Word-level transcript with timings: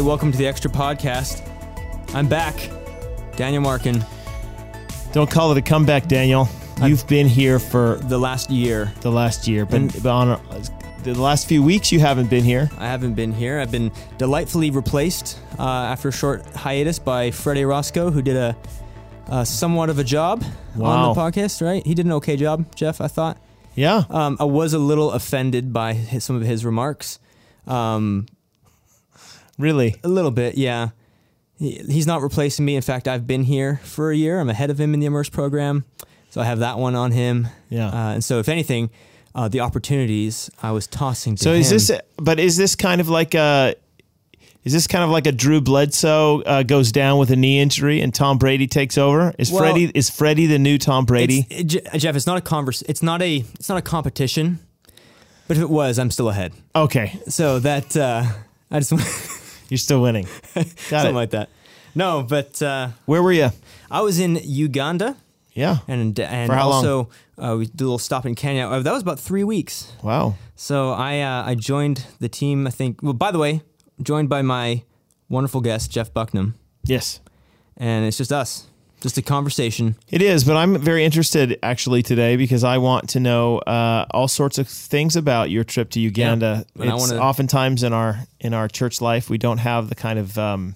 Hey, 0.00 0.06
welcome 0.06 0.32
to 0.32 0.38
the 0.38 0.46
Extra 0.46 0.70
Podcast. 0.70 1.46
I'm 2.14 2.26
back, 2.26 2.70
Daniel 3.36 3.60
Markin. 3.62 4.02
Don't 5.12 5.30
call 5.30 5.52
it 5.52 5.58
a 5.58 5.60
comeback, 5.60 6.08
Daniel. 6.08 6.48
You've 6.82 7.06
been 7.06 7.26
here 7.28 7.58
for 7.58 7.96
The 8.04 8.16
last 8.16 8.48
year, 8.48 8.90
the 9.02 9.10
last 9.10 9.46
year, 9.46 9.66
but, 9.66 9.74
And- 9.74 10.02
but 10.02 10.06
on 10.10 10.40
the 11.02 11.12
last 11.20 11.46
few 11.48 11.62
weeks 11.62 11.92
you 11.92 12.00
haven't 12.00 12.30
been 12.30 12.44
here. 12.44 12.70
I 12.78 12.86
haven't 12.86 13.12
been 13.12 13.30
here. 13.30 13.60
I've 13.60 13.70
been 13.70 13.92
delightfully 14.16 14.70
replaced 14.70 15.38
uh, 15.58 15.64
after 15.64 16.08
a 16.08 16.12
short 16.12 16.46
hiatus 16.56 16.98
by 16.98 17.30
Freddie 17.30 17.66
Roscoe, 17.66 18.10
who 18.10 18.22
did 18.22 18.36
a, 18.36 18.56
a 19.28 19.44
somewhat 19.44 19.90
of 19.90 19.98
a 19.98 20.04
job 20.04 20.42
Wow. 20.76 20.88
on 21.10 21.14
the 21.14 21.20
podcast. 21.20 21.60
Right? 21.60 21.86
He 21.86 21.92
did 21.94 22.06
an 22.06 22.12
okay 22.12 22.36
job, 22.38 22.74
Jeff. 22.74 23.02
I 23.02 23.06
thought. 23.08 23.36
Yeah, 23.74 24.04
Um, 24.08 24.38
I 24.40 24.44
was 24.44 24.72
a 24.72 24.78
little 24.78 25.10
offended 25.12 25.74
by 25.74 25.92
his, 25.92 26.24
some 26.24 26.36
of 26.36 26.42
his 26.42 26.64
remarks. 26.64 27.18
Um, 27.66 28.24
really. 29.60 29.96
A 30.04 30.08
little 30.08 30.30
bit, 30.30 30.56
yeah. 30.56 30.90
He, 31.58 31.72
he's 31.88 32.06
not 32.06 32.22
replacing 32.22 32.64
me. 32.64 32.74
In 32.76 32.82
fact, 32.82 33.06
I've 33.06 33.26
been 33.26 33.44
here 33.44 33.80
for 33.84 34.10
a 34.10 34.16
year. 34.16 34.40
I'm 34.40 34.48
ahead 34.50 34.70
of 34.70 34.80
him 34.80 34.94
in 34.94 35.00
the 35.00 35.06
Immerse 35.06 35.28
program, 35.28 35.84
so 36.30 36.40
I 36.40 36.44
have 36.44 36.58
that 36.60 36.78
one 36.78 36.94
on 36.94 37.12
him. 37.12 37.48
Yeah. 37.68 37.88
Uh, 37.88 38.14
and 38.14 38.24
so, 38.24 38.38
if 38.38 38.48
anything, 38.48 38.90
uh, 39.34 39.48
the 39.48 39.60
opportunities 39.60 40.50
I 40.62 40.72
was 40.72 40.86
tossing 40.86 41.36
to 41.36 41.42
So 41.44 41.52
is 41.52 41.70
him- 41.70 41.76
this? 41.78 41.90
But 42.16 42.40
is 42.40 42.56
this 42.56 42.74
kind 42.74 43.00
of 43.00 43.08
like 43.08 43.34
a? 43.34 43.74
Is 44.62 44.74
this 44.74 44.86
kind 44.86 45.02
of 45.02 45.08
like 45.08 45.26
a 45.26 45.32
Drew 45.32 45.62
Bledsoe 45.62 46.42
uh, 46.42 46.62
goes 46.62 46.92
down 46.92 47.18
with 47.18 47.30
a 47.30 47.36
knee 47.36 47.60
injury 47.60 48.02
and 48.02 48.14
Tom 48.14 48.36
Brady 48.36 48.66
takes 48.66 48.98
over? 48.98 49.34
Is 49.38 49.50
Well- 49.50 49.60
Freddie 49.62 49.90
is 49.94 50.10
Freddie 50.10 50.46
the 50.46 50.58
new 50.58 50.76
Tom 50.78 51.04
Brady? 51.06 51.46
It's, 51.48 51.74
it, 51.76 51.98
Jeff, 51.98 52.14
it's 52.16 52.26
not 52.26 52.36
a 52.36 52.42
converse. 52.42 52.82
It's 52.82 53.02
not 53.02 53.22
a. 53.22 53.36
It's 53.54 53.68
not 53.68 53.78
a 53.78 53.82
competition. 53.82 54.58
But 55.48 55.56
if 55.56 55.62
it 55.62 55.70
was, 55.70 55.98
I'm 55.98 56.10
still 56.10 56.28
ahead. 56.28 56.52
okay, 56.76 57.18
So 57.28 57.58
that 57.58 57.96
uh, 57.96 58.24
I 58.70 58.78
just 58.78 58.92
want 58.92 59.02
you're 59.70 59.78
still 59.78 60.02
winning. 60.02 60.26
Got 60.54 60.66
something 60.90 61.10
it. 61.10 61.14
like 61.14 61.30
that. 61.30 61.48
No, 61.94 62.22
but 62.22 62.60
uh, 62.62 62.88
Where 63.06 63.22
were 63.22 63.32
you? 63.32 63.50
I 63.90 64.02
was 64.02 64.18
in 64.20 64.38
Uganda 64.44 65.16
Yeah. 65.54 65.78
and 65.88 66.18
and 66.20 66.48
For 66.48 66.54
how 66.54 66.68
long? 66.68 66.86
also 66.86 67.08
uh, 67.38 67.56
we 67.58 67.66
did 67.66 67.80
a 67.80 67.84
little 67.84 67.98
stop 67.98 68.26
in 68.26 68.34
Kenya. 68.34 68.66
Uh, 68.68 68.80
that 68.82 68.92
was 68.92 69.02
about 69.02 69.18
three 69.18 69.44
weeks. 69.44 69.90
Wow. 70.02 70.34
So 70.56 70.90
I 70.92 71.20
uh, 71.20 71.50
I 71.50 71.54
joined 71.56 72.04
the 72.20 72.28
team. 72.28 72.66
I 72.66 72.70
think. 72.70 73.02
Well, 73.02 73.14
by 73.14 73.30
the 73.32 73.38
way, 73.38 73.62
joined 74.02 74.28
by 74.28 74.42
my 74.42 74.82
wonderful 75.28 75.60
guest 75.60 75.90
Jeff 75.90 76.12
Bucknam, 76.12 76.54
Yes. 76.84 77.20
and 77.76 78.04
it's 78.06 78.18
just 78.18 78.32
us, 78.32 78.66
just 79.00 79.16
a 79.18 79.22
conversation. 79.22 79.96
It 80.10 80.22
is, 80.22 80.44
but 80.44 80.56
I'm 80.56 80.78
very 80.78 81.04
interested 81.04 81.58
actually 81.62 82.02
today 82.02 82.36
because 82.36 82.64
I 82.64 82.78
want 82.78 83.08
to 83.10 83.20
know 83.20 83.58
uh, 83.58 84.06
all 84.10 84.28
sorts 84.28 84.58
of 84.58 84.68
things 84.68 85.16
about 85.16 85.50
your 85.50 85.64
trip 85.64 85.90
to 85.90 86.00
Uganda. 86.00 86.64
Yeah, 86.76 86.82
and 86.82 86.90
I 86.92 86.94
wanna- 86.94 87.16
oftentimes 87.18 87.82
in 87.82 87.92
our 87.92 88.26
in 88.40 88.54
our 88.54 88.68
church 88.68 89.00
life 89.00 89.30
we 89.30 89.38
don't 89.38 89.58
have 89.58 89.88
the 89.88 89.94
kind 89.94 90.18
of 90.18 90.36
um, 90.38 90.74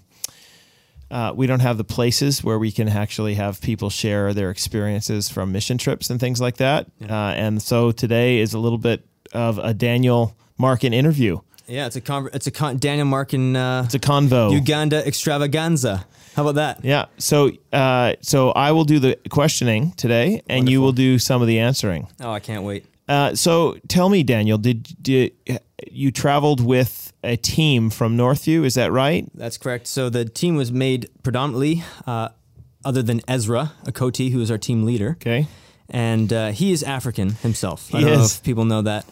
uh, 1.10 1.32
we 1.36 1.46
don't 1.46 1.60
have 1.60 1.76
the 1.76 1.84
places 1.84 2.42
where 2.42 2.58
we 2.58 2.72
can 2.72 2.88
actually 2.88 3.34
have 3.34 3.60
people 3.60 3.90
share 3.90 4.32
their 4.34 4.50
experiences 4.50 5.28
from 5.28 5.52
mission 5.52 5.78
trips 5.78 6.10
and 6.10 6.18
things 6.18 6.40
like 6.40 6.56
that. 6.56 6.86
Uh, 7.08 7.12
and 7.36 7.62
so 7.62 7.92
today 7.92 8.38
is 8.40 8.54
a 8.54 8.58
little 8.58 8.78
bit 8.78 9.04
of 9.32 9.58
a 9.58 9.72
Daniel 9.74 10.34
Markin 10.58 10.92
interview. 10.92 11.38
Yeah, 11.68 11.86
it's 11.86 11.96
a 11.96 12.00
con- 12.00 12.30
it's 12.32 12.46
a 12.46 12.50
con- 12.50 12.78
Daniel 12.78 13.06
Markin 13.06 13.54
uh, 13.56 13.82
It's 13.84 13.94
a 13.94 13.98
convo. 13.98 14.52
Uganda 14.52 15.06
extravaganza. 15.06 16.04
How 16.34 16.42
about 16.42 16.54
that? 16.56 16.84
yeah. 16.84 17.06
So 17.18 17.50
uh, 17.72 18.14
so 18.20 18.50
I 18.50 18.72
will 18.72 18.84
do 18.84 18.98
the 18.98 19.18
questioning 19.30 19.92
today, 19.92 20.42
and 20.48 20.68
you 20.68 20.80
will 20.80 20.92
do 20.92 21.18
some 21.18 21.40
of 21.42 21.48
the 21.48 21.58
answering. 21.60 22.08
Oh, 22.20 22.30
I 22.32 22.40
can't 22.40 22.64
wait. 22.64 22.86
Uh, 23.08 23.34
so 23.34 23.76
tell 23.88 24.08
me, 24.08 24.22
Daniel, 24.22 24.56
did, 24.56 24.88
did 25.02 25.32
you 25.90 26.10
traveled 26.10 26.64
with 26.64 27.12
a 27.22 27.36
team 27.36 27.90
from 27.90 28.16
Northview? 28.16 28.64
Is 28.64 28.74
that 28.76 28.92
right? 28.92 29.28
That's 29.34 29.58
correct. 29.58 29.86
So 29.86 30.08
the 30.08 30.24
team 30.24 30.56
was 30.56 30.72
made 30.72 31.10
predominantly, 31.22 31.82
uh, 32.06 32.30
other 32.82 33.02
than 33.02 33.20
Ezra 33.28 33.72
Okoti, 33.84 34.30
who 34.32 34.40
is 34.40 34.50
our 34.50 34.56
team 34.58 34.84
leader, 34.86 35.18
Okay, 35.20 35.46
and 35.90 36.32
uh, 36.32 36.50
he 36.52 36.72
is 36.72 36.82
African 36.82 37.32
himself. 37.36 37.94
I 37.94 37.98
He 37.98 38.04
don't 38.04 38.14
know 38.14 38.22
is. 38.24 38.36
if 38.36 38.42
people 38.42 38.64
know 38.64 38.80
that. 38.82 39.04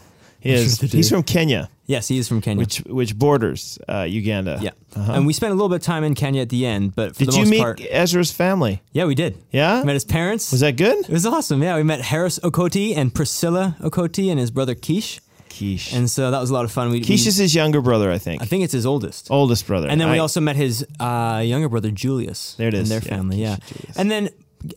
He 0.43 0.51
is. 0.53 0.79
He's 0.97 1.09
from 1.09 1.23
Kenya, 1.23 1.69
Yes, 1.85 2.07
he 2.07 2.17
is 2.17 2.27
from 2.27 2.39
Kenya. 2.41 2.59
which 2.63 2.77
which 2.85 3.15
borders 3.17 3.77
uh, 3.89 4.01
Uganda. 4.03 4.59
yeah, 4.61 4.71
Uh-huh. 4.95 5.13
and 5.13 5.25
we 5.27 5.33
spent 5.33 5.51
a 5.51 5.55
little 5.55 5.69
bit 5.69 5.75
of 5.77 5.81
time 5.83 6.03
in 6.03 6.13
Kenya 6.15 6.41
at 6.41 6.49
the 6.49 6.65
end, 6.65 6.95
but 6.95 7.15
for 7.15 7.25
Did 7.25 7.33
the 7.33 7.39
you 7.39 7.45
meet 7.45 7.59
part, 7.59 7.81
Ezra's 7.89 8.31
family? 8.31 8.81
yeah, 8.93 9.05
we 9.05 9.15
did. 9.15 9.37
Yeah. 9.51 9.79
We 9.79 9.85
met 9.87 9.93
his 9.95 10.05
parents. 10.05 10.51
Was 10.51 10.61
that 10.61 10.75
good? 10.77 10.97
It 11.09 11.09
was 11.09 11.25
awesome. 11.25 11.61
Yeah, 11.63 11.75
we 11.77 11.83
met 11.83 12.01
Harris 12.01 12.39
Okoti 12.39 12.95
and 12.95 13.13
Priscilla 13.13 13.75
Okoti 13.81 14.29
and 14.31 14.39
his 14.39 14.51
brother 14.51 14.75
Keish, 14.75 15.19
Quiche. 15.49 15.93
and 15.93 16.09
so 16.09 16.31
that 16.31 16.39
was 16.39 16.49
a 16.49 16.53
lot 16.53 16.65
of 16.65 16.71
fun. 16.71 16.89
We, 16.89 16.99
Quiche 17.01 17.23
we- 17.25 17.27
is 17.29 17.37
his 17.37 17.53
younger 17.53 17.81
brother, 17.81 18.11
I 18.11 18.17
think. 18.17 18.41
I 18.41 18.45
think 18.45 18.63
it's 18.63 18.73
his 18.73 18.85
oldest. 18.85 19.29
Oldest 19.29 19.67
brother. 19.67 19.87
And 19.89 19.99
then 19.99 20.09
we 20.11 20.19
also 20.19 20.39
met 20.41 20.55
his 20.55 20.85
uh, 20.99 21.41
younger 21.45 21.69
brother 21.69 21.91
Julius. 21.91 22.55
There 22.57 22.67
it 22.69 22.73
is. 22.73 22.89
And 22.89 22.91
their 22.91 23.01
Yeah, 23.09 23.17
family, 23.17 23.37
yeah. 23.41 23.57
Julius. 23.67 23.97
And 23.97 24.09
then 24.09 24.29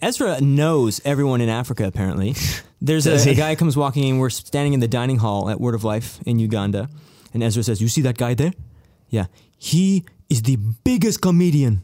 Ezra 0.03 0.41
knows 0.41 1.01
everyone 1.05 1.41
in 1.41 1.49
Africa. 1.49 1.87
Apparently, 1.87 2.35
there's 2.81 3.07
a, 3.07 3.31
a 3.31 3.35
guy 3.35 3.55
comes 3.55 3.77
walking 3.77 4.05
in. 4.05 4.19
We're 4.19 4.31
standing 4.31 4.73
in 4.73 4.81
the 4.81 4.89
dining 4.89 5.19
hall 5.19 5.49
at 5.49 5.61
Word 5.61 5.75
of 5.75 5.85
Life 5.85 6.21
in 6.27 6.39
Uganda, 6.39 6.89
and 7.33 7.43
Ezra 7.43 7.63
says, 7.63 7.81
"You 7.81 7.89
see 7.89 8.03
that 8.03 8.19
guy 8.19 8.35
there? 8.35 8.53
Yeah, 9.09 9.27
he 9.59 10.05
is 10.29 10.43
the 10.43 10.57
biggest 10.57 11.21
comedian 11.21 11.83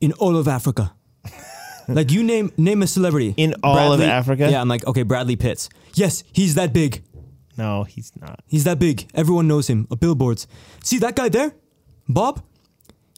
in 0.00 0.12
all 0.12 0.36
of 0.36 0.48
Africa." 0.48 0.94
like 1.88 2.10
you 2.10 2.22
name 2.22 2.52
name 2.56 2.82
a 2.82 2.86
celebrity 2.86 3.34
In 3.36 3.54
all 3.62 3.92
of 3.92 4.00
Africa? 4.00 4.50
Yeah, 4.50 4.60
I'm 4.60 4.68
like, 4.68 4.86
okay, 4.86 5.02
Bradley 5.02 5.36
Pitts. 5.36 5.68
Yes, 5.94 6.24
he's 6.32 6.54
that 6.54 6.72
big. 6.72 7.02
no, 7.56 7.84
he's 7.84 8.12
not. 8.20 8.40
He's 8.46 8.64
that 8.64 8.78
big. 8.78 9.06
Everyone 9.14 9.46
knows 9.48 9.68
him. 9.68 9.86
Uh, 9.90 9.96
billboards. 9.96 10.46
See 10.82 10.98
that 10.98 11.16
guy 11.16 11.28
there? 11.28 11.54
Bob? 12.08 12.42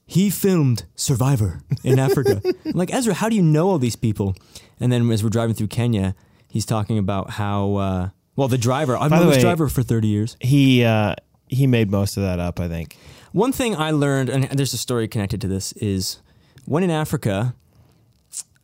He 0.09 0.31
filmed 0.31 0.85
Survivor 0.95 1.61
in 1.83 1.99
Africa. 1.99 2.41
I'm 2.65 2.73
like, 2.73 2.95
Ezra, 2.95 3.15
how 3.15 3.29
do 3.29 3.35
you 3.35 3.43
know 3.43 3.69
all 3.69 3.79
these 3.79 3.97
people? 3.97 4.37
And 4.79 4.93
then 4.93 5.11
as 5.11 5.25
we're 5.25 5.31
driving 5.31 5.55
through 5.57 5.67
Kenya, 5.67 6.15
he's 6.57 6.65
talking 6.67 6.97
about 6.99 7.31
how, 7.31 7.75
uh, 7.77 8.09
well, 8.35 8.49
the 8.49 8.57
driver, 8.59 8.97
I've 8.97 9.11
By 9.11 9.19
the 9.19 9.25
known 9.25 9.29
this 9.35 9.37
way- 9.37 9.43
driver 9.43 9.69
for 9.69 9.83
30 9.83 10.09
years. 10.09 10.37
He 10.41 10.83
uh, 10.85 11.15
he 11.49 11.67
made 11.67 11.91
most 11.91 12.17
of 12.17 12.23
that 12.25 12.41
up, 12.41 12.59
I 12.59 12.67
think. 12.69 12.97
One 13.33 13.53
thing 13.53 13.77
I 13.77 13.91
learned, 13.91 14.31
and 14.31 14.45
there's 14.59 14.73
a 14.73 14.79
story 14.79 15.07
connected 15.07 15.41
to 15.43 15.49
this, 15.49 15.73
is 15.73 16.19
when 16.65 16.83
in 16.83 16.91
Africa, 16.91 17.55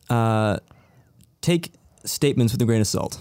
uh, 0.09 0.57
take 1.41 1.71
statements 2.05 2.51
with 2.53 2.61
a 2.61 2.65
grain 2.65 2.81
of 2.81 2.87
salt. 2.87 3.19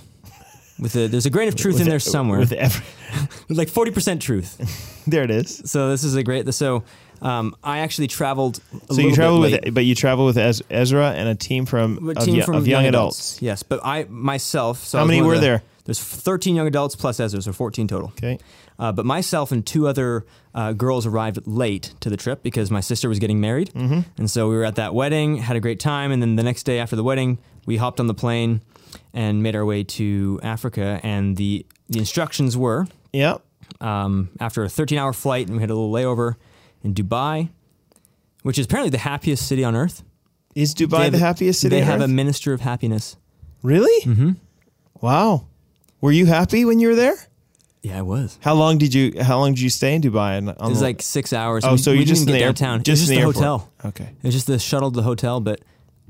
With 0.78 0.96
a, 0.96 1.06
there's 1.06 1.26
a 1.26 1.30
grain 1.30 1.48
of 1.48 1.54
truth 1.54 1.80
in 1.80 1.86
there 1.88 2.00
somewhere, 2.00 2.40
With 2.40 2.52
every, 2.52 2.84
like 3.48 3.68
40% 3.68 4.18
truth. 4.20 5.04
there 5.06 5.22
it 5.22 5.30
is. 5.30 5.62
So 5.66 5.90
this 5.90 6.02
is 6.02 6.16
a 6.16 6.22
great. 6.22 6.52
So 6.54 6.82
um, 7.22 7.54
I 7.62 7.78
actually 7.78 8.08
traveled. 8.08 8.60
A 8.90 8.94
So 8.94 9.00
you 9.00 9.14
travel 9.14 9.40
with, 9.40 9.72
but 9.74 9.84
you 9.84 9.94
travel 9.94 10.26
with 10.26 10.36
Ez- 10.36 10.62
Ezra 10.70 11.12
and 11.12 11.28
a 11.28 11.34
team 11.34 11.64
from 11.66 12.08
A 12.08 12.18
of, 12.18 12.24
team 12.24 12.42
from 12.42 12.56
of 12.56 12.66
young, 12.68 12.84
adults. 12.86 13.40
Yes, 13.40 13.62
but 13.62 13.80
I 13.84 14.04
myself. 14.10 14.84
So 14.84 14.98
How 14.98 15.04
was 15.04 15.08
many 15.08 15.22
were 15.22 15.36
the- 15.36 15.40
there? 15.40 15.62
There's 15.84 15.98
13 16.00 16.54
young 16.54 16.68
adults 16.68 16.94
plus 16.94 17.18
Ezra, 17.18 17.42
so 17.42 17.52
14 17.52 17.88
total. 17.88 18.08
Okay. 18.10 18.38
Uh, 18.78 18.92
but 18.92 19.04
myself 19.04 19.50
and 19.50 19.66
two 19.66 19.88
other 19.88 20.24
uh, 20.54 20.72
girls 20.72 21.06
arrived 21.06 21.44
late 21.44 21.92
to 22.00 22.08
the 22.08 22.16
trip 22.16 22.42
because 22.44 22.70
my 22.70 22.78
sister 22.80 23.08
was 23.08 23.18
getting 23.18 23.40
married, 23.40 23.70
mm-hmm. 23.74 24.00
and 24.16 24.30
so 24.30 24.48
we 24.48 24.54
were 24.54 24.64
at 24.64 24.76
that 24.76 24.94
wedding, 24.94 25.38
had 25.38 25.56
a 25.56 25.60
great 25.60 25.80
time, 25.80 26.12
and 26.12 26.22
then 26.22 26.36
the 26.36 26.42
next 26.44 26.62
day 26.64 26.78
after 26.78 26.94
the 26.94 27.02
wedding, 27.02 27.38
we 27.66 27.76
hopped 27.78 27.98
on 27.98 28.06
the 28.06 28.14
plane 28.14 28.60
and 29.12 29.42
made 29.42 29.56
our 29.56 29.64
way 29.64 29.82
to 29.82 30.38
Africa. 30.42 31.00
And 31.02 31.36
the 31.36 31.66
the 31.88 31.98
instructions 31.98 32.56
were 32.56 32.86
Yeah. 33.12 33.38
um, 33.80 34.30
after 34.40 34.62
a 34.62 34.68
13 34.68 34.98
hour 34.98 35.12
flight, 35.12 35.48
and 35.48 35.56
we 35.56 35.62
had 35.62 35.70
a 35.70 35.74
little 35.74 35.90
layover 35.92 36.36
in 36.82 36.94
Dubai, 36.94 37.50
which 38.42 38.58
is 38.58 38.66
apparently 38.66 38.90
the 38.90 38.98
happiest 38.98 39.46
city 39.46 39.64
on 39.64 39.74
earth. 39.76 40.02
Is 40.54 40.74
Dubai 40.74 41.04
have- 41.04 41.12
the 41.12 41.18
happiest 41.18 41.60
city? 41.60 41.76
They 41.76 41.82
on 41.82 41.86
have 41.88 42.00
Earth? 42.00 42.04
a 42.06 42.08
minister 42.08 42.52
of 42.52 42.60
happiness. 42.60 43.16
Really? 43.62 44.04
Mm-hmm. 44.04 44.32
Wow. 45.00 45.46
Were 46.00 46.12
you 46.12 46.26
happy 46.26 46.64
when 46.64 46.78
you 46.80 46.88
were 46.88 46.94
there? 46.94 47.14
Yeah, 47.82 47.98
I 47.98 48.02
was. 48.02 48.38
How 48.42 48.54
long 48.54 48.78
did 48.78 48.94
you 48.94 49.12
How 49.22 49.38
long 49.38 49.54
did 49.54 49.60
you 49.60 49.70
stay 49.70 49.94
in 49.94 50.02
Dubai? 50.02 50.38
And 50.38 50.48
It 50.50 50.56
was 50.60 50.82
like 50.82 51.02
six 51.02 51.32
hours. 51.32 51.64
oh, 51.64 51.72
We- 51.72 51.78
so 51.78 51.90
you 51.90 51.98
didn't 51.98 52.08
just 52.08 52.22
in 52.22 52.26
get 52.28 52.32
the 52.34 52.38
downtown. 52.40 52.74
It 52.76 52.78
was 52.80 52.86
just 52.86 53.00
just 53.02 53.10
in 53.12 53.20
the 53.26 53.32
the 53.32 53.38
hotel. 53.38 53.70
Okay. 53.84 54.04
It 54.04 54.24
was 54.24 54.34
just 54.34 54.46
the 54.46 54.58
shuttle 54.58 54.90
to 54.90 54.96
the 54.96 55.02
hotel, 55.02 55.40
but 55.40 55.60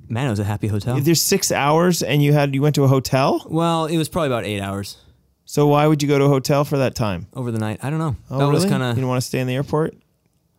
man, 0.09 0.27
it 0.27 0.31
was 0.31 0.39
a 0.41 0.45
happy 0.45 0.67
hotel. 0.69 0.97
If 0.99 1.05
there's 1.05 1.23
six 1.23 1.51
hours 1.53 2.03
and 2.03 2.23
you 2.23 2.33
had 2.35 2.55
you 2.55 2.61
went 2.63 2.75
to 2.75 2.85
a 2.85 2.89
hotel, 2.89 3.47
Well, 3.49 3.87
it 3.87 3.97
was 3.97 4.09
probably 4.09 4.29
about 4.29 4.45
eight 4.45 4.61
hours 4.61 4.97
so 5.45 5.67
why 5.67 5.87
would 5.87 6.03
you 6.03 6.09
go 6.09 6.17
to 6.19 6.25
a 6.25 6.29
hotel 6.29 6.65
for 6.65 6.79
that 6.79 6.95
time? 6.95 7.27
over 7.35 7.51
the 7.51 7.59
night. 7.59 7.79
I 7.83 7.91
don't 7.91 7.99
know. 7.99 8.17
Oh, 8.31 8.39
that 8.39 8.45
really? 8.45 8.55
was 8.55 8.65
kind 8.65 8.83
you 8.83 8.95
didn't 8.95 9.09
want 9.09 9.21
to 9.23 9.27
stay 9.27 9.39
in 9.41 9.47
the 9.47 9.55
airport. 9.55 9.95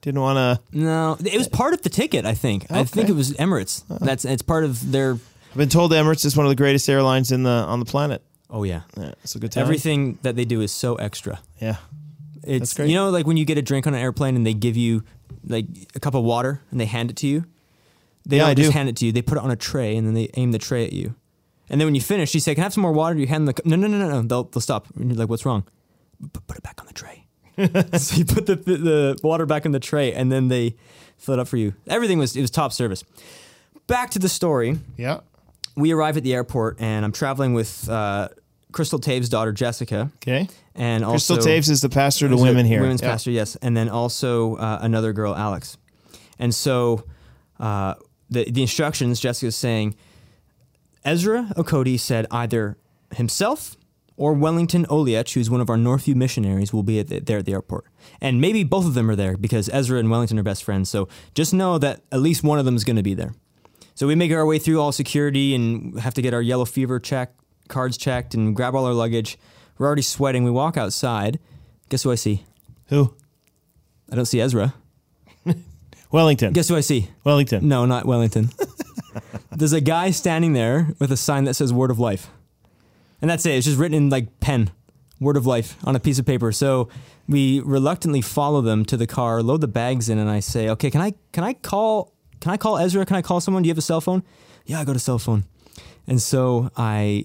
Didn't 0.04 0.22
want 0.22 0.38
to. 0.38 0.78
no. 0.78 1.18
It 1.26 1.38
was 1.38 1.48
part 1.48 1.74
of 1.74 1.82
the 1.82 1.90
ticket. 1.90 2.26
I 2.26 2.36
think. 2.36 2.68
I 2.70 2.84
think 2.84 3.10
it 3.10 3.16
was 3.16 3.32
Emirates. 3.34 3.84
Uh-huh. 3.90 4.00
That's 4.06 4.26
it's 4.26 4.42
part 4.44 4.64
of 4.66 4.92
their. 4.92 5.14
I've 5.14 5.58
been 5.58 5.70
told 5.70 5.92
Emirates 5.92 6.26
is 6.26 6.38
one 6.38 6.46
of 6.46 6.50
the 6.52 6.56
greatest 6.56 6.88
airlines 6.90 7.32
in 7.32 7.44
the 7.44 7.50
on 7.50 7.80
the 7.80 7.86
planet. 7.86 8.22
Oh 8.50 8.64
yeah. 8.64 8.82
Yeah, 8.98 9.14
it's 9.24 9.34
a 9.36 9.40
good 9.40 9.52
time. 9.52 9.62
Everything 9.64 10.20
that 10.22 10.36
they 10.36 10.46
do 10.46 10.62
is 10.62 10.72
so 10.72 10.96
extra. 10.96 11.40
Yeah. 11.60 11.78
It's 12.44 12.74
great. 12.74 12.90
you 12.90 12.96
know 12.96 13.10
like 13.10 13.26
when 13.26 13.38
you 13.38 13.46
get 13.46 13.58
a 13.58 13.62
drink 13.62 13.88
on 13.88 13.94
an 13.96 14.02
airplane 14.02 14.36
and 14.36 14.46
they 14.46 14.54
give 14.54 14.76
you 14.78 15.04
like 15.48 15.66
a 15.96 16.00
cup 16.00 16.14
of 16.14 16.24
water 16.24 16.62
and 16.70 16.80
they 16.80 16.86
hand 16.86 17.10
it 17.10 17.16
to 17.18 17.28
you. 17.28 17.46
They 18.26 18.36
Yeah, 18.38 18.44
don't 18.44 18.52
I 18.52 18.54
just 18.56 18.70
do. 18.72 18.74
hand 18.78 18.90
it 18.90 18.98
to 18.98 19.06
you. 19.06 19.12
They 19.12 19.22
put 19.22 19.38
it 19.38 19.44
on 19.44 19.52
a 19.52 19.56
tray 19.56 19.96
and 19.96 20.06
then 20.06 20.14
they 20.14 20.30
aim 20.36 20.52
the 20.52 20.60
tray 20.60 20.86
at 20.86 20.94
you. 20.94 21.16
And 21.70 21.80
then 21.80 21.88
when 21.88 21.96
you 21.96 22.02
finish, 22.02 22.34
you 22.34 22.40
say, 22.42 22.54
"Can 22.54 22.62
I 22.62 22.66
have 22.66 22.74
some 22.74 22.82
more 22.84 22.92
water?" 22.92 23.18
You 23.18 23.26
hand 23.28 23.48
them 23.48 23.54
the 23.56 23.62
cu- 23.62 23.70
no, 23.70 23.76
no, 23.78 23.88
no, 23.88 23.98
no, 23.98 24.10
no. 24.10 24.22
They'll 24.28 24.44
they'll 24.44 24.62
stop. 24.62 24.88
And 24.98 25.10
you're 25.10 25.18
like, 25.18 25.30
"What's 25.30 25.46
wrong?" 25.46 25.64
P- 26.22 26.40
put 26.46 26.58
it 26.58 26.64
back 26.64 26.80
on 26.82 26.88
the 26.88 26.94
tray. 26.94 27.23
so 27.98 28.16
you 28.16 28.26
put 28.26 28.46
the, 28.46 28.56
the 28.56 29.20
water 29.24 29.46
back 29.46 29.66
in 29.66 29.72
the 29.72 29.80
tray, 29.80 30.14
and 30.14 30.32
then 30.32 30.48
they 30.48 30.76
fill 31.18 31.36
it 31.36 31.40
up 31.40 31.48
for 31.48 31.58
you. 31.58 31.74
Everything 31.88 32.18
was 32.20 32.36
it 32.36 32.42
was 32.42 32.52
top 32.52 32.74
service. 32.74 33.04
Back 33.88 34.12
to 34.12 34.20
the 34.20 34.30
story. 34.30 34.80
Yeah. 34.98 35.20
We 35.76 35.92
arrive 35.92 36.18
at 36.18 36.24
the 36.24 36.34
airport, 36.34 36.80
and 36.80 37.04
I'm 37.04 37.12
traveling 37.12 37.54
with 37.54 37.90
uh, 37.90 38.30
Crystal 38.72 39.00
Taves' 39.00 39.30
daughter 39.30 39.52
Jessica, 39.52 40.12
Okay. 40.18 40.48
and 40.76 41.04
Crystal 41.04 41.38
Taves 41.38 41.70
is 41.70 41.82
the 41.82 41.90
pastor 41.90 42.30
to 42.30 42.38
women 42.38 42.66
here. 42.66 42.82
Women's 42.82 43.02
Yeah. 43.02 43.10
pastor, 43.12 43.32
yes, 43.32 43.56
and 43.62 43.76
then 43.76 43.90
also 43.90 44.56
uh, 44.56 44.80
another 44.82 45.14
girl, 45.14 45.36
Alex. 45.36 45.78
And 46.40 46.54
so 46.54 47.04
uh, 47.60 47.96
the 48.30 48.50
the 48.52 48.62
instructions, 48.62 49.20
Jessica 49.20 49.48
is 49.48 49.56
saying, 49.56 49.96
Ezra 51.06 51.50
Okoti 51.58 52.00
said 52.00 52.26
either 52.32 52.78
himself 53.16 53.76
or 54.16 54.34
Wellington 54.34 54.86
Oliech, 54.88 55.34
who's 55.34 55.50
one 55.50 55.62
of 55.62 55.70
our 55.70 55.78
Northview 55.78 56.16
missionaries, 56.16 56.72
will 56.72 56.84
be 56.84 57.00
at 57.00 57.08
the, 57.08 57.20
there 57.20 57.40
at 57.40 57.46
the 57.46 57.54
airport. 57.54 57.86
And 58.22 58.40
maybe 58.40 58.64
both 58.64 58.86
of 58.86 58.94
them 58.94 59.10
are 59.10 59.16
there 59.16 59.38
because 59.38 59.70
Ezra 59.70 60.00
and 60.00 60.10
Wellington 60.10 60.38
are 60.40 60.44
best 60.44 60.64
friends. 60.64 60.90
So 60.90 61.08
just 61.34 61.54
know 61.54 61.78
that 61.80 62.02
at 62.12 62.20
least 62.20 62.44
one 62.44 62.60
of 62.60 62.66
them 62.66 62.76
is 62.76 62.84
going 62.84 62.96
to 62.96 63.04
be 63.04 63.14
there. 63.14 63.34
So 63.96 64.08
we 64.08 64.16
make 64.16 64.32
our 64.32 64.46
way 64.46 64.60
through 64.60 64.82
all 64.82 64.92
security 64.92 65.54
and 65.54 66.00
have 66.00 66.14
to 66.16 66.22
get 66.22 66.34
our 66.34 66.42
yellow 66.42 66.66
fever 66.66 67.00
check 67.00 67.34
cards 67.68 67.98
checked 67.98 68.34
and 68.34 68.56
grab 68.56 68.76
all 68.76 68.86
our 68.86 68.94
luggage. 68.94 69.38
We're 69.78 69.88
already 69.88 70.02
sweating. 70.02 70.44
We 70.44 70.52
walk 70.52 70.78
outside. 70.78 71.40
Guess 71.90 72.04
who 72.04 72.12
I 72.12 72.16
see? 72.16 72.46
Who? 72.88 73.16
I 74.12 74.16
don't 74.16 74.26
see 74.26 74.42
Ezra. 74.42 74.74
Wellington. 76.12 76.54
Guess 76.54 76.70
who 76.70 76.76
I 76.76 76.82
see? 76.82 77.10
Wellington. 77.24 77.68
No, 77.68 77.86
not 77.86 78.06
Wellington. 78.06 78.50
There's 79.52 79.74
a 79.74 79.82
guy 79.82 80.12
standing 80.12 80.54
there 80.54 80.90
with 81.00 81.12
a 81.12 81.18
sign 81.18 81.46
that 81.46 81.56
says 81.56 81.74
Word 81.74 81.92
of 81.92 82.00
Life. 82.00 82.30
And 83.24 83.30
that's 83.30 83.46
it. 83.46 83.54
It's 83.54 83.66
just 83.66 83.80
written 83.80 83.96
in 83.96 84.10
like 84.10 84.42
pen, 84.42 84.70
Word 85.22 85.38
of 85.38 85.46
Life 85.46 85.78
on 85.86 85.96
a 85.96 86.00
piece 86.02 86.20
of 86.20 86.26
paper. 86.26 86.52
So 86.52 86.90
we 87.26 87.62
reluctantly 87.62 88.20
follow 88.20 88.60
them 88.60 88.84
to 88.84 88.98
the 88.98 89.08
car, 89.08 89.42
load 89.42 89.62
the 89.62 89.68
bags 89.70 90.10
in, 90.10 90.18
and 90.18 90.30
I 90.30 90.42
say, 90.42 90.68
Okay, 90.68 90.92
can 90.92 91.00
I 91.00 91.14
can 91.32 91.46
I 91.46 91.54
call 91.54 92.14
can 92.42 92.52
I 92.52 92.58
call 92.58 92.78
Ezra? 92.78 93.06
Can 93.06 93.16
I 93.16 93.22
call 93.22 93.40
someone? 93.40 93.64
Do 93.64 93.68
you 93.68 93.72
have 93.72 93.78
a 93.78 93.82
cell 93.82 94.02
phone? 94.02 94.24
Yeah, 94.66 94.82
I 94.82 94.84
got 94.84 94.98
a 94.98 95.00
cell 95.00 95.20
phone. 95.20 95.46
And 96.06 96.22
so 96.22 96.70
I 96.76 97.24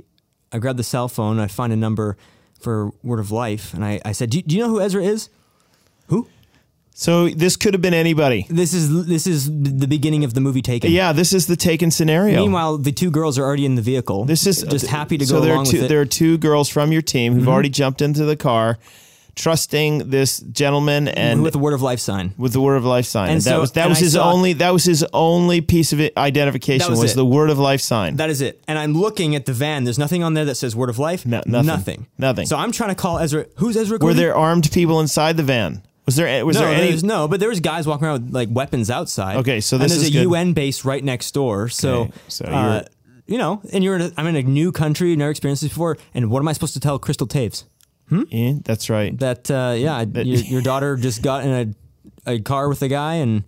I 0.53 0.61
grab 0.61 0.77
the 0.77 0.85
cell 0.85 1.09
phone, 1.09 1.41
I 1.41 1.49
find 1.49 1.73
a 1.73 1.77
number 1.77 2.17
for 2.61 2.93
Word 3.03 3.19
of 3.19 3.33
Life, 3.33 3.75
and 3.75 3.85
I, 3.85 4.01
I 4.05 4.12
said, 4.12 4.31
do, 4.31 4.41
do 4.41 4.55
you 4.55 4.62
know 4.62 4.69
who 4.69 4.81
Ezra 4.81 5.03
is? 5.03 5.31
So 6.99 7.29
this 7.29 7.55
could 7.55 7.75
have 7.75 7.81
been 7.81 7.95
anybody. 7.95 8.45
This 8.50 8.75
is 8.75 9.06
this 9.06 9.29
is 9.29 9.47
the 9.47 9.87
beginning 9.87 10.25
of 10.25 10.35
the 10.35 10.41
movie 10.41 10.62
Taken. 10.62 10.91
Yeah, 10.91 11.12
this 11.12 11.33
is 11.33 11.47
the 11.47 11.55
taken 11.55 11.93
scenario. 11.93 12.41
Meanwhile, 12.41 12.79
the 12.79 12.91
two 12.91 13.12
girls 13.12 13.39
are 13.39 13.45
already 13.45 13.65
in 13.65 13.77
the 13.77 13.83
vehicle. 13.83 14.25
this 14.25 14.49
is 14.49 14.65
just 14.65 14.89
happy 14.89 15.17
to 15.17 15.25
so 15.25 15.37
go 15.37 15.41
there 15.41 15.53
along 15.53 15.69
are 15.69 15.71
two, 15.71 15.77
with 15.77 15.85
it. 15.85 15.89
There 15.89 16.00
are 16.00 16.05
two 16.05 16.39
girls 16.39 16.69
from 16.69 16.91
your 16.91 17.00
team 17.00 17.35
who've 17.35 17.43
mm-hmm. 17.43 17.50
already 17.50 17.69
jumped 17.69 18.03
into 18.03 18.25
the 18.25 18.35
car, 18.35 18.79
trusting 19.37 20.11
this 20.11 20.41
gentleman 20.41 21.06
and 21.06 21.45
with 21.45 21.53
the 21.53 21.61
word 21.61 21.73
of 21.73 21.83
life 21.83 22.00
sign. 22.00 22.35
with 22.37 22.53
the 22.53 22.61
word 22.61 22.75
of 22.75 22.85
life 22.85 23.06
sign. 23.06 23.29
And 23.29 23.35
And 23.35 23.43
that 23.43 23.51
so- 23.51 23.61
was 23.61 23.73
that 23.73 23.89
was 23.89 23.99
I 23.99 24.01
his 24.01 24.12
saw- 24.15 24.33
only 24.33 24.55
that 24.55 24.71
was 24.71 24.85
his 24.85 25.05
only 25.12 25.61
piece 25.61 25.93
of 25.93 26.01
identification 26.17 26.91
was 26.91 27.01
was, 27.01 27.15
the 27.15 27.25
word 27.25 27.49
of 27.51 27.61
life 27.61 27.81
sign. 27.81 28.17
That 28.17 28.29
is 28.29 28.41
it. 28.41 28.61
And 28.67 28.77
I'm 28.77 28.94
looking 28.94 29.37
at 29.37 29.47
the 29.47 29.53
van. 29.53 29.85
There's 29.85 30.01
nothing 30.01 30.25
on 30.25 30.35
there 30.35 30.47
that 30.47 30.56
says 30.56 30.75
word 30.75 30.91
of 30.91 30.99
life. 30.99 31.25
No- 31.25 31.43
nothing. 31.47 31.67
Nothing. 31.67 32.06
Nothing. 32.19 32.47
So 32.47 32.56
I'm 32.56 32.73
trying 32.73 32.91
to 32.91 32.97
call 32.97 33.21
Ezra. 33.21 33.47
Who's 33.59 33.77
Ezra? 33.77 33.99
Were 33.99 34.15
there 34.15 34.37
armed 34.37 34.69
people 34.73 34.99
inside 34.99 35.37
the 35.37 35.44
van? 35.44 35.85
Was 36.08 36.16
there 36.16 36.46
was 36.46 36.56
no, 36.56 36.62
there 36.64 36.75
any 36.75 36.88
there's 36.88 37.05
no, 37.05 37.28
but 37.28 37.38
there 37.38 37.50
was 37.50 37.60
guys 37.60 37.87
walking 37.87 38.06
around 38.06 38.25
with 38.25 38.34
like 38.34 38.49
weapons 38.50 38.88
outside. 38.90 39.37
Okay, 39.38 39.60
so 39.60 39.76
and 39.76 39.82
there's 39.82 39.93
is 39.93 40.08
a 40.08 40.10
good. 40.10 40.22
UN 40.22 40.55
base 40.55 40.82
right 40.87 41.05
next 41.05 41.32
door. 41.32 41.69
So, 41.69 42.00
Okay, 42.05 42.12
so 42.28 42.44
uh, 42.46 42.84
you 43.26 43.37
know, 43.37 43.60
and 43.75 43.84
you're 43.84 43.96
in 43.96 44.00
a, 44.02 44.10
I'm 44.16 44.26
in 44.26 44.37
a 44.37 44.43
new 44.43 44.72
country, 44.72 45.14
never 45.16 45.31
experienced 45.31 45.60
this 45.62 45.70
before. 45.70 45.99
And 46.14 46.31
what 46.31 46.40
am 46.40 46.49
I 46.49 46.55
supposed 46.55 46.72
to 46.75 46.81
tell 46.81 46.99
Crystal 46.99 47.26
Taves? 47.26 47.64
Yeah, 48.31 48.55
that's 48.64 48.88
right. 48.88 49.19
That 49.19 49.50
uh, 49.50 49.75
yeah, 49.76 50.00
your, 50.00 50.25
your 50.44 50.62
daughter 50.62 50.96
just 50.96 51.20
got 51.22 51.44
in 51.44 51.75
a, 52.26 52.32
a 52.32 52.40
car 52.40 52.70
with 52.70 52.81
a 52.81 52.88
guy 52.88 53.16
and 53.16 53.44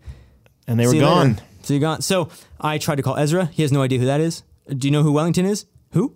And 0.66 0.78
they 0.78 0.86
were 0.86 0.92
gone. 1.00 1.28
later. 1.28 1.42
So 1.62 1.72
you 1.74 1.80
gone. 1.80 2.02
So 2.02 2.28
I 2.60 2.76
tried 2.76 2.96
to 2.96 3.02
call 3.02 3.16
Ezra. 3.16 3.46
He 3.46 3.62
has 3.62 3.72
no 3.72 3.80
idea 3.80 3.98
who 3.98 4.04
that 4.04 4.20
is. 4.20 4.42
Do 4.68 4.86
you 4.86 4.92
know 4.92 5.02
who 5.02 5.12
Wellington 5.12 5.46
is? 5.46 5.64
Who? 5.92 6.14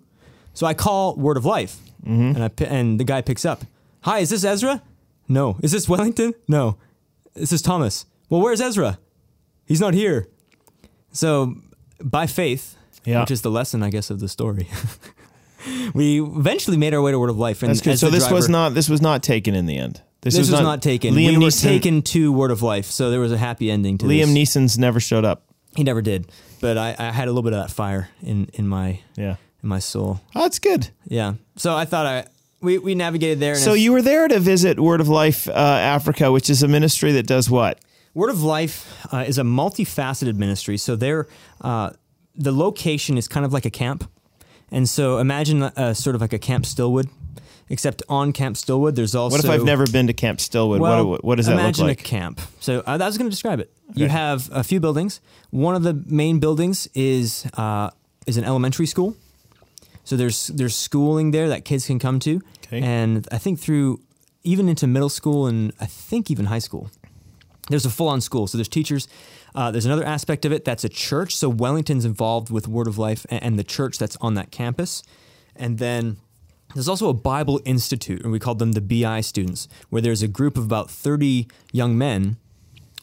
So 0.53 0.67
I 0.67 0.75
call 0.75 1.15
Word 1.15 1.37
of 1.37 1.45
Life, 1.45 1.77
Mm-hmm. 2.05 2.35
and 2.35 2.43
I 2.43 2.51
and 2.65 2.99
the 2.99 3.03
guy 3.03 3.21
picks 3.21 3.45
up. 3.45 3.63
Hi, 4.01 4.19
is 4.19 4.29
this 4.29 4.43
Ezra? 4.43 4.83
No. 5.27 5.57
Is 5.61 5.71
this 5.71 5.87
Wellington? 5.89 6.33
No. 6.47 6.77
This 7.33 7.51
is 7.51 7.61
Thomas. 7.61 8.05
Well, 8.29 8.41
where's 8.41 8.61
Ezra? 8.61 8.99
He's 9.65 9.81
not 9.81 9.93
here. 9.93 10.27
So 11.11 11.55
by 12.03 12.27
faith, 12.27 12.75
Yeah. 13.05 13.21
which 13.21 13.31
is 13.31 13.41
the 13.41 13.51
lesson, 13.51 13.83
I 13.83 13.89
guess, 13.89 14.09
of 14.09 14.19
the 14.19 14.29
story. 14.29 14.67
we 15.93 16.21
eventually 16.21 16.77
made 16.77 16.93
our 16.93 17.01
way 17.01 17.11
to 17.11 17.19
Word 17.19 17.29
of 17.29 17.37
Life, 17.37 17.63
and 17.63 17.69
That's 17.69 17.81
good. 17.81 17.93
as 17.93 17.99
So 17.99 18.09
this 18.09 18.29
was 18.29 18.49
not 18.49 18.73
this 18.73 18.89
was 18.89 19.01
not 19.01 19.23
taken 19.23 19.55
in 19.55 19.65
the 19.65 19.77
end. 19.77 20.01
This, 20.21 20.35
was, 20.37 20.49
not, 20.49 20.81
taken. 20.81 21.13
Liam 21.13 21.37
we 21.37 21.45
were 21.45 21.51
taken 21.51 22.01
to 22.01 22.31
Word 22.33 22.49
of 22.49 22.63
Life, 22.63 22.85
so 22.85 23.11
there 23.11 23.19
was 23.19 23.31
a 23.31 23.37
happy 23.37 23.69
ending 23.69 23.99
to 23.99 24.07
this. 24.07 24.15
Liam 24.27 24.33
this. 24.33 24.55
Neeson's 24.55 24.75
never 24.75 24.99
showed 24.99 25.23
up. 25.23 25.43
He 25.75 25.83
never 25.83 26.01
did, 26.01 26.31
but 26.61 26.79
I, 26.79 26.95
I 26.97 27.11
had 27.11 27.27
a 27.27 27.31
little 27.31 27.43
bit 27.43 27.53
of 27.53 27.59
that 27.61 27.69
fire 27.71 28.09
in, 28.23 28.49
in 28.53 28.67
my 28.67 29.01
Yeah. 29.15 29.35
in 29.61 29.69
my 29.69 29.77
soul. 29.77 30.21
Oh, 30.35 30.41
that's 30.41 30.57
good. 30.57 30.89
Yeah. 31.07 31.35
So 31.57 31.75
I 31.75 31.85
thought 31.85 32.07
I 32.07 32.25
we, 32.65 32.77
we 32.77 32.95
navigated 32.95 33.39
there. 33.39 33.55
So 33.55 33.73
you 33.73 33.91
were 33.91 34.01
there 34.01 34.27
to 34.27 34.39
visit 34.39 34.79
Word 34.79 34.99
of 35.01 35.07
Life 35.07 35.47
uh, 35.47 35.51
Africa, 35.51 36.31
which 36.31 36.49
is 36.49 36.63
a 36.63 36.67
ministry 36.67 37.11
that 37.13 37.27
does 37.27 37.49
what? 37.49 37.79
Word 38.13 38.29
of 38.29 38.43
Life 38.43 39.05
uh, 39.13 39.25
is 39.27 39.37
a 39.37 39.43
multifaceted 39.43 40.35
ministry. 40.35 40.77
So 40.77 40.95
there, 40.95 41.27
uh, 41.61 41.91
the 42.35 42.51
location 42.51 43.17
is 43.17 43.27
kind 43.27 43.45
of 43.45 43.53
like 43.53 43.65
a 43.65 43.69
camp, 43.69 44.09
and 44.71 44.89
so 44.89 45.19
imagine 45.19 45.63
uh, 45.63 45.93
sort 45.93 46.15
of 46.15 46.21
like 46.21 46.33
a 46.33 46.39
Camp 46.39 46.65
Stillwood, 46.65 47.09
except 47.69 48.01
on 48.09 48.31
Camp 48.33 48.55
Stillwood 48.55 48.95
there's 48.95 49.15
also 49.15 49.35
What 49.35 49.43
if 49.43 49.49
I've 49.49 49.63
never 49.63 49.85
been 49.85 50.07
to 50.07 50.13
Camp 50.13 50.39
Stillwood? 50.39 50.79
Well, 50.79 51.05
what, 51.05 51.23
what 51.23 51.35
does 51.35 51.47
that 51.47 51.53
look 51.53 51.63
like? 51.63 51.77
imagine 51.77 51.89
a 51.89 51.95
camp. 51.95 52.41
So 52.59 52.79
uh, 52.79 52.97
I 53.01 53.05
was 53.05 53.17
going 53.17 53.29
to 53.29 53.31
describe 53.31 53.59
it. 53.59 53.71
You 53.93 54.07
have 54.07 54.49
a 54.51 54.63
few 54.63 54.79
buildings. 54.79 55.21
One 55.51 55.75
of 55.75 55.83
the 55.83 55.93
main 55.93 56.39
buildings 56.39 56.87
is 56.93 57.45
uh, 57.53 57.91
is 58.25 58.37
an 58.37 58.43
elementary 58.43 58.87
school. 58.87 59.15
So 60.05 60.15
there's 60.15 60.47
there's 60.47 60.75
schooling 60.75 61.31
there 61.31 61.49
that 61.49 61.65
kids 61.65 61.85
can 61.87 61.99
come 61.99 62.19
to, 62.21 62.41
Okay. 62.67 62.81
and 62.81 63.27
I 63.31 63.37
think 63.37 63.59
through 63.59 63.99
even 64.43 64.69
into 64.69 64.87
middle 64.87 65.09
school 65.09 65.47
and 65.47 65.73
I 65.81 65.85
think 65.87 66.31
even 66.31 66.45
high 66.45 66.59
school. 66.59 66.89
There's 67.69 67.85
a 67.85 67.89
full 67.89 68.07
on 68.09 68.21
school. 68.21 68.45
So 68.45 68.57
there's 68.59 68.67
teachers. 68.69 69.07
Uh, 69.55 69.71
there's 69.71 69.87
another 69.87 70.03
aspect 70.05 70.45
of 70.45 70.51
it 70.51 70.63
that's 70.65 70.83
a 70.83 70.89
church. 70.89 71.35
So 71.35 71.49
Wellington's 71.49 72.05
involved 72.05 72.51
with 72.51 72.67
Word 72.67 72.85
of 72.87 72.99
Life 72.99 73.25
and, 73.31 73.41
and 73.41 73.59
the 73.59 73.63
church 73.63 73.97
that's 73.97 74.15
on 74.21 74.35
that 74.35 74.51
campus. 74.51 75.01
And 75.55 75.79
then 75.79 76.17
there's 76.75 76.87
also 76.87 77.09
a 77.09 77.13
Bible 77.15 77.59
Institute, 77.65 78.21
and 78.21 78.31
we 78.31 78.37
call 78.37 78.53
them 78.53 78.73
the 78.73 78.81
BI 78.81 79.21
students, 79.21 79.67
where 79.89 79.99
there's 80.01 80.21
a 80.21 80.27
group 80.27 80.57
of 80.57 80.65
about 80.65 80.91
30 80.91 81.47
young 81.71 81.97
men 81.97 82.37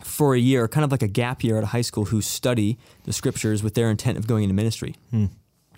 for 0.05 0.35
a 0.35 0.39
year, 0.39 0.69
kind 0.69 0.85
of 0.85 0.93
like 0.93 1.03
a 1.03 1.09
gap 1.09 1.43
year 1.43 1.57
at 1.59 1.65
a 1.65 1.69
high 1.69 1.81
school, 1.81 2.05
who 2.07 2.21
study 2.21 2.79
the 3.05 3.13
scriptures 3.13 3.65
with 3.65 3.75
their 3.75 3.91
intent 3.91 4.17
of 4.19 4.29
going 4.29 4.45
into 4.45 4.55
ministry. 4.55 4.95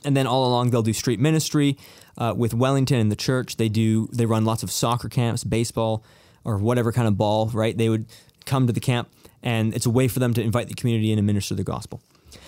And 0.05 0.17
then 0.17 0.27
all 0.27 0.47
along, 0.47 0.71
they'll 0.71 0.83
do 0.83 0.93
street 0.93 1.19
ministry 1.21 1.77
uh, 2.19 2.35
with 2.37 2.53
Wellington 2.55 2.99
and 2.99 3.11
the 3.11 3.17
church. 3.17 3.57
They 3.57 3.69
do 3.69 4.09
they 4.13 4.27
run 4.27 4.45
lots 4.45 4.63
of 4.63 4.71
soccer 4.71 5.09
camps, 5.09 5.45
baseball, 5.45 6.05
or 6.45 6.59
whatever 6.59 6.93
kind 6.93 7.09
of 7.09 7.17
ball. 7.17 7.49
Right? 7.53 7.77
They 7.77 7.89
would 7.89 8.07
come 8.45 8.67
to 8.67 8.73
the 8.73 8.81
camp, 8.81 9.09
and 9.43 9.75
it's 9.75 9.87
a 9.87 9.91
way 9.91 10.09
for 10.09 10.19
them 10.19 10.35
to 10.35 10.43
invite 10.43 10.69
the 10.69 10.75
community 10.75 11.11
in 11.13 11.19
and 11.19 11.27
minister 11.27 11.55
the 11.55 11.65
gospel. 11.65 12.01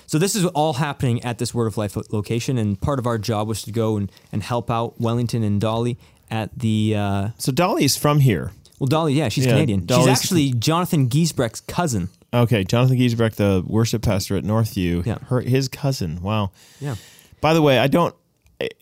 So 0.09 0.19
this 0.19 0.37
is 0.37 0.45
all 0.47 0.75
happening 0.75 1.23
at 1.25 1.39
this 1.39 1.53
Word 1.53 1.67
of 1.67 1.77
Life 1.77 1.97
location, 2.13 2.59
and 2.59 2.81
part 2.81 2.99
of 2.99 3.07
our 3.07 3.19
job 3.19 3.49
was 3.49 3.63
to 3.63 3.73
go 3.73 3.97
and, 3.97 4.13
and 4.31 4.43
help 4.43 4.71
out 4.71 5.01
Wellington 5.01 5.43
and 5.43 5.61
Dolly 5.61 5.99
at 6.31 6.57
the 6.57 6.95
uh, 6.97 7.29
So 7.39 7.51
Dolly 7.51 7.85
is 7.85 7.97
from 7.97 8.21
here. 8.21 8.53
well, 8.79 8.87
Dolly, 8.87 9.15
yeah, 9.15 9.29
she's 9.31 9.47
Yeah, 9.47 9.53
Canadian. 9.53 9.85
Dolly's- 9.87 10.07
she's 10.07 10.19
actually 10.19 10.51
Jonathan 10.53 11.09
Giesbrecht's 11.09 11.61
cousin. 11.63 12.09
Okay, 12.33 12.63
Jonathan 12.65 12.99
Giesbrecht, 12.99 13.35
the 13.37 13.65
worship 13.67 14.03
pastor 14.03 14.37
at 14.37 14.45
Northview, 14.45 15.05
Yeah. 15.07 15.19
her 15.29 15.41
his 15.41 15.67
cousin. 15.69 16.21
Wow. 16.23 16.51
Yeah. 16.81 16.97
By 17.41 17.55
the 17.55 17.63
way, 17.63 17.79
I 17.79 17.87
don't 17.87 18.15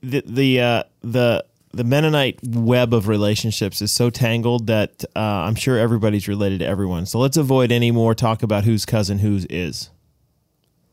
the 0.03 0.23
the 0.27 0.61
uh, 0.61 0.83
the 1.03 1.45
the 1.73 1.85
Mennonite 1.85 2.39
web 2.45 2.95
of 2.95 3.09
relationships 3.09 3.83
is 3.83 3.91
so 3.91 4.09
tangled 4.11 4.69
that 4.69 5.05
uh, 5.17 5.19
I'm 5.19 5.57
sure 5.57 5.77
everybody's 5.79 6.29
related 6.29 6.61
to 6.61 6.67
everyone. 6.67 7.05
So 7.07 7.19
let's 7.19 7.37
avoid 7.37 7.73
any 7.73 7.91
more 7.91 8.15
talk 8.15 8.43
about 8.45 8.65
whose 8.65 8.85
cousin 8.87 9.19
whose 9.19 9.45
is. 9.47 9.91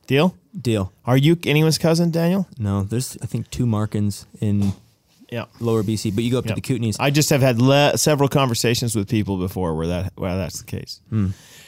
Deal? 0.08 0.36
Deal. 0.60 0.92
Are 1.06 1.18
you 1.18 1.38
anyone's 1.46 1.78
cousin, 1.78 2.12
Daniel? 2.12 2.48
No, 2.58 2.84
there's 2.84 3.18
I 3.22 3.26
think 3.28 3.50
two 3.52 3.66
Markins 3.66 4.26
in 4.42 4.74
Yeah. 5.30 5.46
Lower 5.60 5.84
BC, 5.84 6.14
but 6.14 6.24
you 6.26 6.32
go 6.32 6.40
up 6.40 6.46
Yeah. 6.46 6.56
to 6.56 6.62
the 6.62 6.62
Kootenays. 6.62 6.98
I 7.00 7.10
just 7.12 7.30
have 7.30 7.42
had 7.42 7.62
le- 7.62 7.98
several 7.98 8.28
conversations 8.28 8.96
with 8.96 9.08
people 9.08 9.38
before 9.38 9.76
where 9.76 9.88
that 9.88 10.14
where 10.16 10.36
that's 10.36 10.60
the 10.60 10.66
case. 10.66 11.00
Hmm. 11.10 11.28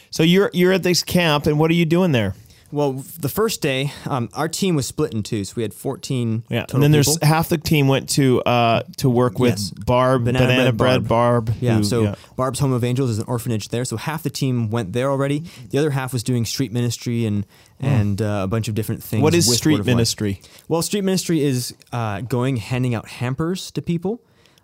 So 0.10 0.24
you're 0.24 0.50
you're 0.54 0.74
at 0.74 0.84
this 0.84 1.04
camp, 1.04 1.46
and 1.46 1.58
what 1.60 1.72
are 1.72 1.76
you 1.76 1.86
doing 1.86 2.12
there? 2.12 2.36
Well, 2.74 3.04
the 3.20 3.30
first 3.30 3.62
day, 3.62 3.94
um, 4.08 4.30
our 4.34 4.50
team 4.50 4.76
was 4.76 4.88
split 4.88 5.14
in 5.14 5.22
two, 5.22 5.44
so 5.46 5.54
we 5.56 5.62
had 5.62 5.74
14 5.76 6.44
Yeah, 6.50 6.66
and 6.74 6.82
then 6.82 6.92
there's 6.92 7.14
people. 7.14 7.28
half 7.28 7.48
the 7.50 7.60
team 7.60 7.88
went 7.88 8.10
to 8.10 8.42
uh, 8.42 8.82
to 8.98 9.10
work 9.12 9.38
with 9.38 9.52
Yes. 9.60 9.70
Barb, 9.70 10.26
Banana 10.26 10.46
Banana, 10.48 10.74
Bread 10.74 10.78
Bread, 11.04 11.08
Barb. 11.08 11.54
Yeah, 11.62 11.78
who- 11.78 11.84
so 11.84 12.16
Barb's 12.36 12.60
Home 12.60 12.74
of 12.74 12.84
Angels 12.84 13.12
is 13.12 13.20
an 13.20 13.26
orphanage 13.28 13.70
there. 13.70 13.86
So 13.86 13.96
half 13.98 14.24
the 14.24 14.32
team 14.32 14.72
went 14.72 14.92
there 14.94 15.12
already. 15.12 15.44
The 15.70 15.78
other 15.78 15.92
half 15.92 16.14
was 16.14 16.24
doing 16.24 16.46
street 16.46 16.72
ministry 16.72 17.26
and 17.26 17.46
and 17.80 18.22
uh, 18.22 18.42
a 18.44 18.48
bunch 18.48 18.68
of 18.68 18.74
different 18.76 19.04
things. 19.04 19.20
Hmm. 19.20 19.24
what 19.24 19.36
is 19.36 19.54
street 19.56 19.74
Word 19.74 19.82
of 19.82 19.88
Life. 19.88 19.96
ministry? 19.96 20.42
Well, 20.68 20.82
street 20.82 21.04
ministry 21.04 21.44
is 21.44 21.76
uh, 21.92 22.22
going 22.22 22.58
handing 22.58 22.96
out 22.96 23.08
hampers 23.08 23.70
to 23.72 23.82
people. 23.84 24.20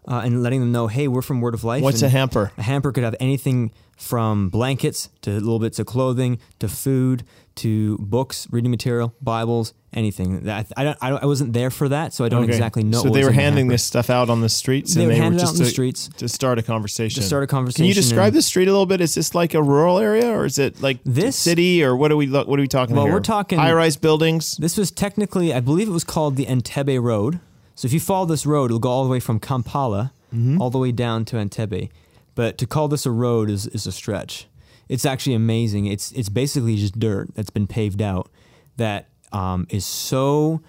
Uh, 0.07 0.21
and 0.23 0.41
letting 0.43 0.59
them 0.61 0.71
know, 0.71 0.87
hey, 0.87 1.07
we're 1.07 1.21
from 1.21 1.41
Word 1.41 1.53
of 1.53 1.63
Life. 1.63 1.83
What's 1.83 2.01
a 2.01 2.09
hamper? 2.09 2.51
A 2.57 2.63
hamper 2.63 2.91
could 2.91 3.03
have 3.03 3.15
anything 3.19 3.71
from 3.97 4.49
blankets 4.49 5.09
to 5.21 5.31
little 5.31 5.59
bits 5.59 5.77
of 5.77 5.85
clothing 5.85 6.39
to 6.59 6.69
food 6.69 7.23
to 7.55 7.97
books, 7.97 8.47
reading 8.49 8.71
material, 8.71 9.13
Bibles, 9.21 9.73
anything. 9.91 10.43
That 10.45 10.67
I, 10.77 10.83
don't, 10.85 10.97
I, 11.01 11.09
don't, 11.09 11.23
I 11.23 11.25
wasn't 11.25 11.51
there 11.51 11.69
for 11.69 11.89
that, 11.89 12.13
so 12.13 12.23
I 12.23 12.29
don't 12.29 12.43
Okay. 12.43 12.53
exactly 12.53 12.83
know. 12.85 12.99
So 12.99 13.09
what 13.09 13.13
they 13.13 13.23
were 13.25 13.29
in 13.31 13.35
the 13.35 13.41
handing 13.41 13.65
hamper. 13.65 13.73
this 13.73 13.83
stuff 13.83 14.09
out 14.09 14.29
on 14.29 14.39
the 14.39 14.47
streets, 14.47 14.93
They 14.95 15.01
and 15.01 15.07
would 15.09 15.15
they 15.17 15.19
were 15.19 15.25
out 15.35 15.39
just 15.39 15.57
in 15.57 15.63
the 15.65 15.69
streets. 15.69 16.07
to 16.17 16.29
start 16.29 16.57
a 16.57 16.63
conversation. 16.63 17.21
to 17.21 17.27
start 17.27 17.43
a 17.43 17.47
conversation. 17.47 17.83
Can 17.83 17.87
you 17.89 17.93
describe 17.93 18.31
the 18.31 18.41
street 18.41 18.69
a 18.69 18.71
little 18.71 18.85
bit? 18.85 19.01
Is 19.01 19.13
this 19.15 19.35
like 19.35 19.53
a 19.53 19.61
rural 19.61 19.97
area, 19.99 20.29
or 20.31 20.45
is 20.45 20.57
it 20.57 20.81
like 20.81 20.99
This- 21.03 21.35
city, 21.35 21.83
or 21.83 21.97
what 21.97 22.09
are 22.13 22.15
we 22.17 22.29
what 22.29 22.47
are 22.47 22.61
we 22.61 22.67
talking 22.69 22.93
about? 22.93 23.01
Well, 23.01 23.07
here? 23.07 23.15
we're 23.15 23.19
talking- 23.19 23.59
high-rise 23.59 23.97
buildings. 23.97 24.55
This 24.57 24.77
was 24.77 24.91
technically, 24.91 25.53
I 25.53 25.59
believe 25.59 25.89
it 25.89 25.91
was 25.91 26.05
called 26.05 26.37
the 26.37 26.45
Entebbe 26.45 27.01
Road. 27.01 27.41
So 27.79 27.85
if 27.85 27.93
you 27.93 28.01
follow 28.01 28.25
this 28.25 28.45
road, 28.45 28.65
it'll 28.65 28.79
go 28.79 28.89
all 28.89 29.05
the 29.05 29.09
way 29.09 29.21
from 29.21 29.39
Kampala 29.39 30.11
Mm-hmm. 30.35 30.61
all 30.61 30.69
the 30.69 30.77
way 30.77 30.91
down 30.91 31.23
to 31.25 31.37
Entebbe. 31.37 31.89
But 32.35 32.57
to 32.59 32.67
call 32.67 32.87
this 32.89 33.05
a 33.07 33.11
road 33.11 33.49
is, 33.49 33.65
is 33.67 33.87
a 33.87 33.91
stretch. 33.91 34.47
It's 34.89 35.05
actually 35.05 35.33
amazing. 35.33 35.85
It's 35.87 36.11
it's 36.11 36.29
basically 36.29 36.75
just 36.75 36.99
dirt 36.99 37.33
that's 37.35 37.49
been 37.49 37.65
paved 37.67 38.01
out 38.01 38.29
that 38.77 39.07
um, 39.31 39.65
is 39.69 39.85
so 39.85 40.61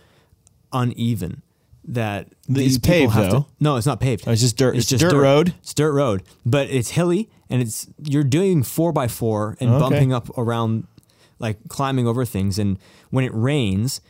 uneven 0.73 1.43
that 1.85 2.29
It's 2.29 2.39
these 2.49 2.79
people 2.79 2.93
paved, 2.93 3.13
have 3.13 3.31
though. 3.31 3.41
To, 3.41 3.47
no, 3.59 3.77
it's 3.77 3.87
not 3.87 4.01
paved. 4.01 4.25
Oh, 4.27 4.33
it's 4.33 4.41
just 4.41 4.57
dirt. 4.57 4.77
It's 4.77 4.87
just 4.89 5.03
dirt 5.03 5.13
road? 5.13 5.53
It's 5.61 5.75
dirt 5.75 5.93
road, 5.93 6.23
but 6.47 6.71
it's 6.71 6.91
hilly 6.91 7.29
and 7.51 7.61
it's 7.61 7.87
you're 8.03 8.25
doing 8.25 8.63
four 8.63 8.93
by 8.93 9.09
four 9.09 9.57
and 9.61 9.71
Okay. 9.71 9.79
bumping 9.81 10.13
up 10.13 10.31
around, 10.39 10.87
like 11.39 11.59
climbing 11.69 12.07
over 12.07 12.25
things. 12.25 12.59
And 12.59 12.79
when 13.11 13.25
it 13.25 13.33
rains, 13.35 14.01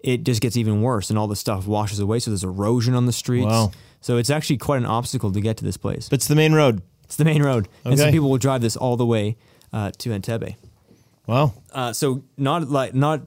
it 0.00 0.24
just 0.24 0.40
gets 0.40 0.56
even 0.56 0.82
worse, 0.82 1.10
and 1.10 1.18
all 1.18 1.26
the 1.26 1.36
stuff 1.36 1.66
washes 1.66 1.98
away. 1.98 2.18
So 2.20 2.30
there's 2.30 2.44
erosion 2.44 2.94
on 2.94 3.06
the 3.06 3.12
streets. 3.12 3.46
Wow. 3.46 3.72
So 4.00 4.16
it's 4.16 4.30
actually 4.30 4.58
quite 4.58 4.78
an 4.78 4.86
obstacle 4.86 5.32
to 5.32 5.40
get 5.40 5.56
to 5.58 5.64
this 5.64 5.76
place. 5.76 6.08
But 6.08 6.16
it's 6.20 6.28
the 6.28 6.36
main 6.36 6.52
road. 6.52 6.82
It's 7.04 7.16
the 7.16 7.24
main 7.24 7.42
road, 7.42 7.68
Okay. 7.80 7.90
and 7.90 7.98
some 7.98 8.10
people 8.12 8.30
will 8.30 8.38
drive 8.38 8.60
this 8.60 8.76
all 8.76 8.96
the 8.96 9.06
way 9.06 9.36
uh, 9.72 9.90
to 9.98 10.10
Entebbe. 10.10 10.56
Wow. 11.26 11.54
Uh, 11.72 11.92
so 11.92 12.22
not 12.36 12.68
like 12.68 12.94
not. 12.94 13.22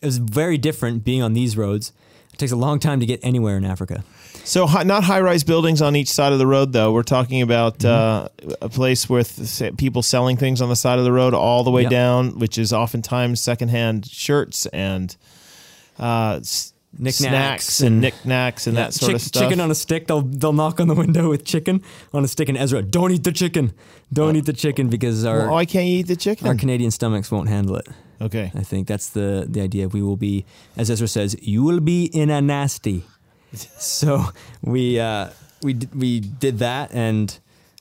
It 0.00 0.06
was 0.06 0.18
very 0.18 0.56
different 0.58 1.04
being 1.04 1.22
on 1.22 1.32
these 1.34 1.56
roads. 1.56 1.92
It 2.32 2.38
takes 2.38 2.52
a 2.52 2.56
long 2.56 2.78
time 2.78 3.00
to 3.00 3.06
get 3.06 3.18
anywhere 3.24 3.56
in 3.56 3.64
Africa. 3.64 4.04
So 4.44 4.66
hi, 4.68 4.84
not 4.84 5.02
high-rise 5.02 5.42
buildings 5.42 5.82
on 5.82 5.96
each 5.96 6.08
side 6.08 6.32
of 6.32 6.38
the 6.38 6.46
road, 6.46 6.72
though. 6.72 6.92
We're 6.92 7.02
talking 7.02 7.42
about 7.42 7.78
Mm-hmm. 7.80 8.50
uh, 8.52 8.54
a 8.62 8.68
place 8.68 9.08
with 9.10 9.76
people 9.76 10.02
selling 10.02 10.36
things 10.36 10.62
on 10.62 10.68
the 10.68 10.76
side 10.76 10.98
of 11.00 11.04
the 11.04 11.12
road 11.12 11.34
all 11.34 11.64
the 11.64 11.70
way 11.72 11.82
Yep. 11.82 11.90
down, 11.90 12.38
which 12.38 12.56
is 12.58 12.72
oftentimes 12.72 13.40
secondhand 13.40 14.06
shirts 14.06 14.66
and 14.66 15.16
uh, 15.98 16.40
Knickknacks 17.00 17.16
snacks 17.18 17.80
and 17.80 17.88
and- 17.88 18.00
knick-knacks 18.00 18.66
and 18.66 18.76
Yeah, 18.76 18.84
that 18.84 18.94
sort 18.94 19.10
chick- 19.10 19.16
of 19.16 19.22
stuff. 19.22 19.42
Chicken 19.42 19.60
on 19.60 19.70
a 19.70 19.74
stick. 19.74 20.06
They'll 20.06 20.22
they'll 20.22 20.54
knock 20.54 20.80
on 20.80 20.88
the 20.88 20.94
window 20.94 21.28
with 21.28 21.44
chicken 21.44 21.82
on 22.14 22.24
a 22.24 22.28
stick. 22.28 22.48
And 22.48 22.56
Ezra, 22.58 22.82
don't 22.82 23.12
eat 23.12 23.24
the 23.24 23.32
chicken. 23.32 23.72
Don't 24.12 24.36
eat 24.36 24.46
the 24.46 24.52
chicken 24.54 24.88
because 24.88 25.24
our 25.24 25.40
Well, 25.40 25.50
why 25.52 25.66
can't 25.66 25.86
eat 25.86 26.06
the 26.06 26.16
chicken? 26.16 26.46
our 26.48 26.54
Canadian 26.54 26.90
stomachs 26.90 27.30
won't 27.30 27.48
handle 27.48 27.76
it. 27.76 27.86
okay. 28.22 28.50
I 28.54 28.62
think 28.62 28.88
that's 28.88 29.10
the 29.10 29.46
the 29.48 29.60
idea. 29.60 29.86
We 29.88 30.02
will 30.02 30.16
be, 30.16 30.44
as 30.76 30.90
Ezra 30.90 31.06
says, 31.08 31.36
you 31.42 31.62
will 31.62 31.80
be 31.80 32.04
in 32.06 32.30
a 32.30 32.40
nasty. 32.40 33.04
so 33.78 34.24
we 34.62 34.98
uh, 34.98 35.28
we 35.62 35.74
d- 35.74 35.88
we 35.94 36.20
did 36.20 36.58
that, 36.60 36.90
and 36.92 37.38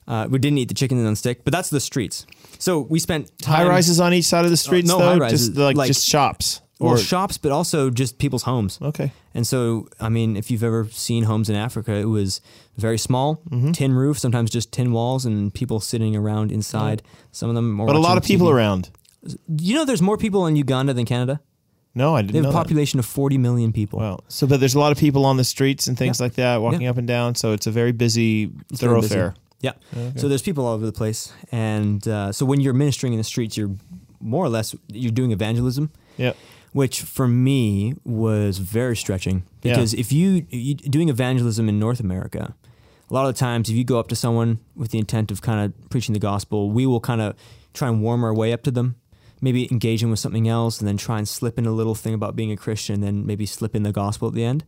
uh, 0.08 0.28
we 0.30 0.38
didn't 0.38 0.58
eat 0.60 0.68
the 0.68 0.74
chicken 0.76 1.04
on 1.06 1.14
a 1.14 1.16
stick. 1.16 1.44
But 1.44 1.54
that's 1.54 1.70
the 1.70 1.80
streets. 1.80 2.26
So 2.60 2.80
we 2.82 3.00
spent 3.00 3.32
High 3.44 3.66
rises 3.68 4.00
on 4.00 4.14
each 4.14 4.26
side 4.26 4.46
of 4.46 4.52
the 4.52 4.58
streets, 4.58 4.88
no 4.88 4.98
though. 5.00 5.06
high-rises, 5.14 5.48
just 5.50 5.58
like, 5.58 5.76
like- 5.78 5.88
just 5.88 6.06
shops 6.08 6.62
well, 6.80 6.94
or 6.94 6.98
shops, 6.98 7.38
but 7.38 7.52
also 7.52 7.90
just 7.90 8.18
people's 8.18 8.44
homes. 8.44 8.80
okay. 8.82 9.12
And 9.34 9.46
so, 9.46 9.88
I 10.00 10.10
mean, 10.10 10.36
if 10.38 10.50
you've 10.52 10.64
ever 10.64 10.88
seen 10.92 11.24
homes 11.24 11.50
in 11.50 11.56
Africa, 11.56 11.94
it 11.94 12.06
was 12.06 12.42
very 12.78 12.98
small, 12.98 13.42
Mm-hmm. 13.50 13.72
tin 13.72 13.94
roof, 13.94 14.18
sometimes 14.20 14.50
just 14.50 14.72
tin 14.72 14.92
walls, 14.92 15.26
and 15.26 15.54
people 15.54 15.80
sitting 15.80 16.16
around 16.16 16.52
inside. 16.52 17.02
Some 17.32 17.50
of 17.50 17.56
them, 17.56 17.78
But 17.78 17.96
a 17.96 18.00
lot 18.00 18.18
of 18.18 18.24
people 18.24 18.48
TV. 18.48 18.54
around. 18.56 18.90
You 19.58 19.76
know, 19.76 19.86
there's 19.86 20.02
more 20.02 20.18
people 20.18 20.46
in 20.48 20.56
Uganda 20.56 20.94
than 20.94 21.06
Canada. 21.06 21.40
No, 21.96 22.16
I 22.16 22.22
didn't 22.22 22.34
They 22.34 22.38
have 22.40 22.46
a 22.46 22.50
that. 22.50 22.54
population 22.64 23.00
of 23.00 23.06
40 23.06 23.38
million 23.40 23.74
people. 23.74 24.00
Wow. 24.00 24.20
So, 24.28 24.46
but 24.48 24.60
there's 24.60 24.76
a 24.76 24.80
lot 24.80 24.92
of 24.92 24.98
people 25.00 25.26
on 25.26 25.38
the 25.38 25.44
streets 25.44 25.88
and 25.88 25.98
things 25.98 26.20
Yeah. 26.20 26.24
like 26.26 26.34
that, 26.36 26.62
walking 26.62 26.82
Yeah. 26.84 26.92
up 26.92 26.98
and 26.98 27.08
down. 27.08 27.34
So 27.36 27.54
it's 27.54 27.66
a 27.68 27.72
very 27.72 27.92
busy 27.92 28.52
It's 28.72 28.80
very 28.82 29.02
busy. 29.02 29.16
thoroughfare. 29.16 29.34
Yeah. 29.62 29.72
So 30.16 30.28
there's 30.28 30.44
people 30.44 30.66
all 30.68 30.74
over 30.76 30.86
the 30.86 30.92
place, 30.92 31.32
and 31.52 32.08
uh, 32.08 32.32
so 32.32 32.46
when 32.46 32.62
you're 32.62 32.76
ministering 32.76 33.14
in 33.14 33.18
the 33.18 33.24
streets, 33.24 33.58
you're 33.58 33.72
more 34.22 34.46
or 34.46 34.50
less 34.50 34.76
you're 34.92 35.12
doing 35.12 35.32
evangelism. 35.32 35.90
Yeah. 36.18 36.34
Which 36.78 37.02
for 37.02 37.28
me 37.28 37.94
was 38.04 38.60
very 38.60 38.96
stretching 38.96 39.38
Yeah. 39.64 39.74
because 39.74 39.94
if 39.96 40.12
you, 40.12 40.46
you 40.50 40.76
doing 40.76 41.10
evangelism 41.10 41.68
in 41.70 41.80
North 41.80 42.00
America, 42.00 42.54
a 43.10 43.14
lot 43.16 43.26
of 43.28 43.34
the 43.34 43.40
times 43.40 43.68
if 43.70 43.76
you 43.76 43.84
go 43.84 43.98
up 44.00 44.08
to 44.10 44.16
someone 44.16 44.60
with 44.76 44.92
the 44.92 45.00
intent 45.00 45.32
of 45.32 45.42
kind 45.42 45.60
of 45.66 45.90
preaching 45.90 46.14
the 46.14 46.20
gospel, 46.20 46.70
we 46.70 46.86
will 46.86 47.00
kind 47.00 47.22
of 47.22 47.34
try 47.74 47.88
and 47.88 48.04
warm 48.04 48.24
our 48.24 48.34
way 48.42 48.54
up 48.54 48.62
to 48.64 48.72
them, 48.72 48.96
maybe 49.42 49.68
engage 49.72 50.02
them 50.02 50.12
with 50.12 50.20
something 50.20 50.48
else, 50.48 50.80
and 50.80 50.88
then 50.88 50.98
try 50.98 51.18
and 51.18 51.28
slip 51.28 51.58
in 51.58 51.66
a 51.66 51.72
little 51.72 51.96
thing 51.96 52.14
about 52.14 52.36
being 52.36 52.52
a 52.52 52.58
Christian, 52.58 52.94
and 52.96 53.04
then 53.04 53.26
maybe 53.26 53.46
slip 53.48 53.76
in 53.76 53.82
the 53.84 53.92
gospel 53.92 54.28
at 54.28 54.36
the 54.36 54.44
end. 54.44 54.64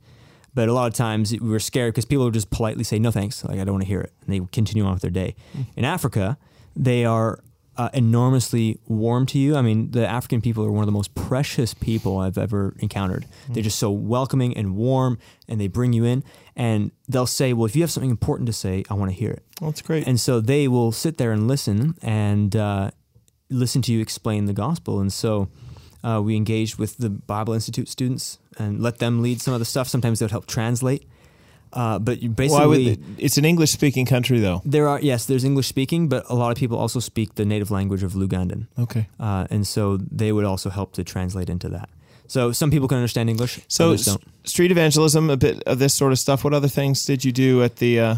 But 0.56 0.68
a 0.68 0.74
lot 0.74 0.88
of 0.88 0.96
times 0.96 1.32
we 1.32 1.50
were 1.56 1.60
scared 1.60 1.94
because 1.94 2.06
people 2.06 2.26
would 2.26 2.34
just 2.34 2.50
politely 2.50 2.84
say, 2.84 2.98
"No 2.98 3.12
thanks," 3.12 3.44
like 3.44 3.60
I 3.60 3.64
don't 3.64 3.74
want 3.78 3.84
to 3.84 3.88
hear 3.94 4.02
it, 4.02 4.14
and 4.22 4.30
they 4.34 4.40
continue 4.52 4.84
on 4.84 4.94
with 4.94 5.04
their 5.04 5.12
day. 5.12 5.36
Mm. 5.56 5.66
In 5.78 5.86
Africa, 5.86 6.38
they 6.76 7.06
are 7.06 7.40
uh, 7.80 7.90
enormously 7.94 8.78
warm 8.88 9.26
to 9.26 9.40
you. 9.40 9.56
I 9.56 9.62
mean, 9.62 9.92
the 9.92 10.06
African 10.06 10.42
people 10.42 10.66
are 10.66 10.72
one 10.72 10.82
of 10.82 10.86
the 10.86 10.92
most 10.92 11.16
precious 11.16 11.74
people 11.74 12.18
I've 12.18 12.38
ever 12.38 12.76
encountered. 12.80 13.26
They're 13.48 13.64
just 13.64 13.80
so 13.80 13.90
welcoming 13.90 14.56
and 14.58 14.76
warm, 14.76 15.18
and 15.48 15.62
they 15.62 15.70
bring 15.70 15.94
you 15.94 16.04
in. 16.04 16.26
And 16.58 16.92
they'll 17.08 17.26
say, 17.26 17.54
"Well, 17.54 17.66
if 17.66 17.78
you 17.78 17.82
have 17.82 17.90
something 17.90 18.10
important 18.10 18.48
to 18.48 18.54
say, 18.54 18.84
I 18.90 18.96
want 18.96 19.12
to 19.12 19.16
hear 19.16 19.32
it." 19.32 19.44
Well, 19.62 19.72
that's 19.72 19.82
great. 19.82 20.06
And 20.06 20.20
so 20.20 20.42
they 20.42 20.68
will 20.68 20.92
sit 20.92 21.18
there 21.18 21.32
and 21.32 21.48
listen 21.48 21.96
and 22.02 22.54
uh, 22.54 22.92
listen 23.50 23.82
to 23.84 23.94
you 23.94 24.02
explain 24.02 24.44
the 24.44 24.54
gospel. 24.54 25.00
And 25.00 25.14
so 25.14 25.48
uh, 26.04 26.22
we 26.22 26.36
engaged 26.36 26.80
with 26.80 26.98
the 26.98 27.10
Bible 27.10 27.54
Institute 27.54 27.88
students 27.88 28.40
and 28.58 28.82
let 28.82 28.98
them 28.98 29.22
lead 29.22 29.40
some 29.42 29.54
of 29.54 29.62
the 29.62 29.66
stuff. 29.66 29.88
Sometimes 29.88 30.20
they 30.20 30.26
would 30.26 30.32
help 30.32 30.48
translate. 30.48 31.08
Uh, 31.74 32.00
but 32.00 32.22
you 32.22 32.30
basically, 32.30 32.68
would 32.98 33.04
it's 33.20 33.38
an 33.38 33.46
English 33.46 33.72
speaking 33.72 34.06
country 34.06 34.40
though? 34.40 34.62
there 34.66 34.88
are 34.88 35.00
yes, 35.02 35.26
there's 35.26 35.44
English 35.44 35.68
speaking, 35.68 36.10
but 36.10 36.24
a 36.30 36.34
lot 36.36 36.52
of 36.52 36.58
people 36.58 36.78
also 36.78 37.00
speak 37.00 37.36
the 37.36 37.46
native 37.46 37.70
language 37.72 38.02
of 38.04 38.14
Lugandan, 38.14 38.68
Okay. 38.78 39.08
uh, 39.20 39.46
and 39.52 39.68
so 39.68 39.98
they 39.98 40.32
would 40.32 40.46
also 40.46 40.70
help 40.70 40.94
to 40.94 41.04
translate 41.04 41.50
into 41.50 41.70
that. 41.70 41.90
So 42.28 42.52
some 42.52 42.72
people 42.72 42.88
can 42.88 42.98
understand 42.98 43.30
English, 43.30 43.60
So 43.68 43.94
s- 43.94 44.18
street 44.46 44.72
evangelism, 44.72 45.30
a 45.30 45.38
bit 45.38 45.64
of 45.66 45.78
this 45.80 45.94
sort 45.96 46.12
of 46.12 46.20
stuff. 46.20 46.44
What 46.44 46.54
other 46.54 46.68
things 46.70 47.06
did 47.06 47.24
you 47.26 47.32
do 47.32 47.64
at 47.64 47.76
the 47.78 48.00
uh, 48.00 48.16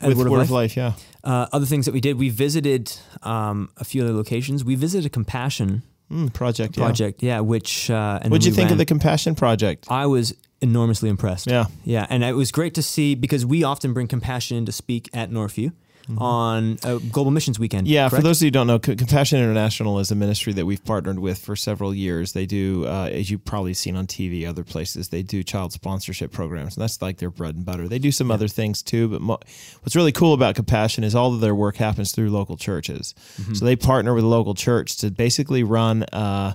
At 0.00 0.08
with 0.08 0.18
Word 0.18 0.28
Word, 0.30 0.36
of 0.38 0.42
of 0.44 0.50
Life? 0.50 0.76
Yeah. 0.76 0.92
Uh, 1.24 1.46
other 1.52 1.66
things 1.66 1.84
that 1.86 1.92
we 1.94 2.00
did, 2.00 2.18
we 2.18 2.28
visited 2.28 2.92
um, 3.22 3.68
a 3.76 3.84
few 3.84 4.02
other 4.04 4.12
locations. 4.12 4.64
We 4.64 4.74
visited 4.76 5.06
a 5.06 5.10
Compassion 5.10 5.82
Mm, 6.10 6.32
project. 6.32 6.76
Project, 6.76 7.20
yeah, 7.22 7.40
which 7.40 7.90
uh, 7.90 8.20
and 8.22 8.30
What'd 8.30 8.44
you 8.46 8.52
we 8.52 8.56
think 8.56 8.70
of 8.70 8.78
the 8.78 8.84
Compassion 8.84 9.34
Project? 9.34 9.86
I 9.90 10.06
was 10.06 10.34
enormously 10.60 11.08
impressed. 11.08 11.46
Yeah. 11.46 11.66
Yeah, 11.84 12.06
and 12.08 12.24
it 12.24 12.34
was 12.34 12.50
great 12.50 12.74
to 12.74 12.82
see 12.82 13.14
because 13.14 13.44
we 13.44 13.64
often 13.64 13.92
bring 13.92 14.08
compassion 14.08 14.56
in 14.56 14.66
to 14.66 14.72
speak 14.72 15.08
at 15.12 15.30
Northview 15.30 15.72
on 16.18 16.78
a 16.84 16.98
Global 16.98 17.30
Missions 17.30 17.58
Weekend. 17.58 17.86
Mm-hmm. 17.86 17.94
Yeah, 17.94 18.08
for 18.08 18.22
those 18.22 18.38
of 18.38 18.44
you 18.44 18.46
who 18.46 18.52
don't 18.52 18.66
know, 18.66 18.78
Compassion 18.78 19.38
International 19.38 19.98
is 19.98 20.10
a 20.10 20.14
ministry 20.14 20.52
that 20.52 20.64
we've 20.64 20.84
partnered 20.84 21.18
with 21.18 21.38
for 21.38 21.56
several 21.56 21.94
years. 21.94 22.32
They 22.32 22.46
do, 22.46 22.86
uh, 22.86 23.08
as 23.12 23.30
you've 23.30 23.44
probably 23.44 23.74
seen 23.74 23.96
on 23.96 24.06
TV, 24.06 24.48
other 24.48 24.64
places, 24.64 25.08
they 25.08 25.22
do 25.22 25.42
child 25.42 25.72
sponsorship 25.72 26.32
programs, 26.32 26.76
and 26.76 26.82
that's 26.82 27.02
like 27.02 27.18
their 27.18 27.30
bread 27.30 27.56
and 27.56 27.64
butter. 27.64 27.88
They 27.88 27.98
do 27.98 28.12
some 28.12 28.30
other 28.30 28.48
things 28.48 28.82
too, 28.82 29.08
but 29.08 29.20
mo- 29.20 29.40
what's 29.82 29.96
really 29.96 30.12
cool 30.12 30.32
about 30.32 30.54
Compassion 30.54 31.02
is 31.04 31.14
all 31.14 31.34
of 31.34 31.40
their 31.40 31.54
work 31.54 31.76
happens 31.76 32.12
through 32.12 32.30
local 32.30 32.56
churches. 32.56 33.14
Mm-hmm. 33.40 33.54
So 33.54 33.64
they 33.64 33.76
partner 33.76 34.14
with 34.14 34.24
a 34.24 34.28
local 34.28 34.54
church 34.54 34.98
to 34.98 35.10
basically 35.10 35.64
run 35.64 36.04
uh, 36.04 36.54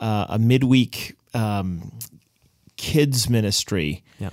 uh, 0.00 0.26
a 0.28 0.38
midweek 0.38 1.16
um, 1.34 1.90
kids 2.92 3.28
ministry 3.30 4.02
Yeah. 4.18 4.30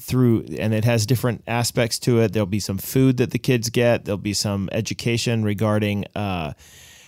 through 0.00 0.44
and 0.58 0.74
it 0.74 0.84
has 0.84 1.06
different 1.06 1.42
aspects 1.46 1.98
to 2.00 2.20
it. 2.20 2.32
There'll 2.32 2.46
be 2.46 2.60
some 2.60 2.78
food 2.78 3.16
that 3.18 3.30
the 3.30 3.38
kids 3.38 3.70
get. 3.70 4.04
There'll 4.04 4.18
be 4.18 4.34
some 4.34 4.68
education 4.72 5.44
regarding 5.44 6.04
uh, 6.14 6.52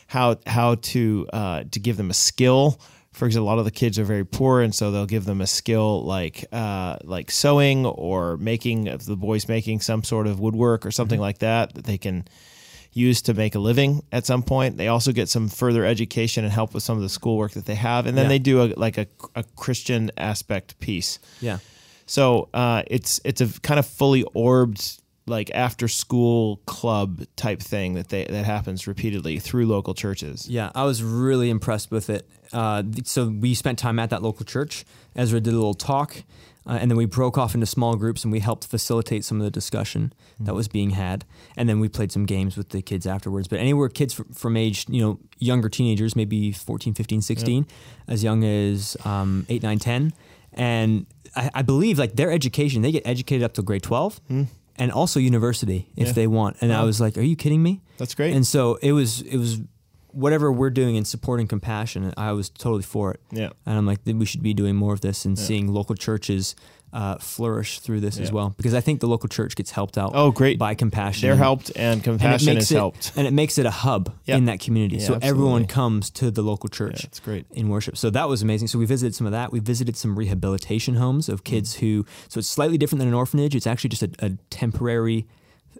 how 0.07 0.37
how 0.47 0.77
to 0.93 1.27
uh, 1.33 1.65
to 1.71 1.81
give 1.81 1.97
them 1.97 2.11
a 2.11 2.15
skill. 2.15 2.81
For 3.13 3.27
example 3.27 3.47
a 3.49 3.51
lot 3.51 3.59
of 3.59 3.65
the 3.65 3.73
kids 3.83 3.99
are 3.99 4.05
very 4.05 4.25
poor 4.25 4.61
and 4.63 4.73
so 4.73 4.91
they'll 4.93 5.07
give 5.17 5.25
them 5.25 5.41
a 5.41 5.47
skill 5.47 6.05
like 6.05 6.45
uh, 6.53 6.97
like 7.03 7.31
sewing 7.33 7.85
or 7.85 8.37
making 8.37 8.87
if 8.87 9.05
the 9.07 9.17
boys 9.17 9.49
making 9.49 9.81
some 9.81 10.05
sort 10.05 10.27
of 10.29 10.39
woodwork 10.39 10.87
or 10.87 10.93
something 10.93 11.19
like 11.21 11.39
that 11.39 11.75
that 11.75 11.85
they 11.85 11.99
can 11.99 12.25
use 12.93 13.23
to 13.23 13.35
make 13.35 13.55
a 13.55 13.59
living 13.59 14.03
at 14.13 14.27
some 14.27 14.43
point. 14.43 14.77
They 14.77 14.89
also 14.89 15.13
get 15.13 15.29
some 15.29 15.49
further 15.49 15.85
education 15.85 16.45
and 16.45 16.53
help 16.53 16.75
with 16.75 16.83
some 16.83 16.97
of 16.97 17.03
the 17.03 17.09
schoolwork 17.09 17.53
that 17.53 17.67
they 17.67 17.75
have, 17.77 18.07
and 18.07 18.17
then 18.17 18.25
Yeah. 18.25 18.29
they 18.31 18.39
do 18.39 18.63
a 18.63 18.67
like 18.77 18.99
a, 18.99 19.07
a 19.35 19.45
Christian 19.57 20.11
aspect 20.17 20.79
piece. 20.81 21.19
Yeah. 21.41 21.59
So 22.07 22.49
uh, 22.55 22.83
it's 22.87 23.21
it's 23.25 23.41
a 23.41 23.49
kind 23.61 23.79
of 23.79 23.87
fully 23.87 24.23
orbed 24.35 25.01
like 25.29 25.51
after 25.55 25.89
school 25.89 26.61
club 26.67 27.25
type 27.37 27.61
thing 27.61 27.95
that 27.95 28.09
they 28.09 28.25
that 28.25 28.45
happens 28.45 28.87
repeatedly 28.87 29.39
through 29.39 29.67
local 29.67 29.95
churches. 29.95 30.49
Yeah, 30.49 30.71
I 30.75 30.85
was 30.85 31.03
really 31.03 31.51
impressed 31.51 31.91
with 31.91 32.11
it. 32.11 32.29
Uh, 32.53 32.83
so 33.05 33.29
we 33.29 33.55
spent 33.55 33.79
time 33.79 33.99
at 33.99 34.11
that 34.11 34.23
local 34.23 34.45
church. 34.45 34.85
Ezra 35.15 35.41
did 35.41 35.53
a 35.53 35.57
little 35.57 35.75
talk, 35.75 36.23
uh, 36.67 36.79
and 36.81 36.91
then 36.91 36.99
we 36.99 37.07
broke 37.07 37.39
off 37.39 37.55
into 37.55 37.67
small 37.67 37.97
groups 37.97 38.25
and 38.25 38.33
we 38.33 38.41
helped 38.41 38.67
facilitate 38.67 39.25
some 39.25 39.39
of 39.39 39.45
the 39.45 39.51
discussion 39.51 40.13
that 40.39 40.55
was 40.55 40.69
being 40.69 40.91
had. 40.91 41.25
And 41.57 41.69
then 41.69 41.81
we 41.81 41.89
played 41.89 42.13
some 42.13 42.27
games 42.27 42.57
with 42.57 42.71
the 42.71 42.83
kids 42.83 43.07
afterwards. 43.07 43.49
But 43.49 43.59
anywhere 43.59 43.89
kids 43.89 44.15
fr- 44.15 44.23
from 44.35 44.57
age, 44.57 44.87
you 44.89 45.01
know, 45.01 45.19
younger 45.39 45.69
teenagers, 45.69 46.15
maybe 46.15 46.53
14, 46.53 46.95
15, 46.95 47.23
16, 47.23 47.67
as 48.07 48.23
young 48.23 48.45
as 48.45 48.97
um, 49.05 49.47
8, 49.49 49.63
9, 49.63 49.79
10. 49.79 50.13
And 50.55 51.07
I, 51.35 51.51
I 51.55 51.63
believe 51.63 51.99
like 51.99 52.17
their 52.17 52.31
education, 52.31 52.83
they 52.83 52.93
get 52.93 53.07
educated 53.07 53.45
up 53.45 53.55
to 53.55 53.63
grade 53.63 53.83
12 53.83 54.21
and 54.79 54.93
also 54.93 55.21
university 55.21 55.89
if 55.97 56.09
Yeah. 56.09 56.13
they 56.13 56.27
want. 56.27 56.57
And 56.61 56.73
I 56.73 56.85
was 56.85 57.01
like, 57.01 57.17
are 57.19 57.23
you 57.23 57.37
kidding 57.37 57.63
me? 57.63 57.81
That's 57.99 58.15
great. 58.15 58.35
And 58.35 58.47
so 58.47 58.77
it 58.83 58.93
was 58.93 59.21
it 59.23 59.37
was 59.37 59.61
whatever 60.13 60.51
we're 60.51 60.71
doing 60.71 60.97
in 60.97 61.05
supporting 61.05 61.47
compassion. 61.47 62.13
I 62.17 62.33
was 62.33 62.49
totally 62.49 62.83
for 62.83 63.13
it. 63.13 63.21
yeah. 63.31 63.51
And 63.67 63.77
I'm 63.79 63.87
like, 63.87 64.01
we 64.07 64.25
should 64.25 64.43
be 64.43 64.55
doing 64.55 64.75
more 64.77 64.93
of 64.95 65.01
this 65.01 65.25
and 65.25 65.39
seeing 65.39 65.69
local 65.69 65.95
churches 65.95 66.57
uh, 66.93 67.19
flourish 67.19 67.81
through 67.81 68.01
this 68.01 68.19
as 68.19 68.33
well. 68.33 68.55
Because 68.57 68.73
I 68.75 68.81
think 68.81 69.01
the 69.01 69.07
local 69.09 69.29
church 69.29 69.55
gets 69.57 69.71
helped 69.71 69.99
out. 69.99 70.13
Oh, 70.15 70.31
great. 70.31 70.59
by 70.59 70.75
compassion. 70.75 71.27
They're 71.29 71.37
helped 71.37 71.71
and 71.77 71.95
and 71.95 72.05
compassion 72.05 72.55
makes 72.55 72.65
is 72.67 72.73
it, 72.73 72.77
helped. 72.77 73.13
and 73.17 73.27
it 73.27 73.33
makes 73.33 73.59
it 73.59 73.67
a 73.67 73.71
hub 73.71 74.13
Yeah. 74.25 74.37
in 74.37 74.47
that 74.47 74.61
community. 74.61 74.97
Yeah, 74.97 75.07
so 75.07 75.19
everyone 75.21 75.67
comes 75.67 76.09
to 76.11 76.31
the 76.31 76.43
local 76.43 76.69
Yeah, 76.73 76.77
church 76.79 77.05
it's 77.05 77.21
great. 77.21 77.45
in 77.53 77.69
worship. 77.69 77.97
So 77.99 78.09
that 78.11 78.29
was 78.29 78.41
amazing. 78.43 78.69
So 78.69 78.79
we 78.79 78.87
visited 78.87 79.15
some 79.15 79.27
of 79.27 79.33
that. 79.33 79.53
We 79.53 79.61
visited 79.61 79.97
some 79.97 80.19
rehabilitation 80.19 80.95
homes 80.97 81.29
of 81.29 81.45
kids 81.45 81.77
Mm. 81.77 81.81
who. 81.81 82.07
So 82.29 82.39
it's 82.39 82.49
slightly 82.49 82.79
different 82.79 83.01
than 83.01 83.09
an 83.09 83.15
orphanage. 83.15 83.55
It's 83.55 83.67
actually 83.67 83.91
just 83.91 84.03
a, 84.05 84.11
a 84.21 84.31
temporary 84.51 85.27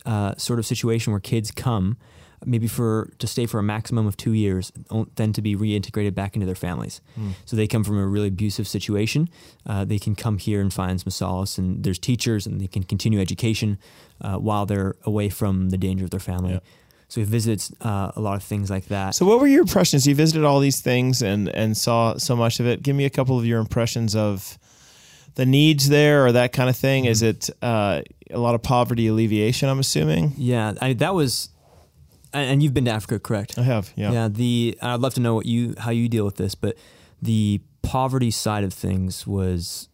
uh, 0.07 0.35
sort 0.37 0.59
of 0.59 0.67
situation 0.67 1.13
where 1.13 1.21
kids 1.21 1.51
come, 1.51 1.97
maybe 2.45 2.67
for 2.67 3.11
to 3.19 3.27
stay 3.27 3.47
for 3.47 3.59
a 3.59 3.63
maximum 3.63 4.07
of 4.07 4.17
two 4.17 4.33
years, 4.33 4.73
then 5.17 5.33
to 5.33 5.43
be 5.43 5.57
reintegrated 5.57 6.15
back 6.15 6.35
into 6.35 6.47
their 6.47 6.55
families. 6.55 7.01
Hmm. 7.15 7.31
So 7.45 7.57
they 7.57 7.67
come 7.67 7.85
from 7.85 7.99
a 7.99 8.07
really 8.07 8.29
abusive 8.29 8.69
situation. 8.69 9.29
Uh, 9.67 9.85
they 9.85 9.99
can 9.99 10.15
come 10.15 10.39
here 10.39 10.61
and 10.61 10.73
find 10.73 11.01
some 11.01 11.11
solace, 11.11 11.59
and 11.59 11.83
there's 11.85 11.99
teachers, 11.99 12.47
and 12.47 12.61
they 12.61 12.67
can 12.67 12.83
continue 12.83 13.21
education 13.21 13.79
uh, 14.21 14.37
while 14.37 14.67
they're 14.67 14.95
away 15.05 15.29
from 15.29 15.71
the 15.71 15.79
danger 15.79 16.05
of 16.05 16.11
their 16.11 16.21
family. 16.21 16.55
Yeah. 16.55 16.61
So 17.09 17.23
we 17.23 17.25
visited 17.25 17.75
uh, 17.81 18.13
a 18.17 18.21
lot 18.21 18.37
of 18.37 18.43
things 18.43 18.69
like 18.69 18.87
that. 18.87 19.15
So, 19.15 19.25
what 19.25 19.41
were 19.41 19.47
your 19.47 19.63
impressions? 19.63 20.07
You 20.07 20.15
visited 20.15 20.45
all 20.45 20.61
these 20.61 20.83
things 20.83 21.23
and 21.23 21.49
and 21.49 21.77
saw 21.77 22.19
so 22.19 22.37
much 22.37 22.61
of 22.61 22.67
it. 22.67 22.83
Give 22.83 22.95
me 22.95 23.07
a 23.07 23.11
couple 23.11 23.39
of 23.39 23.47
your 23.47 23.61
impressions 23.61 24.15
of 24.15 24.59
the 25.39 25.47
needs 25.47 25.89
there, 25.89 26.27
or 26.27 26.33
that 26.33 26.53
kind 26.53 26.69
of 26.69 26.77
thing. 26.77 27.05
Is 27.05 27.23
it 27.23 27.49
uh, 27.63 28.03
a 28.31 28.39
lot 28.39 28.57
of 28.57 28.63
poverty 28.63 29.07
alleviation? 29.07 29.69
I'm 29.69 29.79
assuming. 29.79 30.33
Yeah, 30.37 30.75
I, 30.81 30.95
that 30.95 31.15
was, 31.15 31.51
and 32.33 32.63
you've 32.63 32.75
been 32.75 32.85
to 32.87 32.91
Africa, 32.91 33.19
correct? 33.19 33.59
I 33.59 33.63
have. 33.63 33.93
Yeah. 33.97 34.13
Yeah. 34.13 34.29
The 34.29 34.79
I'd 34.83 35.01
love 35.01 35.15
to 35.15 35.21
know 35.21 35.35
what 35.35 35.47
you 35.47 35.75
how 35.79 35.91
you 35.91 36.09
deal 36.09 36.25
with 36.25 36.37
this, 36.37 36.55
but 36.55 36.77
the 37.23 37.61
poverty 37.83 38.31
side 38.31 38.65
of 38.65 38.73
things 38.75 39.27
was 39.27 39.89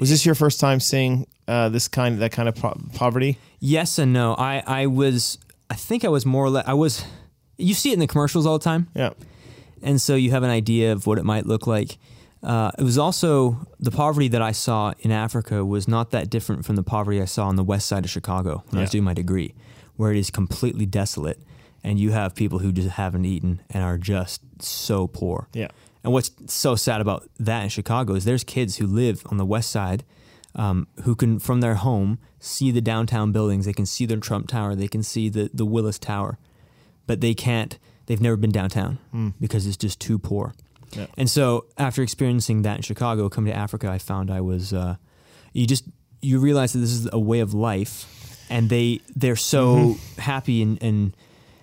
Was 0.00 0.10
this 0.10 0.24
your 0.26 0.34
first 0.34 0.58
time 0.60 0.80
seeing 0.80 1.26
uh, 1.48 1.68
this 1.68 1.88
kind 1.88 2.20
that 2.20 2.32
kind 2.32 2.48
of 2.48 2.54
po- 2.56 2.78
poverty? 2.94 3.38
yes 3.60 3.98
and 3.98 4.12
no. 4.12 4.34
I 4.34 4.62
I 4.66 4.86
was 4.86 5.38
I 5.70 5.74
think 5.74 6.04
I 6.04 6.08
was 6.08 6.26
more 6.26 6.44
or 6.44 6.50
less 6.50 6.64
I 6.66 6.74
was. 6.74 7.04
You 7.58 7.74
see 7.74 7.90
it 7.90 7.94
in 7.94 8.00
the 8.00 8.06
commercials 8.08 8.44
all 8.46 8.58
the 8.58 8.64
time, 8.64 8.88
Yeah. 8.94 9.10
and 9.82 10.00
so 10.02 10.16
you 10.16 10.30
have 10.32 10.42
an 10.42 10.50
idea 10.50 10.90
of 10.92 11.06
what 11.06 11.18
it 11.18 11.24
might 11.24 11.46
look 11.46 11.66
like. 11.66 11.98
Uh, 12.42 12.72
it 12.76 12.82
was 12.82 12.98
also 12.98 13.68
the 13.78 13.92
poverty 13.92 14.26
that 14.28 14.42
I 14.42 14.50
saw 14.50 14.92
in 14.98 15.12
Africa 15.12 15.64
was 15.64 15.86
not 15.86 16.10
that 16.10 16.28
different 16.28 16.64
from 16.64 16.74
the 16.74 16.82
poverty 16.82 17.22
I 17.22 17.26
saw 17.26 17.46
on 17.46 17.54
the 17.54 17.62
west 17.62 17.86
side 17.86 18.04
of 18.04 18.10
Chicago 18.10 18.64
when 18.70 18.78
I 18.78 18.82
was 18.82 18.90
doing 18.90 19.04
my 19.04 19.14
degree, 19.14 19.54
where 19.96 20.10
it 20.10 20.18
is 20.18 20.28
completely 20.30 20.84
desolate, 20.86 21.38
and 21.84 21.98
you 21.98 22.12
have 22.12 22.34
people 22.34 22.60
who 22.60 22.72
just 22.72 22.90
haven't 22.90 23.24
eaten 23.24 23.60
and 23.70 23.82
are 23.82 23.98
just 23.98 24.40
so 24.62 25.06
poor. 25.06 25.48
Yeah. 25.52 25.68
And 26.04 26.12
what's 26.12 26.30
so 26.46 26.74
sad 26.74 27.00
about 27.00 27.28
that 27.38 27.62
in 27.62 27.68
Chicago 27.68 28.14
is 28.14 28.24
there's 28.24 28.44
kids 28.44 28.76
who 28.76 28.86
live 28.86 29.22
on 29.26 29.36
the 29.36 29.44
west 29.44 29.70
side 29.70 30.04
um, 30.54 30.86
who 31.04 31.14
can, 31.14 31.38
from 31.38 31.60
their 31.60 31.76
home, 31.76 32.18
see 32.40 32.70
the 32.70 32.80
downtown 32.80 33.32
buildings. 33.32 33.66
They 33.66 33.72
can 33.72 33.86
see 33.86 34.06
the 34.06 34.16
Trump 34.16 34.48
Tower. 34.48 34.74
They 34.74 34.88
can 34.88 35.02
see 35.02 35.28
the, 35.28 35.50
the 35.54 35.64
Willis 35.64 35.98
Tower. 35.98 36.38
But 37.06 37.20
they 37.20 37.34
can't, 37.34 37.78
they've 38.06 38.20
never 38.20 38.36
been 38.36 38.52
downtown 38.52 38.98
because 39.40 39.66
it's 39.66 39.76
just 39.76 40.00
too 40.00 40.18
poor. 40.18 40.54
Yeah. 40.92 41.06
And 41.16 41.30
so 41.30 41.66
after 41.78 42.02
experiencing 42.02 42.62
that 42.62 42.76
in 42.76 42.82
Chicago, 42.82 43.28
coming 43.28 43.52
to 43.52 43.58
Africa, 43.58 43.88
I 43.88 43.98
found 43.98 44.30
I 44.30 44.40
was, 44.40 44.72
uh, 44.72 44.96
you 45.52 45.66
just, 45.66 45.84
you 46.20 46.38
realize 46.38 46.74
that 46.74 46.80
this 46.80 46.92
is 46.92 47.08
a 47.12 47.18
way 47.18 47.40
of 47.40 47.54
life 47.54 48.44
and 48.50 48.68
they, 48.68 49.00
they're 49.16 49.36
so 49.36 49.96
happy 50.18 50.62
and, 50.62 50.82
and, 50.82 51.16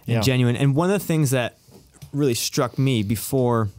and 0.10 0.16
Yeah. 0.18 0.22
genuine. 0.22 0.56
And 0.56 0.76
one 0.76 0.90
of 0.92 1.00
the 1.00 1.06
things 1.06 1.32
that 1.32 1.58
really 2.14 2.34
struck 2.34 2.78
me 2.80 3.04
before 3.04 3.70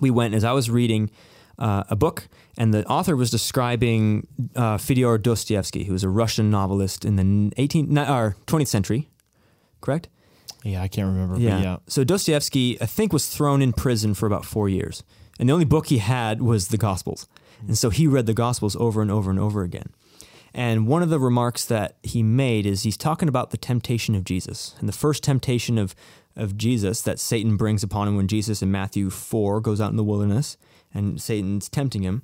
we 0.00 0.10
went 0.10 0.34
is 0.34 0.44
I 0.44 0.52
was 0.52 0.68
reading 0.70 1.10
uh, 1.58 1.84
a 1.88 1.96
book, 1.96 2.26
and 2.58 2.74
the 2.74 2.84
author 2.86 3.14
was 3.16 3.30
describing 3.30 4.26
uh, 4.56 4.76
Fyodor 4.76 5.18
Dostoevsky, 5.18 5.84
who 5.84 5.92
was 5.92 6.02
a 6.04 6.08
Russian 6.08 6.50
novelist 6.50 7.04
in 7.04 7.16
the 7.16 7.22
18th 7.56 8.08
or 8.10 8.36
20th 8.46 8.66
century, 8.68 9.08
correct? 9.80 10.08
Yeah. 10.64 10.82
I 10.82 10.88
can't 10.88 11.06
remember. 11.06 11.34
But 11.34 11.42
yeah. 11.42 11.76
So 11.86 12.02
Dostoevsky, 12.04 12.80
I 12.80 12.86
think, 12.86 13.12
was 13.12 13.28
thrown 13.28 13.62
in 13.62 13.72
prison 13.72 14.14
for 14.14 14.26
about 14.26 14.44
four 14.44 14.68
years, 14.68 15.04
and 15.38 15.48
the 15.48 15.52
only 15.52 15.64
book 15.64 15.86
he 15.86 15.98
had 15.98 16.42
was 16.42 16.68
the 16.68 16.76
Gospels, 16.78 17.28
and 17.68 17.78
so 17.78 17.90
he 17.90 18.06
read 18.08 18.26
the 18.26 18.34
Gospels 18.34 18.74
over 18.76 19.00
and 19.00 19.10
over 19.10 19.30
and 19.30 19.38
over 19.38 19.62
again. 19.62 19.90
And 20.54 20.86
one 20.86 21.02
of 21.02 21.10
the 21.10 21.18
remarks 21.18 21.64
that 21.66 21.96
he 22.04 22.22
made 22.22 22.64
is 22.64 22.84
he's 22.84 22.96
talking 22.96 23.28
about 23.28 23.50
the 23.50 23.56
temptation 23.56 24.14
of 24.14 24.22
Jesus. 24.22 24.76
And 24.78 24.88
the 24.88 24.92
first 24.92 25.24
temptation 25.24 25.78
of, 25.78 25.96
of 26.36 26.56
Jesus 26.56 27.02
that 27.02 27.18
Satan 27.18 27.56
brings 27.56 27.82
upon 27.82 28.06
him 28.06 28.16
when 28.16 28.28
Jesus 28.28 28.62
in 28.62 28.70
Matthew 28.70 29.10
4 29.10 29.60
goes 29.60 29.80
out 29.80 29.90
in 29.90 29.96
the 29.96 30.04
wilderness 30.04 30.56
and 30.94 31.20
Satan's 31.20 31.68
tempting 31.68 32.02
him. 32.02 32.22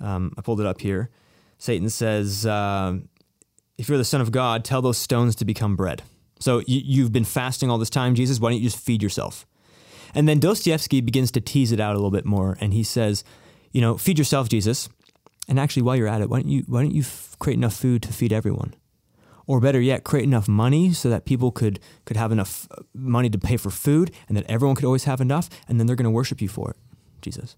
Um, 0.00 0.34
I 0.36 0.42
pulled 0.42 0.60
it 0.60 0.66
up 0.66 0.80
here. 0.80 1.10
Satan 1.58 1.88
says, 1.88 2.44
uh, 2.44 2.94
If 3.78 3.88
you're 3.88 3.98
the 3.98 4.04
Son 4.04 4.20
of 4.20 4.32
God, 4.32 4.64
tell 4.64 4.82
those 4.82 4.98
stones 4.98 5.36
to 5.36 5.44
become 5.44 5.76
bread. 5.76 6.02
So 6.40 6.60
you, 6.66 6.80
you've 6.84 7.12
been 7.12 7.24
fasting 7.24 7.70
all 7.70 7.78
this 7.78 7.90
time, 7.90 8.16
Jesus. 8.16 8.40
Why 8.40 8.50
don't 8.50 8.58
you 8.58 8.68
just 8.68 8.82
feed 8.82 9.02
yourself? 9.02 9.46
And 10.12 10.28
then 10.28 10.40
Dostoevsky 10.40 11.00
begins 11.00 11.30
to 11.32 11.40
tease 11.40 11.70
it 11.70 11.78
out 11.78 11.92
a 11.92 11.98
little 11.98 12.10
bit 12.10 12.24
more. 12.24 12.56
And 12.60 12.74
he 12.74 12.82
says, 12.82 13.22
You 13.70 13.80
know, 13.80 13.96
feed 13.96 14.18
yourself, 14.18 14.48
Jesus. 14.48 14.88
And 15.50 15.58
actually, 15.58 15.82
while 15.82 15.96
you're 15.96 16.06
at 16.06 16.20
it, 16.20 16.30
why 16.30 16.40
don't 16.40 16.48
you 16.48 16.62
why 16.68 16.80
don't 16.80 16.94
you 16.94 17.02
f- 17.02 17.36
create 17.40 17.56
enough 17.56 17.74
food 17.74 18.02
to 18.04 18.12
feed 18.12 18.32
everyone, 18.32 18.72
or 19.48 19.58
better 19.58 19.80
yet, 19.80 20.04
create 20.04 20.22
enough 20.22 20.46
money 20.46 20.92
so 20.92 21.10
that 21.10 21.24
people 21.24 21.50
could 21.50 21.80
could 22.04 22.16
have 22.16 22.30
enough 22.30 22.68
uh, 22.70 22.82
money 22.94 23.28
to 23.28 23.36
pay 23.36 23.56
for 23.56 23.68
food, 23.70 24.12
and 24.28 24.36
that 24.36 24.48
everyone 24.48 24.76
could 24.76 24.84
always 24.84 25.04
have 25.04 25.20
enough, 25.20 25.50
and 25.66 25.80
then 25.80 25.88
they're 25.88 25.96
going 25.96 26.04
to 26.04 26.10
worship 26.10 26.40
you 26.40 26.48
for 26.48 26.70
it, 26.70 26.76
Jesus. 27.20 27.56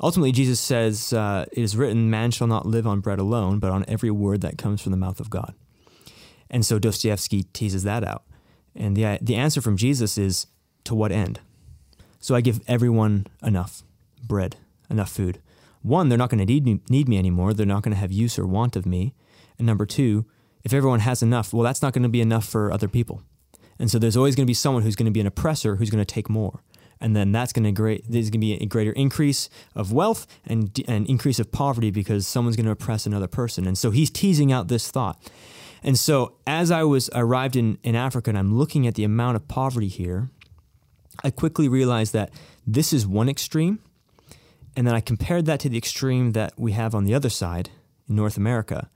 Ultimately, 0.00 0.32
Jesus 0.32 0.58
says, 0.58 1.12
uh, 1.12 1.44
"It 1.52 1.62
is 1.62 1.76
written, 1.76 2.10
man 2.10 2.32
shall 2.32 2.48
not 2.48 2.66
live 2.66 2.88
on 2.88 2.98
bread 2.98 3.20
alone, 3.20 3.60
but 3.60 3.70
on 3.70 3.84
every 3.86 4.10
word 4.10 4.40
that 4.40 4.58
comes 4.58 4.82
from 4.82 4.90
the 4.90 4.98
mouth 4.98 5.20
of 5.20 5.30
God." 5.30 5.54
And 6.50 6.66
so 6.66 6.80
Dostoevsky 6.80 7.44
teases 7.52 7.84
that 7.84 8.02
out, 8.02 8.24
and 8.74 8.96
the 8.96 9.18
the 9.22 9.36
answer 9.36 9.60
from 9.60 9.76
Jesus 9.76 10.18
is, 10.18 10.48
"To 10.82 10.94
what 10.96 11.12
end?" 11.12 11.38
So 12.18 12.34
I 12.34 12.40
give 12.40 12.60
everyone 12.66 13.28
enough 13.44 13.84
bread, 14.26 14.56
enough 14.90 15.12
food. 15.12 15.38
One, 15.82 16.08
they're 16.08 16.18
not 16.18 16.30
going 16.30 16.44
to 16.44 16.52
need 16.52 16.64
me, 16.64 16.80
need 16.88 17.08
me 17.08 17.18
anymore. 17.18 17.54
They're 17.54 17.66
not 17.66 17.82
going 17.82 17.94
to 17.94 18.00
have 18.00 18.12
use 18.12 18.38
or 18.38 18.46
want 18.46 18.76
of 18.76 18.86
me. 18.86 19.14
And 19.58 19.66
number 19.66 19.86
two, 19.86 20.26
if 20.64 20.72
everyone 20.72 21.00
has 21.00 21.22
enough, 21.22 21.52
well, 21.52 21.62
that's 21.62 21.82
not 21.82 21.92
going 21.92 22.02
to 22.02 22.08
be 22.08 22.20
enough 22.20 22.44
for 22.44 22.72
other 22.72 22.88
people. 22.88 23.22
And 23.78 23.90
so 23.90 23.98
there's 23.98 24.16
always 24.16 24.34
going 24.34 24.44
to 24.44 24.50
be 24.50 24.54
someone 24.54 24.82
who's 24.82 24.96
going 24.96 25.06
to 25.06 25.12
be 25.12 25.20
an 25.20 25.26
oppressor 25.26 25.76
who's 25.76 25.90
going 25.90 26.04
to 26.04 26.14
take 26.14 26.28
more. 26.28 26.62
And 27.00 27.14
then 27.14 27.30
that's 27.30 27.52
going 27.52 27.64
to 27.64 27.70
great. 27.70 28.04
There's 28.08 28.28
going 28.28 28.40
to 28.40 28.46
be 28.46 28.54
a 28.54 28.66
greater 28.66 28.90
increase 28.92 29.48
of 29.76 29.92
wealth 29.92 30.26
and 30.44 30.76
an 30.88 31.06
increase 31.06 31.38
of 31.38 31.52
poverty 31.52 31.92
because 31.92 32.26
someone's 32.26 32.56
going 32.56 32.66
to 32.66 32.72
oppress 32.72 33.06
another 33.06 33.28
person. 33.28 33.66
And 33.66 33.78
so 33.78 33.92
he's 33.92 34.10
teasing 34.10 34.50
out 34.52 34.66
this 34.66 34.90
thought. 34.90 35.30
And 35.82 35.96
so 35.96 36.34
as 36.44 36.72
I 36.72 36.82
was 36.82 37.08
arrived 37.14 37.54
in, 37.54 37.78
in 37.84 37.94
Africa 37.94 38.30
and 38.30 38.38
I'm 38.38 38.58
looking 38.58 38.86
at 38.86 38.96
the 38.96 39.04
amount 39.04 39.36
of 39.36 39.46
poverty 39.46 39.86
here, 39.86 40.28
I 41.22 41.30
quickly 41.30 41.68
realized 41.68 42.12
that 42.14 42.30
this 42.66 42.92
is 42.92 43.06
one 43.06 43.28
extreme. 43.28 43.78
And 44.78 44.86
then 44.86 44.94
I 44.94 45.00
compared 45.00 45.46
that 45.46 45.58
to 45.60 45.68
the 45.68 45.76
extreme 45.76 46.32
that 46.32 46.52
we 46.56 46.70
have 46.72 46.94
on 46.94 47.02
the 47.04 47.12
other 47.12 47.30
side 47.30 47.70
in 48.08 48.14
North 48.14 48.36
America, 48.36 48.88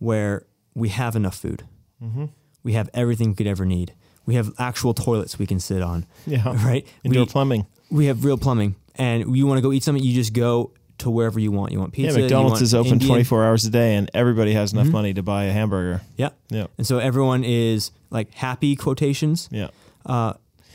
where 0.00 0.42
we 0.74 0.88
have 0.88 1.14
enough 1.14 1.36
food. 1.36 1.62
Mm-hmm. 2.02 2.24
We 2.64 2.72
have 2.72 2.90
everything 2.92 3.28
we 3.30 3.34
could 3.34 3.46
ever 3.46 3.64
need. 3.64 3.92
We 4.26 4.34
have 4.34 4.50
actual 4.58 4.94
toilets 4.94 5.38
we 5.38 5.46
can 5.46 5.60
sit 5.60 5.80
on, 5.80 6.06
Yeah. 6.26 6.42
right? 6.66 6.84
Indoor 7.04 7.22
we, 7.22 7.26
plumbing. 7.28 7.66
we 7.88 8.06
have 8.06 8.24
real 8.24 8.36
plumbing. 8.36 8.74
And 8.96 9.36
you 9.36 9.46
want 9.46 9.58
to 9.58 9.62
go 9.62 9.70
eat 9.72 9.84
something, 9.84 10.02
you 10.02 10.12
just 10.12 10.32
go 10.32 10.72
to 10.98 11.08
wherever 11.08 11.38
you 11.38 11.52
want. 11.52 11.70
You 11.70 11.78
want 11.78 11.92
pizza. 11.92 12.14
yeah. 12.14 12.16
you 12.18 12.22
McDonald's 12.24 12.52
want 12.54 12.62
is 12.62 12.74
open 12.74 12.92
Indian. 12.94 13.08
24 13.08 13.44
hours 13.46 13.64
a 13.64 13.70
day, 13.70 13.94
and 13.94 14.10
everybody 14.14 14.52
has 14.54 14.72
enough 14.72 14.88
Mhm. 14.88 14.92
money 14.98 15.14
to 15.14 15.22
buy 15.22 15.44
a 15.44 15.52
hamburger. 15.52 16.02
Yeah. 16.16 16.30
Yeah. 16.50 16.66
And 16.76 16.84
so 16.84 16.98
everyone 16.98 17.44
is 17.44 17.92
like 18.10 18.34
happy 18.34 18.74
quotations. 18.74 19.48
Yeah. 19.52 19.68
Uh, 20.04 20.32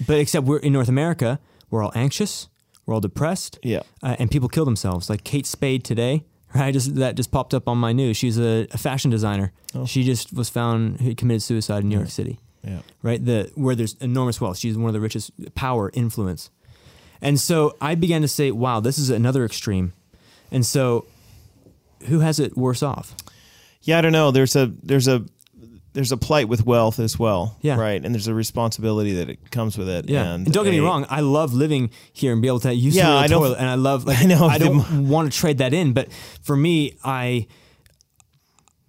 but 0.07 0.19
except 0.19 0.47
we're 0.47 0.59
in 0.59 0.71
North 0.71 0.87
America, 0.87 1.39
we're 1.69 1.83
all 1.83 1.91
anxious, 1.95 2.47
we're 2.85 2.93
all 2.93 2.99
depressed, 3.01 3.59
Yeah. 3.63 3.81
uh, 4.01 4.15
and 4.19 4.29
people 4.29 4.49
kill 4.49 4.65
themselves. 4.65 5.09
Like 5.09 5.23
Kate 5.23 5.45
Spade 5.45 5.83
today, 5.83 6.25
right? 6.55 6.73
Just 6.73 6.95
that 6.95 7.15
just 7.15 7.31
popped 7.31 7.53
up 7.53 7.67
on 7.67 7.77
my 7.77 7.93
news. 7.93 8.17
She's 8.17 8.37
a, 8.37 8.67
a 8.71 8.77
fashion 8.77 9.09
designer. 9.11 9.51
Oh. 9.75 9.85
She 9.85 10.03
just 10.03 10.33
was 10.33 10.49
found 10.49 11.01
who 11.01 11.15
committed 11.15 11.41
suicide 11.43 11.83
in 11.83 11.89
New 11.89 11.97
York 11.97 12.09
City. 12.09 12.39
Yeah. 12.63 12.79
Right, 13.01 13.23
the 13.23 13.51
where 13.55 13.75
there's 13.75 13.95
enormous 13.95 14.39
wealth. 14.39 14.57
She's 14.57 14.77
one 14.77 14.87
of 14.87 14.93
the 14.93 15.01
richest, 15.01 15.31
power, 15.53 15.91
influence, 15.93 16.49
and 17.21 17.37
so 17.39 17.75
I 17.81 17.95
began 17.95 18.21
to 18.21 18.27
say, 18.29 18.51
"Wow, 18.51 18.79
this 18.79 18.97
is 18.97 19.09
another 19.09 19.43
extreme." 19.43 19.91
And 20.49 20.65
so, 20.65 21.05
who 22.07 22.19
has 22.19 22.39
it 22.39 22.55
worse 22.55 22.81
off? 22.81 23.15
Yeah, 23.81 23.97
I 23.97 24.01
don't 24.01 24.13
know. 24.13 24.31
There's 24.31 24.55
a 24.55 24.67
there's 24.81 25.09
a 25.09 25.25
there's 25.93 26.11
a 26.11 26.17
plight 26.17 26.47
with 26.49 26.65
wealth 26.65 26.99
as 26.99 27.17
well. 27.19 27.57
Yeah. 27.61 27.75
Right. 27.79 28.03
And 28.03 28.13
there's 28.13 28.27
a 28.27 28.33
responsibility 28.33 29.13
that 29.13 29.29
it 29.29 29.51
comes 29.51 29.77
with 29.77 29.87
it. 29.87 30.09
Yeah, 30.09 30.33
And, 30.33 30.45
and 30.47 30.53
don't 30.53 30.65
get 30.65 30.71
me 30.71 30.79
wrong. 30.79 31.05
I 31.09 31.21
love 31.21 31.53
living 31.53 31.91
here 32.11 32.33
and 32.33 32.41
be 32.41 32.47
able 32.47 32.59
to 32.61 32.73
use 32.73 32.95
Yeah, 32.95 33.15
I 33.17 33.27
toilet, 33.27 33.57
and 33.59 33.69
I 33.69 33.75
love. 33.75 34.05
Like, 34.05 34.17
I 34.21 34.25
know, 34.25 34.45
I 34.47 34.57
don't 34.57 34.77
the- 35.05 35.11
want 35.11 35.31
to 35.31 35.37
trade 35.39 35.59
that 35.59 35.73
in, 35.73 35.93
but 35.93 36.11
for 36.41 36.55
me, 36.57 36.97
I 37.03 37.47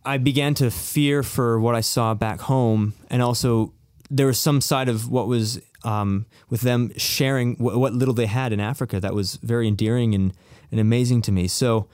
I 0.06 0.18
began 0.18 0.54
to 0.54 0.70
fear 0.70 1.22
for 1.22 1.58
what 1.58 1.74
I 1.74 1.80
saw 1.80 2.14
back 2.14 2.40
home, 2.40 2.94
and 3.08 3.22
also 3.22 3.72
there 4.10 4.26
was 4.26 4.38
some 4.38 4.60
side 4.60 4.88
of 4.88 5.10
what 5.10 5.26
was 5.26 5.60
um, 5.82 6.26
with 6.50 6.60
them 6.60 6.92
sharing 6.96 7.56
wh- 7.56 7.78
what 7.78 7.92
little 7.94 8.14
they 8.14 8.26
had 8.26 8.52
in 8.52 8.60
Africa 8.60 9.00
that 9.00 9.14
was 9.14 9.36
very 9.36 9.66
endearing 9.66 10.14
and, 10.14 10.32
and 10.70 10.78
amazing 10.80 11.22
to 11.22 11.32
me. 11.32 11.48
So, 11.48 11.88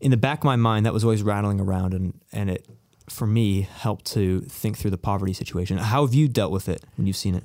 in 0.00 0.10
the 0.10 0.16
back 0.16 0.38
of 0.38 0.44
my 0.44 0.56
mind, 0.56 0.84
that 0.86 0.92
was 0.92 1.04
always 1.04 1.22
rattling 1.22 1.60
around, 1.60 1.94
and 1.94 2.14
and 2.32 2.50
it 2.50 2.66
for 3.08 3.26
me 3.26 3.62
helped 3.62 4.04
to 4.12 4.40
think 4.42 4.76
through 4.78 4.90
the 4.92 4.98
poverty 4.98 5.32
situation. 5.32 5.78
How 5.78 6.04
have 6.06 6.14
you 6.14 6.28
dealt 6.28 6.52
with 6.52 6.68
it 6.68 6.82
when 6.96 7.06
you've 7.06 7.16
seen 7.16 7.34
it? 7.34 7.44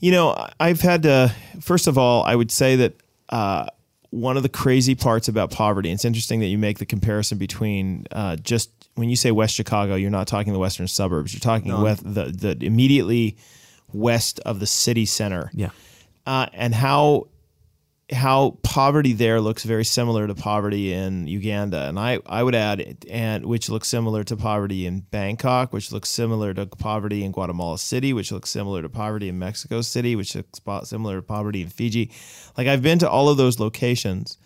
You 0.00 0.12
know, 0.12 0.46
I've 0.60 0.80
had 0.80 1.02
to, 1.04 1.34
first 1.60 1.86
of 1.86 1.96
all, 1.96 2.22
I 2.24 2.34
would 2.34 2.50
say 2.50 2.76
that 2.76 2.94
uh, 3.30 3.66
one 4.10 4.36
of 4.36 4.42
the 4.42 4.48
crazy 4.48 4.94
parts 4.94 5.28
about 5.28 5.50
poverty, 5.50 5.90
it's 5.90 6.04
interesting 6.04 6.40
that 6.40 6.46
you 6.46 6.58
make 6.58 6.78
the 6.78 6.86
comparison 6.86 7.38
between 7.38 8.06
uh, 8.12 8.36
just 8.36 8.70
when 8.94 9.08
you 9.08 9.16
say 9.16 9.30
West 9.30 9.54
Chicago, 9.54 9.94
you're 9.94 10.10
not 10.10 10.26
talking 10.26 10.52
the 10.52 10.58
western 10.58 10.86
suburbs, 10.88 11.32
you're 11.32 11.40
talking 11.40 11.68
No. 11.70 11.82
west, 11.82 12.02
the, 12.04 12.24
the 12.24 12.64
immediately 12.64 13.36
west 13.92 14.40
of 14.40 14.60
the 14.60 14.66
city 14.66 15.06
center. 15.06 15.50
Yeah. 15.54 15.70
uh, 16.26 16.46
and 16.52 16.74
how 16.74 17.28
how 18.12 18.56
poverty 18.62 19.12
there 19.12 19.40
looks 19.40 19.64
very 19.64 19.84
similar 19.84 20.28
to 20.28 20.34
poverty 20.34 20.92
in 20.92 21.26
Uganda, 21.26 21.88
and 21.88 21.98
I, 21.98 22.20
I 22.24 22.42
would 22.42 22.54
add 22.54 23.04
and 23.10 23.44
which 23.44 23.68
looks 23.68 23.88
similar 23.88 24.22
to 24.24 24.36
poverty 24.36 24.86
in 24.86 25.00
Bangkok, 25.00 25.72
which 25.72 25.90
looks 25.90 26.08
similar 26.08 26.54
to 26.54 26.66
poverty 26.66 27.24
in 27.24 27.32
Guatemala 27.32 27.78
City, 27.78 28.12
which 28.12 28.30
looks 28.30 28.50
similar 28.50 28.80
to 28.82 28.88
poverty 28.88 29.28
in 29.28 29.38
Mexico 29.40 29.80
City, 29.80 30.14
which 30.14 30.36
looks 30.36 30.60
similar 30.84 31.16
to 31.16 31.22
poverty 31.22 31.62
in 31.62 31.68
Fiji. 31.68 32.12
Like 32.56 32.68
I've 32.68 32.82
been 32.82 33.00
to 33.00 33.10
all 33.10 33.28
of 33.28 33.38
those 33.38 33.58
locations, 33.58 34.38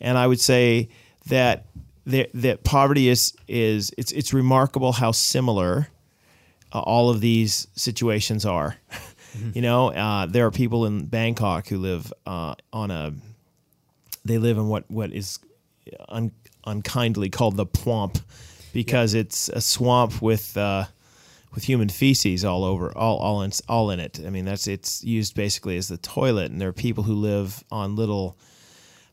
and 0.00 0.18
I 0.18 0.26
would 0.26 0.40
say 0.40 0.88
that 1.26 1.66
that, 2.06 2.30
that 2.34 2.64
poverty 2.64 3.08
is 3.08 3.32
is 3.46 3.92
it's 3.96 4.10
it's 4.10 4.34
remarkable 4.34 4.92
how 4.92 5.12
similar 5.12 5.88
uh, 6.72 6.80
all 6.80 7.10
of 7.10 7.20
these 7.20 7.68
situations 7.76 8.44
are. 8.44 8.76
You 9.54 9.62
know, 9.62 9.92
uh, 9.92 10.26
there 10.26 10.46
are 10.46 10.50
people 10.50 10.86
in 10.86 11.06
Bangkok 11.06 11.68
who 11.68 11.78
live 11.78 12.12
uh, 12.26 12.54
on 12.72 12.90
a. 12.90 13.12
They 14.24 14.38
live 14.38 14.58
in 14.58 14.68
what 14.68 14.90
what 14.90 15.12
is 15.12 15.38
un, 16.08 16.32
unkindly 16.66 17.30
called 17.30 17.56
the 17.56 17.66
pwomp, 17.66 18.20
because 18.72 19.14
it's 19.14 19.48
a 19.48 19.60
swamp 19.60 20.20
with 20.20 20.56
uh, 20.56 20.86
with 21.54 21.64
human 21.64 21.88
feces 21.88 22.44
all 22.44 22.64
over, 22.64 22.96
all 22.96 23.18
all 23.18 23.42
in 23.42 23.52
all 23.68 23.90
in 23.90 24.00
it. 24.00 24.20
I 24.26 24.30
mean, 24.30 24.44
that's 24.44 24.66
it's 24.66 25.04
used 25.04 25.34
basically 25.34 25.76
as 25.76 25.88
the 25.88 25.98
toilet, 25.98 26.50
and 26.50 26.60
there 26.60 26.68
are 26.68 26.72
people 26.72 27.04
who 27.04 27.14
live 27.14 27.62
on 27.70 27.96
little 27.96 28.36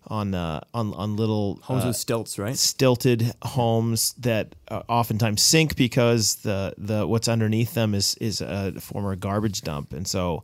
on 0.08 0.34
uh, 0.34 0.62
on 0.74 0.94
on 0.94 1.16
little 1.16 1.60
Homes 1.64 1.84
uh, 1.84 1.88
with 1.88 1.96
stilts, 1.96 2.38
right? 2.40 2.58
stilted 2.58 3.34
homes 3.44 4.14
that 4.14 4.56
uh, 4.68 4.82
oftentimes 4.88 5.42
sink 5.42 5.76
because 5.76 6.36
the 6.36 6.74
the 6.78 7.08
what's 7.08 7.28
underneath 7.28 7.74
them 7.74 7.94
is 7.94 8.16
is 8.16 8.42
a 8.42 8.74
former 8.80 9.16
garbage 9.16 9.62
dump, 9.62 9.94
and 9.94 10.08
so 10.08 10.44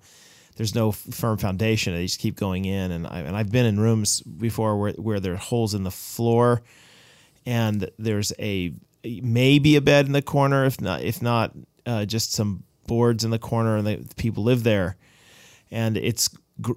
there's 0.56 0.76
no 0.76 0.90
f- 0.90 0.98
firm 1.12 1.38
foundation. 1.38 1.94
They 1.94 2.06
just 2.06 2.20
keep 2.20 2.36
going 2.36 2.66
in, 2.66 2.92
and 2.92 3.08
I 3.08 3.20
and 3.20 3.36
I've 3.36 3.52
been 3.52 3.66
in 3.66 3.80
rooms 3.80 4.22
before 4.22 4.78
where 4.80 4.94
where 4.94 5.20
there 5.20 5.34
are 5.34 5.38
holes 5.38 5.74
in 5.74 5.84
the 5.84 5.92
floor, 5.92 6.62
and 7.46 7.90
there's 7.98 8.34
a 8.40 8.74
maybe 9.04 9.76
a 9.76 9.82
bed 9.82 10.06
in 10.06 10.12
the 10.12 10.22
corner, 10.22 10.66
if 10.66 10.80
not 10.82 11.02
if 11.02 11.22
not 11.22 11.54
uh, 11.86 12.06
just 12.06 12.34
some 12.34 12.64
boards 12.88 13.24
in 13.24 13.32
the 13.32 13.40
corner, 13.40 13.78
and 13.78 13.88
the 13.88 14.06
people 14.16 14.44
live 14.44 14.64
there, 14.64 14.98
and 15.72 15.98
it's 15.98 16.30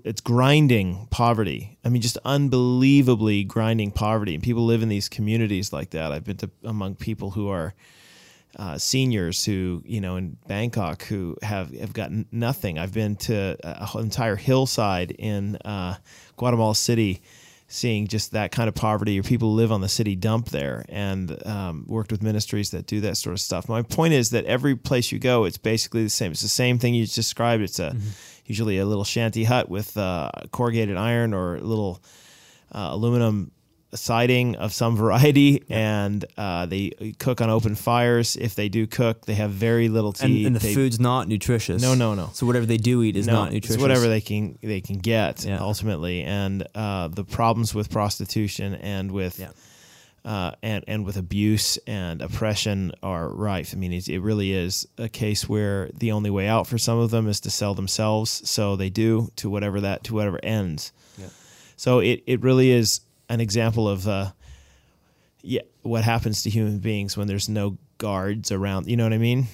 it's 0.04 0.20
grinding 0.20 1.06
poverty. 1.10 1.78
I 1.84 1.88
mean, 1.88 2.02
just 2.02 2.18
unbelievably 2.24 3.44
grinding 3.44 3.90
poverty. 3.90 4.34
And 4.34 4.42
people 4.42 4.64
live 4.64 4.82
in 4.82 4.88
these 4.88 5.08
communities 5.08 5.72
like 5.72 5.90
that. 5.90 6.12
I've 6.12 6.24
been 6.24 6.36
to 6.38 6.50
among 6.62 6.96
people 6.96 7.30
who 7.30 7.48
are 7.48 7.74
uh, 8.56 8.78
seniors 8.78 9.44
who, 9.44 9.82
you 9.84 10.00
know, 10.00 10.16
in 10.16 10.36
Bangkok 10.46 11.02
who 11.04 11.36
have 11.42 11.74
have 11.74 11.92
gotten 11.92 12.26
nothing. 12.30 12.78
I've 12.78 12.94
been 12.94 13.16
to 13.16 13.56
an 13.62 14.02
entire 14.02 14.36
hillside 14.36 15.10
in 15.12 15.56
uh, 15.64 15.96
Guatemala 16.36 16.74
City. 16.74 17.22
Seeing 17.66 18.06
just 18.06 18.32
that 18.32 18.52
kind 18.52 18.68
of 18.68 18.74
poverty, 18.74 19.18
or 19.18 19.22
people 19.22 19.54
live 19.54 19.72
on 19.72 19.80
the 19.80 19.88
city 19.88 20.14
dump 20.14 20.50
there, 20.50 20.84
and 20.88 21.44
um, 21.46 21.86
worked 21.88 22.12
with 22.12 22.22
ministries 22.22 22.70
that 22.70 22.86
do 22.86 23.00
that 23.00 23.16
sort 23.16 23.32
of 23.32 23.40
stuff. 23.40 23.68
My 23.68 23.82
point 23.82 24.12
is 24.12 24.30
that 24.30 24.44
every 24.44 24.76
place 24.76 25.10
you 25.10 25.18
go, 25.18 25.44
it's 25.44 25.56
basically 25.56 26.04
the 26.04 26.10
same. 26.10 26.30
It's 26.30 26.42
the 26.42 26.48
same 26.48 26.78
thing 26.78 26.94
you 26.94 27.06
described. 27.06 27.62
It's 27.62 27.80
a 27.80 27.96
usually 28.46 28.78
a 28.78 28.86
little 28.86 29.04
shanty 29.04 29.44
hut 29.44 29.68
with 29.68 29.96
uh, 29.96 30.30
corrugated 30.52 30.96
iron 30.96 31.32
or 31.34 31.56
a 31.56 31.60
little 31.60 32.02
uh, 32.72 32.88
aluminum 32.92 33.50
siding 33.94 34.56
of 34.56 34.72
some 34.72 34.96
variety, 35.04 35.62
and 35.70 36.24
uh, 36.36 36.66
they 36.66 36.90
cook 37.18 37.40
on 37.40 37.48
open 37.48 37.74
fires. 37.76 38.34
If 38.36 38.54
they 38.56 38.68
do 38.68 38.86
cook, 38.86 39.24
they 39.26 39.34
have 39.34 39.50
very 39.52 39.88
little 39.88 40.12
to 40.14 40.24
and, 40.24 40.32
eat. 40.34 40.46
and 40.46 40.56
the 40.56 40.60
They- 40.60 40.74
food's 40.74 40.98
not 40.98 41.28
nutritious. 41.28 41.80
No, 41.80 41.94
no, 41.94 42.14
no. 42.14 42.30
So 42.32 42.44
whatever 42.46 42.66
they 42.66 42.76
do 42.76 43.02
eat 43.02 43.16
is 43.16 43.26
no, 43.26 43.34
not 43.34 43.52
nutritious. 43.52 43.76
It's 43.76 43.82
whatever 43.82 44.08
they 44.08 44.20
can 44.20 44.58
they 44.62 44.80
can 44.80 44.98
get 44.98 45.44
Yeah. 45.44 45.58
ultimately, 45.60 46.22
and 46.22 46.66
uh, 46.74 47.08
the 47.08 47.24
problems 47.24 47.74
with 47.74 47.90
prostitution 47.90 48.74
and 48.74 49.12
with 49.12 49.38
Yeah. 49.38 49.50
Uh, 50.24 50.52
and 50.62 50.84
and 50.88 51.04
with 51.04 51.16
abuse 51.16 51.76
and 51.86 52.22
oppression 52.22 52.92
are 53.02 53.28
rife. 53.28 53.74
I 53.74 53.76
mean, 53.76 53.92
it, 53.92 54.08
it 54.08 54.20
really 54.20 54.52
is 54.52 54.86
a 54.96 55.08
case 55.08 55.48
where 55.48 55.90
the 55.94 56.12
only 56.12 56.30
way 56.30 56.48
out 56.48 56.66
for 56.66 56.78
some 56.78 56.98
of 56.98 57.10
them 57.10 57.28
is 57.28 57.40
to 57.40 57.50
sell 57.50 57.74
themselves, 57.74 58.48
so 58.48 58.76
they 58.76 58.90
do 58.90 59.30
to 59.36 59.50
whatever 59.50 59.80
that 59.82 60.04
to 60.04 60.14
whatever 60.14 60.40
ends. 60.42 60.92
Yeah. 61.18 61.26
So 61.76 61.98
it 61.98 62.22
it 62.26 62.42
really 62.42 62.70
is 62.70 63.00
an 63.28 63.40
example 63.40 63.88
of 63.88 64.08
uh, 64.08 64.30
yeah, 65.42 65.62
what 65.82 66.04
happens 66.04 66.42
to 66.44 66.50
human 66.50 66.78
beings 66.78 67.16
when 67.16 67.26
there's 67.28 67.48
no 67.48 67.76
guards 67.98 68.50
around. 68.50 68.86
You 68.86 68.96
know 68.96 69.04
what 69.04 69.12
I 69.12 69.18
mean? 69.18 69.46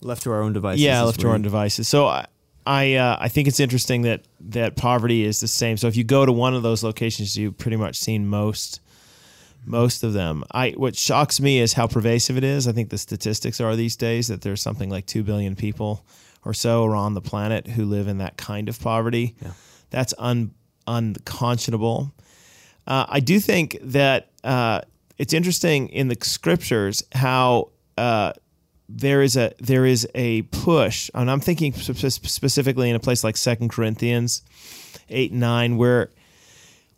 left 0.00 0.22
to 0.22 0.32
our 0.32 0.42
own 0.42 0.52
devices. 0.52 0.82
yeah, 0.82 1.02
left 1.02 1.20
to 1.20 1.28
our 1.28 1.34
own 1.34 1.42
devices. 1.42 1.88
So 1.88 2.06
I 2.06 2.26
I, 2.66 2.94
uh, 2.94 3.16
I 3.18 3.28
think 3.28 3.48
it's 3.48 3.58
interesting 3.58 4.02
that 4.02 4.22
that 4.40 4.76
poverty 4.76 5.24
is 5.24 5.40
the 5.40 5.48
same. 5.48 5.76
So 5.76 5.88
if 5.88 5.96
you 5.96 6.04
go 6.04 6.26
to 6.26 6.32
one 6.32 6.54
of 6.54 6.62
those 6.62 6.84
locations, 6.84 7.36
you've 7.36 7.56
pretty 7.58 7.76
much 7.76 7.96
seen 7.96 8.26
most 8.26 8.80
most 9.64 10.02
of 10.02 10.12
them. 10.12 10.44
I 10.52 10.70
what 10.70 10.96
shocks 10.96 11.40
me 11.40 11.58
is 11.58 11.74
how 11.74 11.86
pervasive 11.86 12.36
it 12.36 12.44
is. 12.44 12.66
I 12.66 12.72
think 12.72 12.90
the 12.90 12.98
statistics 12.98 13.60
are 13.60 13.76
these 13.76 13.96
days 13.96 14.28
that 14.28 14.42
there's 14.42 14.62
something 14.62 14.90
like 14.90 15.06
two 15.06 15.22
billion 15.22 15.56
people 15.56 16.04
or 16.44 16.54
so 16.54 16.84
around 16.84 17.14
the 17.14 17.20
planet 17.20 17.66
who 17.66 17.84
live 17.84 18.08
in 18.08 18.18
that 18.18 18.36
kind 18.36 18.68
of 18.68 18.80
poverty. 18.80 19.36
Yeah. 19.42 19.52
That's 19.90 20.14
un 20.18 20.52
unconscionable. 20.86 22.12
Uh, 22.86 23.06
I 23.08 23.20
do 23.20 23.38
think 23.38 23.78
that 23.82 24.30
uh, 24.42 24.80
it's 25.18 25.32
interesting 25.32 25.88
in 25.88 26.08
the 26.08 26.16
scriptures 26.22 27.02
how 27.12 27.70
uh, 27.98 28.32
there 28.88 29.22
is 29.22 29.36
a 29.36 29.52
there 29.58 29.86
is 29.86 30.08
a 30.14 30.42
push, 30.42 31.10
and 31.14 31.30
I'm 31.30 31.40
thinking 31.40 31.72
spe- 31.72 32.26
specifically 32.26 32.90
in 32.90 32.96
a 32.96 33.00
place 33.00 33.22
like 33.22 33.36
Second 33.36 33.68
Corinthians 33.68 34.42
eight 35.08 35.30
and 35.30 35.40
nine, 35.40 35.76
where 35.76 36.10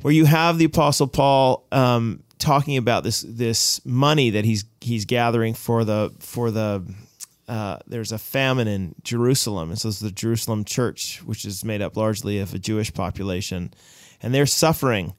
where 0.02 0.12
you 0.12 0.24
have 0.24 0.58
the 0.58 0.64
Apostle 0.66 1.06
Paul 1.06 1.64
um, 1.72 2.22
talking 2.38 2.76
about 2.76 3.04
this 3.04 3.24
this 3.26 3.84
money 3.86 4.30
that 4.30 4.44
he's 4.44 4.64
he's 4.80 5.04
gathering 5.04 5.54
for 5.54 5.84
the 5.84 6.12
for 6.18 6.50
the 6.50 6.84
uh, 7.48 7.78
there's 7.86 8.12
a 8.12 8.18
famine 8.18 8.68
in 8.68 8.94
Jerusalem, 9.02 9.70
and 9.70 9.78
so 9.78 9.88
it's 9.88 10.00
the 10.00 10.10
Jerusalem 10.10 10.64
church, 10.64 11.22
which 11.24 11.44
is 11.44 11.64
made 11.64 11.82
up 11.82 11.96
largely 11.96 12.38
of 12.38 12.54
a 12.54 12.58
Jewish 12.58 12.92
population, 12.92 13.72
and 14.22 14.34
they're 14.34 14.46
suffering, 14.46 15.14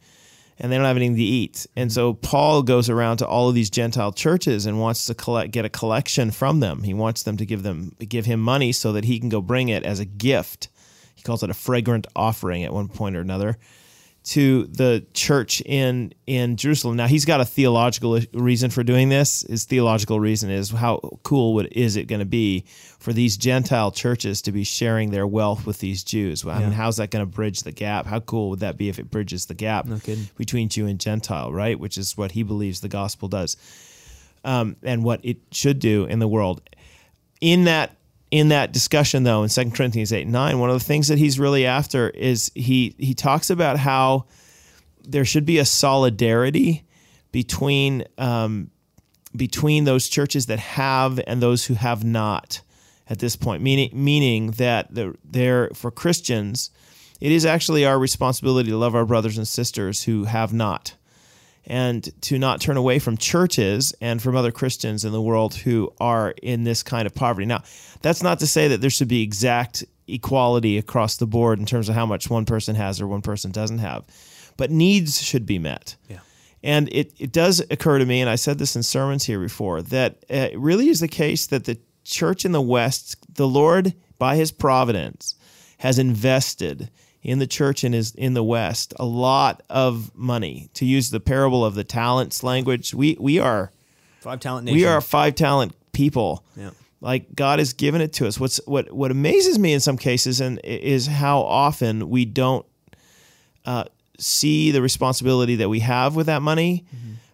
and 0.58 0.72
they 0.72 0.78
don't 0.78 0.86
have 0.86 0.98
anything 0.98 1.18
to 1.18 1.22
eat. 1.22 1.68
And 1.76 1.92
so 1.92 2.14
Paul 2.14 2.64
goes 2.64 2.90
around 2.90 3.18
to 3.18 3.28
all 3.28 3.50
of 3.50 3.56
these 3.56 3.70
Gentile 3.70 4.14
churches 4.14 4.66
and 4.66 4.80
wants 4.80 5.06
to 5.06 5.14
collect 5.14 5.52
get 5.52 5.66
a 5.66 5.70
collection 5.70 6.32
from 6.32 6.60
them. 6.60 6.84
He 6.84 6.94
wants 6.94 7.24
them 7.24 7.38
to 7.38 7.46
give 7.46 7.64
them 7.64 7.96
give 8.00 8.26
him 8.26 8.42
money 8.42 8.72
so 8.72 8.92
that 8.94 9.06
he 9.06 9.20
can 9.20 9.30
go 9.30 9.42
bring 9.42 9.70
it 9.70 9.84
as 9.84 10.00
a 10.00 10.06
gift. 10.06 10.70
He 11.16 11.24
calls 11.24 11.44
it 11.44 11.50
a 11.50 11.54
fragrant 11.54 12.08
offering 12.16 12.64
at 12.64 12.74
one 12.74 12.90
point 12.90 13.16
or 13.16 13.22
another 13.22 13.58
to 14.24 14.64
the 14.68 15.06
church 15.14 15.62
in 15.66 16.14
in 16.26 16.56
Jerusalem. 16.56 16.96
Now 16.96 17.08
he's 17.08 17.26
got 17.26 17.42
a 17.42 17.46
theological 17.46 18.20
reason 18.34 18.70
for 18.70 18.82
doing 18.82 19.10
this. 19.10 19.42
His 19.42 19.66
theological 19.66 20.20
reason 20.20 20.50
is 20.50 20.70
how 20.70 21.20
cool 21.24 21.54
would, 21.56 21.68
is 21.74 21.98
it 21.98 22.06
going 22.06 22.20
to 22.20 22.26
be 22.26 22.64
for 23.00 23.12
these 23.12 23.36
Gentile 23.36 23.92
churches 23.92 24.42
to 24.44 24.54
be 24.54 24.64
sharing 24.64 25.12
their 25.12 25.28
wealth 25.28 25.66
with 25.66 25.80
these 25.80 26.04
Jews? 26.04 26.46
I 26.46 26.60
mean, 26.60 26.72
how's 26.72 26.98
that 26.98 27.12
going 27.12 27.26
to 27.26 27.32
bridge 27.32 27.64
the 27.64 27.74
gap? 27.74 28.06
How 28.06 28.22
cool 28.22 28.50
would 28.52 28.62
that 28.62 28.78
be 28.78 28.88
if 28.88 28.98
it 28.98 29.12
bridges 29.12 29.48
the 29.48 29.56
gap 29.56 29.86
No 29.86 30.00
between 30.38 30.70
Jew 30.70 30.88
and 30.88 31.00
Gentile, 31.00 31.52
right? 31.52 31.78
Which 31.78 31.98
is 31.98 32.16
what 32.16 32.32
he 32.32 32.44
believes 32.44 32.80
the 32.80 32.88
gospel 32.88 33.28
does, 33.28 33.58
um, 34.46 34.78
and 34.84 35.04
what 35.04 35.20
it 35.24 35.38
should 35.52 35.80
do 35.80 36.06
in 36.06 36.20
the 36.20 36.28
world. 36.30 36.62
In 37.42 37.66
that 37.66 37.98
in 38.34 38.48
that 38.50 38.72
discussion 38.72 39.22
though 39.22 39.44
in 39.44 39.50
2 39.50 39.70
Corinthians 39.70 40.12
8 40.12 40.24
and 40.24 40.32
9 40.32 40.58
one 40.58 40.72
of 40.72 40.80
the 40.80 40.84
things 40.84 41.08
that 41.08 41.20
he's 41.20 41.38
really 41.40 41.68
after 41.68 42.10
is 42.10 42.52
he 42.56 42.96
he 42.98 43.14
talks 43.14 43.52
about 43.52 43.78
how 43.78 44.26
there 45.04 45.24
should 45.24 45.46
be 45.46 45.60
a 45.60 45.66
solidarity 45.66 46.84
between 47.32 48.04
um, 48.18 48.72
between 49.36 49.84
those 49.84 50.10
churches 50.10 50.48
that 50.48 50.58
have 50.58 51.20
and 51.28 51.44
those 51.44 51.66
who 51.66 51.76
have 51.76 52.04
not 52.04 52.62
at 53.08 53.20
this 53.20 53.36
point 53.36 53.62
meaning 53.62 53.92
meaning 53.94 54.50
that 54.52 54.92
the, 54.92 55.16
there 55.24 55.70
for 55.76 55.92
Christians 55.92 56.72
it 57.22 57.32
is 57.32 57.46
actually 57.46 57.86
our 57.86 58.00
responsibility 58.00 58.72
to 58.72 58.78
love 58.78 58.96
our 58.96 59.06
brothers 59.06 59.38
and 59.38 59.48
sisters 59.48 60.06
who 60.06 60.24
have 60.24 60.52
not 60.52 60.96
and 61.66 62.10
to 62.22 62.38
not 62.38 62.62
turn 62.62 62.78
away 62.78 63.00
from 63.00 63.18
churches 63.18 63.94
and 64.02 64.22
from 64.22 64.36
other 64.36 64.52
Christians 64.52 65.06
in 65.06 65.12
the 65.12 65.22
world 65.22 65.56
who 65.56 65.94
are 66.00 66.34
in 66.42 66.64
this 66.64 66.84
kind 66.84 67.06
of 67.06 67.16
poverty. 67.16 67.46
Now, 67.46 67.64
that's 68.02 68.24
not 68.24 68.40
to 68.40 68.48
say 68.48 68.68
that 68.68 68.82
there 68.82 68.90
should 68.90 69.08
be 69.08 69.22
exact 69.22 69.84
equality 70.08 70.78
across 70.78 71.18
the 71.18 71.28
board 71.28 71.60
in 71.60 71.66
terms 71.66 71.88
of 71.88 71.96
how 71.96 72.06
much 72.06 72.30
one 72.30 72.46
person 72.46 72.76
has 72.76 73.00
or 73.00 73.08
one 73.08 73.22
person 73.22 73.52
doesn't 73.52 73.78
have, 73.78 74.04
but 74.58 74.72
needs 74.72 75.22
should 75.22 75.46
be 75.46 75.60
met. 75.60 75.96
Yeah. 76.10 76.20
And 76.62 76.90
it, 76.92 77.14
it 77.20 77.32
does 77.32 77.62
occur 77.72 78.00
to 78.00 78.06
me, 78.06 78.22
and 78.22 78.30
I 78.30 78.36
said 78.36 78.58
this 78.58 78.76
in 78.76 78.84
sermons 78.84 79.26
here 79.26 79.40
before, 79.40 79.82
that 79.84 80.24
it 80.30 80.58
really 80.58 80.90
is 80.90 81.00
the 81.00 81.08
case 81.10 81.48
that 81.48 81.66
the 81.66 81.78
church 82.04 82.46
in 82.46 82.52
the 82.52 82.62
West, 82.62 83.18
the 83.36 83.48
Lord, 83.48 83.94
by 84.18 84.36
his 84.36 84.52
providence, 84.52 85.36
has 85.80 86.00
invested 86.00 86.90
in 87.24 87.40
the 87.40 87.48
church 87.48 87.84
in 87.84 87.94
his 87.94 88.14
in 88.16 88.34
the 88.34 88.44
West 88.44 88.94
a 89.00 89.06
lot 89.06 89.64
of 89.70 90.12
money. 90.16 90.70
To 90.76 90.86
use 90.86 91.10
the 91.10 91.20
parable 91.20 91.64
of 91.66 91.74
the 91.76 91.84
talents 91.84 92.44
language, 92.44 92.94
we 92.94 93.18
we 93.20 93.40
are 93.40 93.72
Five 94.20 94.40
talent 94.40 94.66
nation. 94.66 94.78
we 94.78 94.86
are 94.86 95.02
five 95.02 95.36
talent 95.36 95.74
people. 95.92 96.44
Yeah. 96.56 96.72
Like 97.02 97.36
God 97.36 97.60
has 97.60 97.74
given 97.74 98.00
it 98.02 98.14
to 98.14 98.28
us. 98.28 98.40
What's 98.40 98.58
what 98.66 98.92
what 98.92 99.12
amazes 99.12 99.58
me 99.60 99.74
in 99.74 99.80
some 99.80 99.98
cases 99.98 100.40
and 100.40 100.60
is 100.64 101.08
how 101.08 101.42
often 101.42 102.10
we 102.10 102.24
don't 102.26 102.66
uh, 103.66 103.86
see 104.18 104.72
the 104.72 104.82
responsibility 104.82 105.56
that 105.58 105.70
we 105.70 105.80
have 105.82 106.16
with 106.16 106.28
that 106.28 106.42
money. 106.42 106.86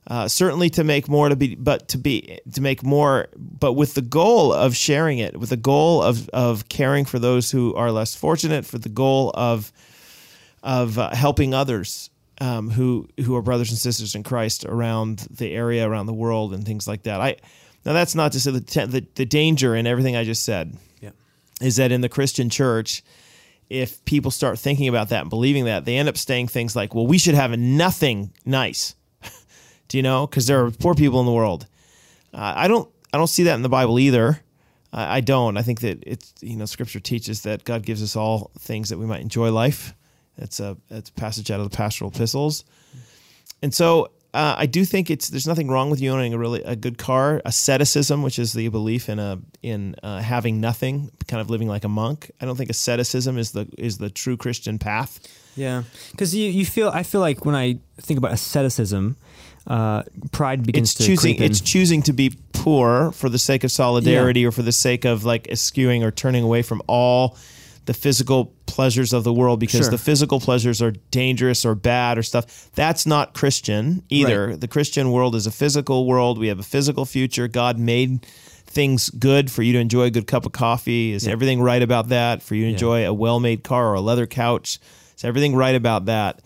Uh, 0.10 0.28
certainly 0.28 0.72
to 0.72 0.84
make 0.84 1.08
more 1.08 1.30
to 1.30 1.36
be, 1.36 1.54
but 1.54 1.88
to 1.90 1.98
be 2.00 2.40
to 2.52 2.62
make 2.62 2.82
more, 2.82 3.28
but 3.38 3.74
with 3.74 3.94
the 3.94 4.02
goal 4.02 4.52
of 4.52 4.76
sharing 4.76 5.20
it, 5.20 5.40
with 5.40 5.50
the 5.50 5.58
goal 5.58 6.02
of 6.02 6.28
of 6.30 6.68
caring 6.68 7.06
for 7.06 7.20
those 7.20 7.52
who 7.52 7.76
are 7.76 7.92
less 7.92 8.16
fortunate, 8.16 8.66
for 8.66 8.80
the 8.80 8.90
goal 8.90 9.32
of 9.36 9.72
of 10.64 10.98
uh, 10.98 11.14
helping 11.16 11.54
others 11.54 12.10
um, 12.42 12.72
who 12.72 13.08
who 13.24 13.36
are 13.36 13.44
brothers 13.44 13.70
and 13.70 13.78
sisters 13.78 14.16
in 14.16 14.24
Christ 14.24 14.66
around 14.66 15.28
the 15.30 15.54
area, 15.54 15.88
around 15.88 16.08
the 16.08 16.14
world, 16.14 16.54
and 16.56 16.66
things 16.66 16.88
like 16.88 17.04
that. 17.04 17.22
I 17.22 17.36
now 17.86 17.94
that's 17.94 18.16
not 18.16 18.32
to 18.32 18.40
say 18.40 18.50
the 18.50 18.62
the, 18.88 19.06
the 19.14 19.26
danger 19.26 19.76
in 19.76 19.86
everything 19.86 20.16
I 20.16 20.24
just 20.24 20.44
said 20.44 20.76
Yeah. 21.02 21.12
is 21.62 21.76
that 21.76 21.92
in 21.92 22.02
the 22.02 22.10
Christian 22.10 22.50
church, 22.50 23.04
if 23.70 24.04
people 24.06 24.32
start 24.32 24.58
thinking 24.58 24.88
about 24.88 25.10
that 25.10 25.22
and 25.22 25.30
believing 25.30 25.66
that, 25.66 25.86
they 25.86 25.98
end 25.98 26.10
up 26.10 26.18
saying 26.18 26.48
things 26.48 26.76
like, 26.76 26.96
"Well, 26.96 27.06
we 27.06 27.20
should 27.20 27.36
have 27.36 27.52
nothing 27.60 28.32
nice," 28.44 28.96
do 29.90 29.98
you 29.98 30.04
know? 30.04 30.26
Because 30.26 30.48
there 30.48 30.64
are 30.64 30.72
poor 30.72 30.96
people 30.96 31.20
in 31.20 31.26
the 31.26 31.34
world. 31.34 31.68
Uh, 32.34 32.54
I 32.56 32.68
don't 32.68 32.90
I 33.12 33.18
don't 33.18 33.28
see 33.28 33.44
that 33.44 33.56
in 33.56 33.62
the 33.64 33.70
Bible 33.70 34.00
either. 34.00 34.40
I 34.94 35.18
I 35.18 35.20
don't. 35.20 35.58
I 35.58 35.62
think 35.62 35.82
that 35.82 36.02
it's 36.08 36.34
you 36.42 36.56
know 36.56 36.66
Scripture 36.66 37.02
teaches 37.02 37.42
that 37.42 37.66
God 37.66 37.84
gives 37.84 38.02
us 38.02 38.16
all 38.16 38.52
things 38.58 38.90
that 38.90 38.98
we 38.98 39.06
might 39.06 39.22
enjoy 39.22 39.52
life. 39.52 39.94
That's 40.38 40.60
a 40.62 40.78
that's 40.90 41.10
a 41.10 41.14
passage 41.14 41.52
out 41.52 41.60
of 41.60 41.70
the 41.70 41.76
pastoral 41.76 42.12
epistles, 42.12 42.64
and 43.62 43.74
so 43.74 44.12
uh, 44.34 44.56
I 44.58 44.68
do 44.68 44.86
think 44.86 45.10
it's 45.10 45.30
there's 45.30 45.48
nothing 45.48 45.70
wrong 45.70 45.90
with 45.90 46.00
you 46.00 46.12
owning 46.12 46.34
a 46.34 46.38
really 46.38 46.62
a 46.64 46.76
good 46.76 46.98
car. 46.98 47.42
Asceticism, 47.46 48.22
which 48.22 48.38
is 48.38 48.54
the 48.54 48.68
belief 48.70 49.10
in 49.10 49.18
a 49.18 49.40
in 49.64 49.96
uh, 50.04 50.20
having 50.20 50.62
nothing, 50.62 51.10
kind 51.28 51.42
of 51.42 51.50
living 51.50 51.68
like 51.68 51.84
a 51.84 51.90
monk. 51.90 52.30
I 52.40 52.46
don't 52.46 52.56
think 52.56 52.70
asceticism 52.70 53.38
is 53.40 53.52
the 53.52 53.68
is 53.78 53.98
the 53.98 54.12
true 54.12 54.38
Christian 54.38 54.78
path. 54.78 55.20
Yeah, 55.56 55.84
because 56.12 56.36
you, 56.36 56.48
you 56.50 56.66
feel 56.66 56.90
I 56.90 57.02
feel 57.02 57.22
like 57.22 57.44
when 57.44 57.56
I 57.56 57.80
think 58.00 58.20
about 58.20 58.32
asceticism, 58.32 59.18
uh, 59.70 60.04
pride 60.32 60.66
begins 60.66 60.90
It's 60.92 60.98
to 60.98 61.06
choosing 61.06 61.36
creep 61.36 61.42
in. 61.46 61.52
it's 61.52 61.62
choosing 61.62 62.02
to 62.04 62.14
be 62.14 62.34
poor 62.54 63.12
for 63.12 63.30
the 63.30 63.38
sake 63.40 63.64
of 63.64 63.72
solidarity 63.72 64.46
or 64.46 64.52
for 64.52 64.64
the 64.64 64.72
sake 64.72 65.06
of 65.06 65.24
like 65.24 65.48
eschewing 65.50 66.04
or 66.04 66.12
turning 66.12 66.44
away 66.44 66.62
from 66.64 66.82
all 66.88 67.38
the 67.86 67.94
physical 67.94 68.54
pleasures 68.66 69.14
of 69.14 69.24
the 69.24 69.34
world 69.34 69.60
because 69.60 69.82
Sure. 69.82 69.90
the 69.92 69.98
physical 69.98 70.40
pleasures 70.40 70.82
are 70.82 70.92
dangerous 71.12 71.66
or 71.66 71.74
bad 71.76 72.18
or 72.18 72.24
stuff. 72.24 72.70
That's 72.76 73.06
not 73.06 73.34
Christian 73.34 74.04
either. 74.10 74.56
The 74.56 74.68
Christian 74.68 75.12
world 75.12 75.34
is 75.36 75.48
a 75.48 75.52
physical 75.52 76.06
world. 76.06 76.38
We 76.38 76.48
have 76.50 76.60
a 76.60 76.64
physical 76.64 77.06
future. 77.06 77.48
God 77.48 77.80
made 77.80 78.26
things 78.68 79.10
good 79.10 79.50
for 79.50 79.64
you 79.64 79.74
to 79.74 79.80
enjoy 79.80 80.04
a 80.04 80.12
good 80.12 80.28
cup 80.28 80.46
of 80.46 80.52
coffee. 80.52 81.14
Is 81.14 81.28
everything 81.28 81.62
right 81.62 81.82
about 81.82 82.10
that? 82.10 82.44
For 82.44 82.54
you 82.54 82.66
to 82.66 82.70
enjoy 82.72 83.08
a 83.08 83.14
well-made 83.14 83.64
car 83.64 83.90
or 83.90 83.96
a 83.96 84.02
leather 84.02 84.28
couch? 84.28 84.78
Is 85.18 85.24
everything 85.24 85.56
right 85.56 85.74
about 85.76 86.06
that? 86.06 86.42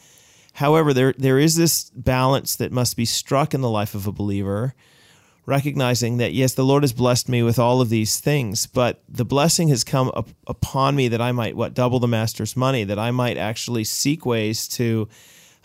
However, 0.54 0.94
there 0.94 1.14
there 1.18 1.40
is 1.40 1.56
this 1.56 1.90
balance 1.92 2.56
that 2.56 2.72
must 2.72 2.96
be 2.96 3.06
struck 3.06 3.54
in 3.54 3.62
the 3.62 3.70
life 3.70 3.96
of 3.96 4.08
a 4.08 4.12
believer, 4.12 4.76
recognizing 5.46 6.18
that 6.18 6.34
yes, 6.34 6.54
the 6.54 6.66
Lord 6.66 6.84
has 6.84 6.94
blessed 6.94 7.28
me 7.28 7.42
with 7.42 7.58
all 7.58 7.82
of 7.82 7.90
these 7.90 8.20
things, 8.20 8.68
but 8.68 9.04
the 9.10 9.26
blessing 9.26 9.70
has 9.70 9.84
come 9.84 10.12
up 10.16 10.30
upon 10.48 10.96
me 10.96 11.08
that 11.08 11.22
I 11.22 11.32
might 11.32 11.56
what 11.56 11.74
double 11.74 12.00
the 12.00 12.08
master's 12.08 12.56
money, 12.56 12.84
that 12.84 13.00
I 13.00 13.12
might 13.12 13.38
actually 13.38 13.84
seek 13.84 14.26
ways 14.26 14.68
to 14.70 15.10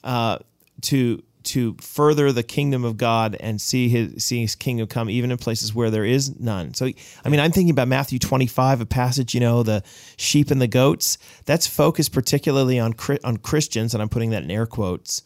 uh, 0.05 0.38
to 0.83 1.22
to 1.48 1.74
further 1.80 2.32
the 2.32 2.42
kingdom 2.42 2.84
of 2.84 2.96
God 2.96 3.37
and 3.40 3.61
see 3.61 3.88
his 3.88 4.24
see 4.24 4.40
his 4.40 4.54
kingdom 4.54 4.87
come 4.87 5.08
even 5.11 5.30
in 5.30 5.38
places 5.38 5.74
where 5.74 5.90
there 5.90 6.04
is 6.04 6.38
none. 6.40 6.74
So 6.74 6.87
I 7.24 7.28
mean 7.28 7.40
I'm 7.40 7.52
thinking 7.52 7.70
about 7.70 7.88
Matthew 7.88 8.18
25 8.18 8.80
a 8.80 8.87
passage 8.87 9.34
you 9.34 9.40
know 9.40 9.62
the 9.62 9.82
sheep 10.16 10.50
and 10.50 10.61
the 10.61 10.66
goats 10.68 11.18
that's 11.44 11.66
focused 11.66 12.12
particularly 12.12 12.78
on 12.78 12.94
on 13.24 13.37
Christians 13.38 13.94
and 13.94 14.02
I'm 14.02 14.08
putting 14.08 14.30
that 14.30 14.42
in 14.42 14.50
air 14.50 14.66
quotes 14.66 15.22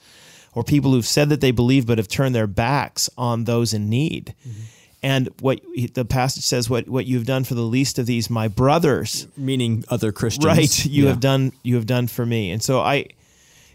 or 0.54 0.62
people 0.62 0.92
who've 0.92 1.06
said 1.06 1.28
that 1.30 1.40
they 1.40 1.50
believe 1.50 1.87
but 1.87 1.98
have 1.98 2.08
turned 2.08 2.35
their 2.35 2.46
backs 2.46 3.08
on 3.16 3.44
those 3.44 3.72
in 3.72 3.88
need. 3.88 4.35
Mm-hmm. 4.46 4.61
And 5.04 5.28
what 5.40 5.61
the 5.94 6.04
passage 6.04 6.44
says 6.44 6.70
what 6.70 6.88
what 6.88 7.06
you've 7.06 7.26
done 7.26 7.42
for 7.44 7.54
the 7.54 7.62
least 7.62 7.98
of 7.98 8.06
these 8.06 8.30
my 8.30 8.46
brothers 8.48 9.26
meaning 9.37 9.85
other 9.88 10.12
Christians. 10.12 10.46
right 10.46 10.87
you 10.87 11.04
Yeah. 11.04 11.08
have 11.11 11.20
done 11.20 11.52
you 11.64 11.74
have 11.74 11.87
done 11.87 12.06
for 12.06 12.24
me 12.24 12.52
and 12.52 12.62
so 12.62 12.78
i 12.80 13.06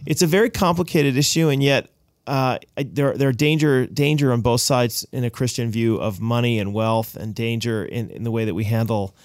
it's 0.05 0.21
a 0.21 0.27
very 0.27 0.49
complicated 0.49 1.17
issue 1.17 1.49
and 1.49 1.61
yet 1.63 1.89
uh, 2.27 2.59
there, 2.75 3.13
there 3.13 3.29
are 3.29 3.33
danger 3.33 3.85
danger 3.87 4.33
on 4.33 4.41
both 4.41 4.59
sides 4.61 5.05
in 5.13 5.23
a 5.23 5.29
Christian 5.29 5.71
view 5.71 5.95
of 5.95 6.19
money 6.19 6.59
and 6.59 6.73
wealth, 6.73 7.15
and 7.15 7.33
danger 7.33 7.85
in, 7.85 8.09
in 8.09 8.23
the 8.23 8.31
way 8.31 8.43
that 8.45 8.53
we 8.53 8.65
handle 8.65 9.15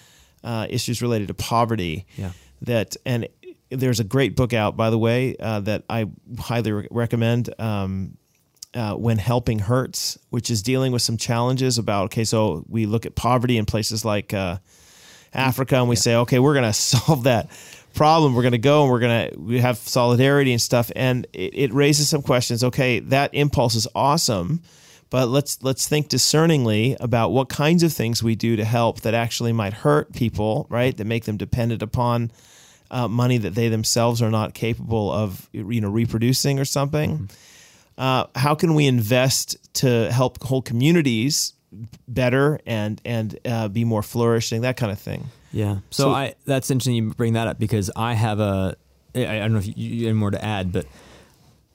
uh, 0.45 0.67
issues 0.71 1.03
related 1.03 1.29
to 1.29 1.35
poverty. 1.35 2.07
Yeah. 2.17 2.31
That 2.63 2.97
and 3.05 3.29
there's 3.71 3.99
a 3.99 4.05
great 4.05 4.37
book 4.37 4.53
out, 4.53 4.77
by 4.77 4.91
the 4.91 4.99
way, 4.99 5.35
uh, 5.41 5.61
that 5.61 5.83
I 5.91 6.07
highly 6.39 6.73
re- 6.73 6.89
recommend. 6.91 7.53
Um, 7.61 8.17
uh, 8.75 8.95
when 8.95 9.19
helping 9.19 9.59
hurts, 9.59 10.17
which 10.31 10.51
is 10.51 10.63
dealing 10.63 10.93
with 10.93 11.03
some 11.03 11.19
challenges 11.19 11.77
about 11.77 12.07
okay, 12.07 12.25
so 12.25 12.65
we 12.67 12.87
look 12.87 13.05
at 13.05 13.15
poverty 13.15 13.59
in 13.59 13.67
places 13.67 14.03
like 14.03 14.33
uh, 14.33 14.57
Africa, 15.35 15.77
and 15.77 15.91
we 15.91 15.97
say, 15.97 16.15
okay, 16.17 16.39
we're 16.39 16.55
going 16.55 16.65
to 16.73 16.73
solve 16.73 17.25
that 17.25 17.51
problem. 17.95 18.35
We're 18.35 18.43
going 18.43 18.53
to 18.53 18.59
go 18.59 18.83
and 18.83 18.91
we're 18.91 19.01
going 19.01 19.31
to 19.31 19.39
we 19.39 19.61
have 19.61 19.79
solidarity 19.79 20.53
and 20.53 20.61
stuff, 20.61 20.91
and 20.97 21.27
it, 21.33 21.55
it 21.55 21.73
raises 21.73 22.09
some 22.09 22.23
questions. 22.23 22.65
Okay, 22.65 23.01
that 23.01 23.35
impulse 23.35 23.75
is 23.75 23.89
awesome, 23.95 24.63
but 25.11 25.29
let's 25.29 25.63
let's 25.63 25.89
think 25.89 26.09
discerningly 26.09 26.97
about 27.01 27.31
what 27.31 27.49
kinds 27.49 27.83
of 27.83 27.93
things 27.93 28.23
we 28.23 28.35
do 28.35 28.57
to 28.57 28.65
help 28.65 29.03
that 29.03 29.15
actually 29.15 29.53
might 29.53 29.73
hurt 29.73 30.13
people, 30.13 30.67
right? 30.69 30.97
That 30.97 31.07
make 31.07 31.25
them 31.25 31.37
dependent 31.37 31.83
upon 31.83 32.31
uh, 32.91 33.09
money 33.09 33.39
that 33.39 33.55
they 33.55 33.69
themselves 33.69 34.23
are 34.23 34.31
not 34.31 34.55
capable 34.55 35.11
of, 35.11 35.49
you 35.53 35.81
know, 35.81 35.91
reproducing 35.91 36.59
or 36.59 36.65
something. 36.65 37.31
Uh, 37.99 38.27
how 38.35 38.55
can 38.55 38.75
we 38.75 38.87
invest 38.87 39.57
to 39.75 40.11
help 40.13 40.43
whole 40.43 40.63
communities 40.63 41.55
better 42.07 42.61
and 42.67 43.01
and 43.05 43.39
uh, 43.45 43.69
be 43.69 43.85
more 43.85 44.03
flourishing? 44.03 44.63
That 44.63 44.77
kind 44.77 44.93
of 44.93 44.99
thing. 44.99 45.29
Yeah. 45.53 45.79
So, 45.91 46.05
So- 46.05 46.11
I 46.11 46.35
that's 46.45 46.71
interesting 46.71 46.95
you 46.95 47.15
bring 47.15 47.35
that 47.35 47.49
up 47.49 47.59
because 47.59 47.91
I 47.95 48.15
have 48.15 48.41
a 48.41 48.77
I, 49.15 49.27
I 49.27 49.39
don't 49.41 49.53
know 49.53 49.59
if 49.59 49.67
you, 49.67 49.75
you 49.77 50.07
have 50.07 50.17
more 50.17 50.31
to 50.31 50.43
add, 50.45 50.73
but 50.73 50.87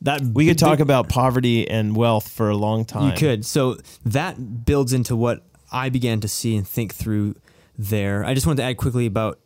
that 0.02 0.22
We 0.22 0.48
could 0.48 0.60
talk 0.60 0.80
about 0.80 1.10
poverty 1.10 1.68
and 1.68 1.96
wealth 1.96 2.28
for 2.30 2.50
a 2.50 2.56
long 2.58 2.86
time. 2.86 3.12
You 3.12 3.18
could. 3.18 3.46
So 3.46 3.78
that 4.06 4.66
builds 4.66 4.94
into 4.94 5.16
what 5.16 5.44
I 5.72 5.90
began 5.90 6.20
to 6.22 6.28
see 6.28 6.56
and 6.56 6.68
think 6.68 6.94
through 6.94 7.36
there. 7.78 8.24
I 8.24 8.34
just 8.34 8.46
wanted 8.46 8.58
to 8.58 8.64
add 8.64 8.78
quickly 8.78 9.06
about 9.06 9.40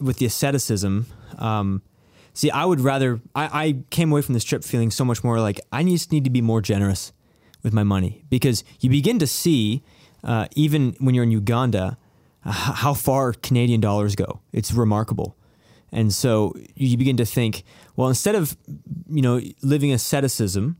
with 0.00 0.18
the 0.18 0.26
asceticism. 0.26 1.06
Um, 1.38 1.82
See, 2.34 2.50
I 2.50 2.64
would 2.64 2.80
rather. 2.80 3.20
I, 3.34 3.64
I 3.66 3.76
came 3.90 4.10
away 4.10 4.22
from 4.22 4.32
this 4.32 4.44
trip 4.44 4.64
feeling 4.64 4.90
so 4.90 5.04
much 5.04 5.22
more 5.22 5.38
like 5.38 5.60
I 5.70 5.84
just 5.84 6.12
need 6.12 6.24
to 6.24 6.30
be 6.30 6.40
more 6.40 6.62
generous 6.62 7.12
with 7.62 7.74
my 7.74 7.82
money 7.82 8.24
because 8.30 8.64
you 8.80 8.88
begin 8.88 9.18
to 9.18 9.26
see, 9.26 9.82
uh, 10.24 10.48
even 10.56 10.96
when 10.98 11.14
you're 11.14 11.24
in 11.24 11.30
Uganda, 11.30 11.98
how 12.44 12.94
far 12.94 13.32
Canadian 13.32 13.80
dollars 13.80 14.14
go. 14.16 14.40
It's 14.52 14.72
remarkable. 14.72 15.36
And 15.92 16.12
so 16.12 16.54
you 16.74 16.96
begin 16.96 17.16
to 17.18 17.24
think, 17.26 17.64
well, 17.96 18.08
instead 18.08 18.34
of 18.34 18.56
you 19.08 19.22
know 19.22 19.40
living 19.62 19.92
asceticism 19.92 20.76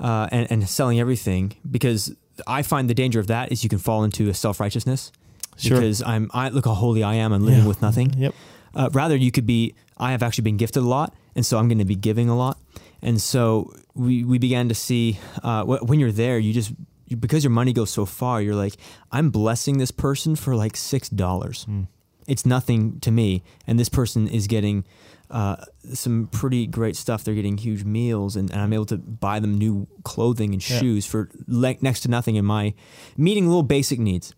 uh, 0.00 0.28
and, 0.32 0.50
and 0.50 0.68
selling 0.68 0.98
everything, 1.00 1.54
because 1.70 2.14
I 2.46 2.62
find 2.62 2.88
the 2.90 2.94
danger 2.94 3.20
of 3.20 3.26
that 3.28 3.52
is 3.52 3.62
you 3.62 3.68
can 3.70 3.78
fall 3.78 4.04
into 4.04 4.28
a 4.28 4.34
self 4.34 4.60
righteousness. 4.60 5.12
Sure. 5.56 5.76
Because 5.78 6.02
I'm, 6.02 6.30
I 6.32 6.50
look 6.50 6.66
how 6.66 6.74
holy 6.74 7.02
I 7.02 7.14
am. 7.14 7.32
I'm 7.32 7.44
living 7.44 7.62
Yeah. 7.62 7.68
with 7.68 7.82
nothing. 7.82 8.14
Yep. 8.16 8.34
Uh, 8.74 8.90
rather, 8.92 9.16
you 9.16 9.32
could 9.32 9.46
be, 9.46 9.74
I 9.96 10.12
have 10.12 10.22
actually 10.22 10.42
been 10.44 10.56
gifted 10.56 10.84
a 10.84 10.86
lot, 10.86 11.14
and 11.34 11.44
so 11.44 11.58
I'm 11.58 11.66
going 11.66 11.78
to 11.78 11.84
be 11.84 11.96
giving 11.96 12.28
a 12.28 12.36
lot. 12.36 12.58
And 13.02 13.20
so 13.20 13.72
we, 13.94 14.22
we 14.22 14.38
began 14.38 14.68
to 14.68 14.74
see 14.76 15.18
uh, 15.42 15.64
wh- 15.64 15.82
when 15.88 15.98
you're 15.98 16.12
there, 16.12 16.38
you 16.38 16.52
just, 16.52 16.72
because 17.16 17.44
your 17.44 17.50
money 17.50 17.72
goes 17.72 17.90
so 17.90 18.04
far, 18.06 18.40
you're 18.42 18.54
like, 18.54 18.74
I'm 19.12 19.30
blessing 19.30 19.78
this 19.78 19.90
person 19.90 20.36
for 20.36 20.54
like 20.56 20.72
$6. 20.74 21.86
It's 22.26 22.44
nothing 22.44 23.00
to 23.00 23.10
me. 23.10 23.42
And 23.66 23.78
this 23.78 23.88
person 23.88 24.28
is 24.28 24.46
getting 24.46 24.84
uh, 25.30 25.56
some 25.94 26.26
pretty 26.30 26.66
great 26.66 26.96
stuff. 26.96 27.24
They're 27.24 27.34
getting 27.34 27.56
huge 27.58 27.84
meals, 27.84 28.36
and, 28.36 28.50
and 28.50 28.60
I'm 28.60 28.72
able 28.72 28.86
to 28.86 28.96
buy 28.98 29.40
them 29.40 29.56
new 29.58 29.86
clothing 30.04 30.52
and 30.52 30.68
Yeah. 30.70 30.78
shoes 30.78 31.06
for 31.06 31.30
le- 31.46 31.76
next 31.80 32.00
to 32.00 32.08
nothing 32.08 32.36
in 32.36 32.44
my 32.44 32.74
meeting 33.16 33.46
little 33.46 33.62
basic 33.62 33.98
needs. 33.98 34.34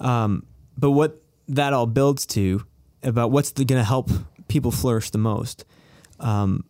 Um, 0.00 0.44
but 0.76 0.90
what 0.92 1.22
that 1.48 1.72
all 1.72 1.86
builds 1.86 2.26
to 2.26 2.64
about 3.02 3.30
what's 3.30 3.52
going 3.52 3.66
to 3.68 3.84
help 3.84 4.10
people 4.48 4.70
flourish 4.70 5.10
the 5.10 5.18
most. 5.18 5.64
Um, 6.20 6.64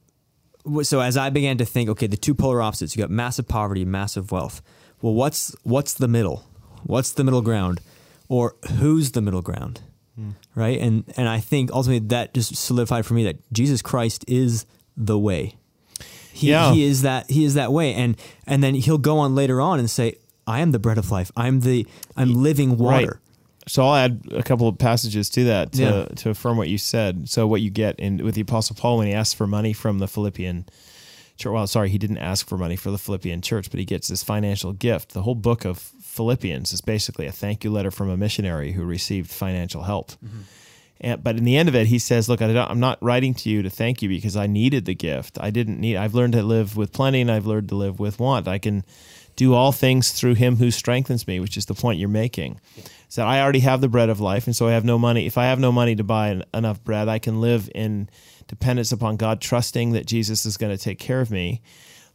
so 0.83 1.01
as 1.01 1.17
I 1.17 1.31
began 1.31 1.59
to 1.59 1.65
think, 1.65 1.89
okay, 1.91 2.07
the 2.07 2.17
two 2.17 2.35
polar 2.35 2.61
opposites, 2.63 2.97
you 2.97 3.03
got 3.03 3.11
massive 3.11 3.47
poverty, 3.47 3.85
massive 3.85 4.33
wealth. 4.33 4.63
Well, 5.03 5.15
what's 5.15 5.55
what's 5.63 5.95
the 5.95 6.09
middle? 6.09 6.45
What's 6.85 7.13
the 7.13 7.25
middle 7.25 7.43
ground? 7.43 7.81
Or 8.29 8.57
who's 8.79 9.13
the 9.13 9.21
middle 9.21 9.43
ground? 9.43 9.81
Hmm. 10.17 10.31
Right? 10.55 10.79
And 10.81 11.05
and 11.17 11.29
I 11.29 11.41
think 11.41 11.71
ultimately 11.73 12.07
that 12.09 12.35
just 12.35 12.57
solidified 12.57 13.05
for 13.07 13.15
me 13.15 13.25
that 13.25 13.37
Jesus 13.53 13.83
Christ 13.83 14.25
is 14.29 14.67
the 14.97 15.19
way. 15.19 15.57
He, 16.33 16.51
Yeah. 16.51 16.73
he 16.73 16.85
is 16.85 17.03
that 17.03 17.31
he 17.31 17.45
is 17.45 17.55
that 17.55 17.73
way. 17.73 17.95
And 17.95 18.17
and 18.47 18.63
then 18.63 18.75
he'll 18.75 18.99
go 18.99 19.19
on 19.19 19.35
later 19.35 19.61
on 19.61 19.79
and 19.79 19.89
say, 19.91 20.17
I 20.47 20.61
am 20.61 20.73
the 20.73 20.79
bread 20.79 20.99
of 20.99 21.11
life. 21.11 21.31
I'm 21.37 21.61
the 21.61 21.87
I'm 22.17 22.35
living 22.43 22.77
water. 22.79 23.07
Right. 23.07 23.17
So 23.67 23.83
I'll 23.87 23.95
add 23.97 24.21
a 24.31 24.43
couple 24.43 24.69
of 24.69 24.77
passages 24.79 25.31
to 25.31 25.45
that 25.45 25.73
to, 25.73 25.83
Yeah. 25.83 26.05
to 26.17 26.31
affirm 26.31 26.57
what 26.59 26.69
you 26.69 26.77
said. 26.77 27.29
So 27.31 27.47
what 27.47 27.63
you 27.63 27.71
get 27.71 27.99
in 27.99 28.19
with 28.23 28.35
the 28.35 28.43
Apostle 28.43 28.77
Paul 28.77 28.99
when 28.99 29.07
he 29.07 29.15
asks 29.15 29.33
for 29.33 29.47
money 29.47 29.73
from 29.73 30.01
the 30.01 30.07
Philippian 30.09 30.67
church. 31.37 31.53
Well, 31.53 31.67
sorry, 31.67 31.91
he 31.91 31.99
didn't 31.99 32.19
ask 32.19 32.49
for 32.49 32.59
money 32.59 32.77
for 32.77 32.91
the 32.91 32.99
Philippian 32.99 33.41
church, 33.41 33.71
but 33.71 33.79
he 33.79 33.85
gets 33.85 34.09
this 34.09 34.23
financial 34.23 34.73
gift. 34.73 35.13
The 35.13 35.23
whole 35.23 35.35
book 35.35 35.65
of 35.65 35.79
Philippians 35.79 36.73
is 36.73 36.81
basically 36.81 37.27
a 37.27 37.33
thank 37.33 37.65
you 37.65 37.71
letter 37.71 37.91
from 37.91 38.09
a 38.09 38.17
missionary 38.17 38.73
who 38.73 38.85
received 38.85 39.31
financial 39.31 39.83
help. 39.83 40.13
Mm-hmm. 40.13 40.41
And, 41.01 41.23
but 41.23 41.37
in 41.37 41.45
the 41.45 41.57
end 41.57 41.69
of 41.69 41.75
it, 41.75 41.89
he 41.89 41.99
says, 41.99 42.29
"Look, 42.29 42.41
I 42.41 42.53
don't, 42.53 42.71
I'm 42.71 42.81
not 42.81 43.03
writing 43.03 43.35
to 43.35 43.51
you 43.51 43.63
to 43.63 43.71
thank 43.71 44.01
you 44.01 44.09
because 44.09 44.37
I 44.37 44.47
needed 44.47 44.85
the 44.85 44.95
gift. 44.95 45.39
I 45.41 45.51
didn't 45.51 45.81
need. 45.81 45.97
I've 45.97 46.15
learned 46.15 46.35
to 46.35 46.43
live 46.43 46.77
with 46.77 46.93
plenty, 46.93 47.21
and 47.21 47.31
I've 47.31 47.47
learned 47.47 47.69
to 47.71 47.75
live 47.75 47.99
with 47.99 48.21
want. 48.21 48.47
I 48.47 48.59
can 48.59 48.85
do 49.37 49.55
all 49.55 49.73
things 49.73 50.13
through 50.13 50.35
Him 50.35 50.57
who 50.57 50.71
strengthens 50.71 51.27
me, 51.27 51.41
which 51.41 51.57
is 51.57 51.67
the 51.67 51.75
point 51.75 51.99
you're 51.99 52.09
making. 52.09 52.61
Is 53.09 53.17
that 53.17 53.27
I 53.27 53.43
already 53.43 53.61
have 53.61 53.81
the 53.81 53.89
bread 53.89 54.09
of 54.09 54.21
life, 54.21 54.47
and 54.47 54.55
so 54.55 54.69
I 54.69 54.73
have 54.73 54.85
no 54.85 54.99
money. 54.99 55.27
If 55.27 55.37
I 55.37 55.47
have 55.47 55.59
no 55.59 55.73
money 55.73 55.97
to 55.97 56.05
buy 56.05 56.31
en- 56.31 56.45
enough 56.55 56.83
bread, 56.83 57.09
I 57.09 57.19
can 57.19 57.41
live 57.41 57.69
in 57.75 58.09
dependence 58.47 58.93
upon 58.93 59.17
God, 59.17 59.41
trusting 59.41 59.93
that 59.93 60.07
Jesus 60.07 60.45
is 60.47 60.57
going 60.57 60.77
to 60.77 60.83
take 60.83 60.99
care 60.99 61.21
of 61.21 61.31
me." 61.31 61.63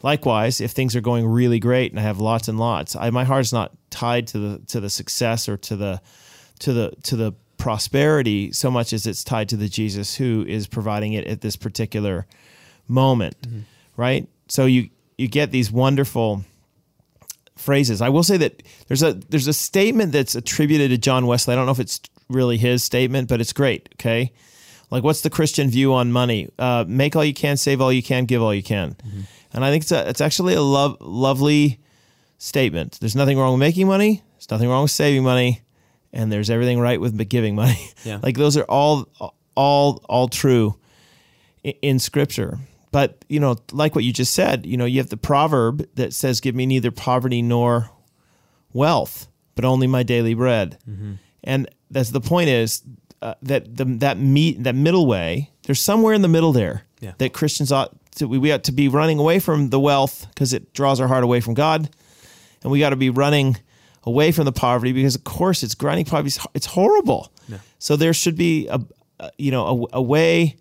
Likewise, 0.02 0.62
if 0.62 0.72
things 0.72 0.96
are 0.96 1.02
going 1.02 1.28
really 1.28 1.60
great 1.60 1.92
and 1.92 2.00
I 2.00 2.04
have 2.04 2.20
lots 2.20 2.48
and 2.48 2.58
lots, 2.58 2.96
I, 2.96 3.10
my 3.10 3.26
heart's 3.26 3.52
not 3.52 3.72
tied 3.90 4.28
to 4.28 4.40
the 4.40 4.60
to 4.68 4.80
the 4.80 4.90
success 4.90 5.50
or 5.50 5.58
to 5.58 5.76
the 5.76 6.02
to 6.60 6.74
the 6.74 6.94
to 7.04 7.16
the 7.16 7.34
prosperity 7.58 8.52
so 8.54 8.72
much 8.72 8.94
as 8.94 9.06
it's 9.06 9.24
tied 9.24 9.50
to 9.50 9.58
the 9.58 9.68
Jesus 9.68 10.16
who 10.16 10.46
is 10.48 10.66
providing 10.66 11.14
it 11.14 11.28
at 11.28 11.42
this 11.42 11.58
particular 11.58 12.26
moment, 12.88 13.40
mm-hmm. 13.42 13.60
right? 13.98 14.28
So 14.48 14.66
you 14.66 14.90
you 15.18 15.28
get 15.28 15.52
these 15.52 15.72
wonderful 15.72 16.46
phrases. 17.58 18.02
I 18.02 18.08
will 18.10 18.24
say 18.24 18.38
that 18.38 18.64
there's 18.88 19.04
a 19.04 19.14
there's 19.14 19.48
a 19.48 19.54
statement 19.54 20.14
that's 20.14 20.34
attributed 20.34 20.92
to 20.92 20.98
John 20.98 21.28
Wesley. 21.28 21.54
I 21.54 21.58
don't 21.58 21.66
know 21.66 21.74
if 21.74 21.80
it's 21.80 22.00
really 22.30 22.58
his 22.58 22.84
statement, 22.84 23.28
but 23.28 23.42
it's 23.42 23.54
great. 23.54 23.90
Okay, 23.96 24.32
like 24.92 25.04
what's 25.04 25.22
the 25.22 25.30
Christian 25.30 25.70
view 25.70 25.94
on 25.94 26.12
money? 26.12 26.50
Uh, 26.58 26.86
make 26.88 27.16
all 27.16 27.24
you 27.26 27.34
can, 27.34 27.58
save 27.58 27.82
all 27.82 27.92
you 27.94 28.04
can, 28.04 28.26
give 28.26 28.42
all 28.42 28.54
you 28.54 28.64
can. 28.64 28.96
And 29.54 29.66
I 29.66 29.70
think 29.72 29.84
it's 29.84 29.92
a, 29.92 30.08
it's 30.10 30.22
actually 30.22 30.54
a 30.54 30.62
love 30.62 30.98
lovely 31.02 31.80
statement. 32.38 32.98
There's 33.00 33.16
nothing 33.16 33.38
wrong 33.38 33.54
with 33.54 33.60
making 33.60 33.88
money. 33.88 34.24
There's 34.36 34.50
nothing 34.52 34.70
wrong 34.70 34.84
with 34.84 34.92
saving 34.92 35.24
money, 35.24 35.62
and 36.14 36.32
there's 36.32 36.50
everything 36.50 36.80
right 36.80 37.00
with 37.02 37.18
giving 37.30 37.56
money. 37.56 37.80
Yeah. 38.06 38.20
like 38.24 38.38
those 38.38 38.56
are 38.58 38.64
all 38.70 39.08
all 39.56 40.04
all 40.08 40.28
true 40.30 40.76
i- 41.66 41.76
in 41.82 42.00
Scripture. 42.00 42.60
But 42.92 43.24
you 43.28 43.40
know, 43.40 43.58
like 43.72 43.94
what 43.96 44.04
you 44.04 44.14
just 44.14 44.34
said, 44.34 44.66
you 44.66 44.78
know, 44.78 44.86
you 44.86 45.00
have 45.00 45.10
the 45.10 45.18
proverb 45.18 45.88
that 45.96 46.14
says, 46.14 46.40
"Give 46.42 46.56
me 46.56 46.66
neither 46.66 46.92
poverty 46.92 47.42
nor 47.42 47.90
wealth, 48.74 49.28
but 49.56 49.66
only 49.66 49.88
my 49.88 50.04
daily 50.04 50.34
bread." 50.34 50.78
And 51.44 51.68
that's 51.92 52.10
the 52.12 52.22
point 52.22 52.50
is 52.50 52.84
uh, 53.22 53.34
that 53.44 53.76
the, 53.78 53.86
that 53.86 54.18
meet 54.18 54.64
that 54.64 54.76
middle 54.76 55.06
way. 55.06 55.50
There's 55.64 55.82
somewhere 55.82 56.14
in 56.14 56.22
the 56.22 56.28
middle 56.28 56.52
there 56.54 56.84
Yeah. 57.00 57.14
that 57.18 57.34
Christians 57.34 57.72
ought 57.72 57.92
to 58.16 58.28
we, 58.28 58.38
we 58.38 58.52
ought 58.52 58.64
to 58.66 58.72
be 58.72 58.88
running 58.88 59.20
away 59.20 59.40
from 59.40 59.70
the 59.70 59.80
wealth 59.80 60.26
because 60.30 60.54
it 60.54 60.74
draws 60.74 61.00
our 61.00 61.08
heart 61.08 61.24
away 61.24 61.40
from 61.42 61.54
God, 61.54 61.90
and 62.64 62.72
we 62.72 62.80
got 62.80 62.90
to 62.92 62.96
be 62.96 63.10
running 63.10 63.58
away 64.04 64.32
from 64.32 64.46
the 64.46 64.52
poverty 64.52 64.92
because 64.94 65.16
of 65.16 65.24
course 65.24 65.62
it's 65.64 65.76
grinding 65.76 66.06
poverty. 66.06 66.36
It's, 66.56 66.66
horrible. 66.66 67.32
So 67.78 67.96
there 67.96 68.14
should 68.14 68.36
be 68.38 68.68
a, 68.68 68.80
a 69.20 69.32
you 69.38 69.52
know 69.52 69.88
a, 69.94 69.98
a 69.98 70.02
way 70.02 70.56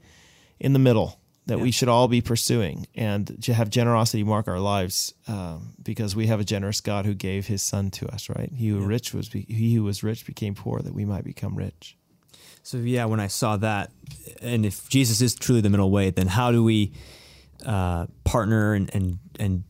in 0.61 0.73
the 0.73 0.79
middle 0.79 1.19
that 1.47 1.59
we 1.59 1.71
should 1.71 1.89
all 1.89 2.09
be 2.09 2.21
pursuing 2.21 2.87
and 2.95 3.43
to 3.43 3.55
have 3.55 3.71
generosity 3.71 4.23
mark 4.23 4.49
our 4.49 4.61
lives 4.61 5.15
um, 5.29 5.73
because 5.83 6.15
we 6.15 6.27
have 6.27 6.41
a 6.41 6.45
generous 6.45 6.83
God 6.83 7.07
who 7.07 7.15
gave 7.15 7.47
His 7.47 7.63
Son 7.63 7.91
to 7.93 8.07
us. 8.09 8.29
Right? 8.29 8.53
He 8.55 8.69
who 8.69 8.81
rich 8.81 9.15
was 9.15 9.29
be, 9.31 9.47
he 9.49 9.75
who 9.75 9.85
was 9.85 10.03
rich 10.03 10.27
became 10.27 10.55
poor 10.55 10.81
that 10.81 10.93
we 10.95 11.05
might 11.07 11.25
become 11.25 11.57
rich. 11.57 11.97
So 12.69 12.77
yeah, 12.77 13.07
when 13.07 13.19
I 13.19 13.29
saw 13.29 13.57
that, 13.57 13.91
and 14.43 14.67
if 14.67 14.91
Jesus 14.91 15.23
is 15.23 15.35
truly 15.35 15.63
the 15.63 15.71
middle 15.71 15.91
way, 15.91 16.11
then 16.11 16.27
how 16.27 16.53
do 16.53 16.63
we 16.63 16.93
uh, 17.65 18.09
partner 18.25 18.75
and 18.75 18.95
and 18.95 19.19
and 19.41 19.65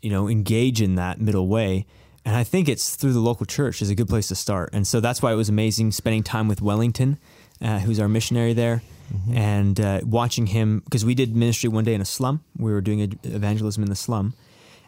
you 0.00 0.08
know 0.08 0.30
engage 0.30 0.80
in 0.80 0.94
that 0.94 1.20
middle 1.20 1.46
way? 1.46 1.84
And 2.24 2.34
I 2.34 2.42
think 2.42 2.70
it's 2.70 2.96
through 2.96 3.12
the 3.12 3.20
local 3.20 3.44
church 3.44 3.82
is 3.82 3.90
a 3.90 3.94
good 3.94 4.08
place 4.08 4.28
to 4.28 4.34
start. 4.34 4.70
And 4.72 4.86
so 4.86 4.98
that's 4.98 5.20
why 5.20 5.30
it 5.30 5.34
was 5.34 5.50
amazing 5.50 5.92
spending 5.92 6.22
time 6.22 6.48
with 6.48 6.62
Wellington, 6.62 7.18
uh, 7.60 7.80
who's 7.80 8.00
our 8.00 8.08
missionary 8.08 8.54
there, 8.54 8.82
and 9.30 9.78
uh, 9.78 10.00
watching 10.02 10.46
him 10.46 10.80
because 10.86 11.04
we 11.04 11.14
did 11.14 11.36
ministry 11.36 11.68
one 11.68 11.84
day 11.84 11.92
in 11.92 12.00
a 12.00 12.06
slum. 12.06 12.42
We 12.56 12.72
were 12.72 12.80
doing 12.80 13.00
evangelism 13.24 13.82
in 13.82 13.90
the 13.90 13.94
slum. 13.94 14.32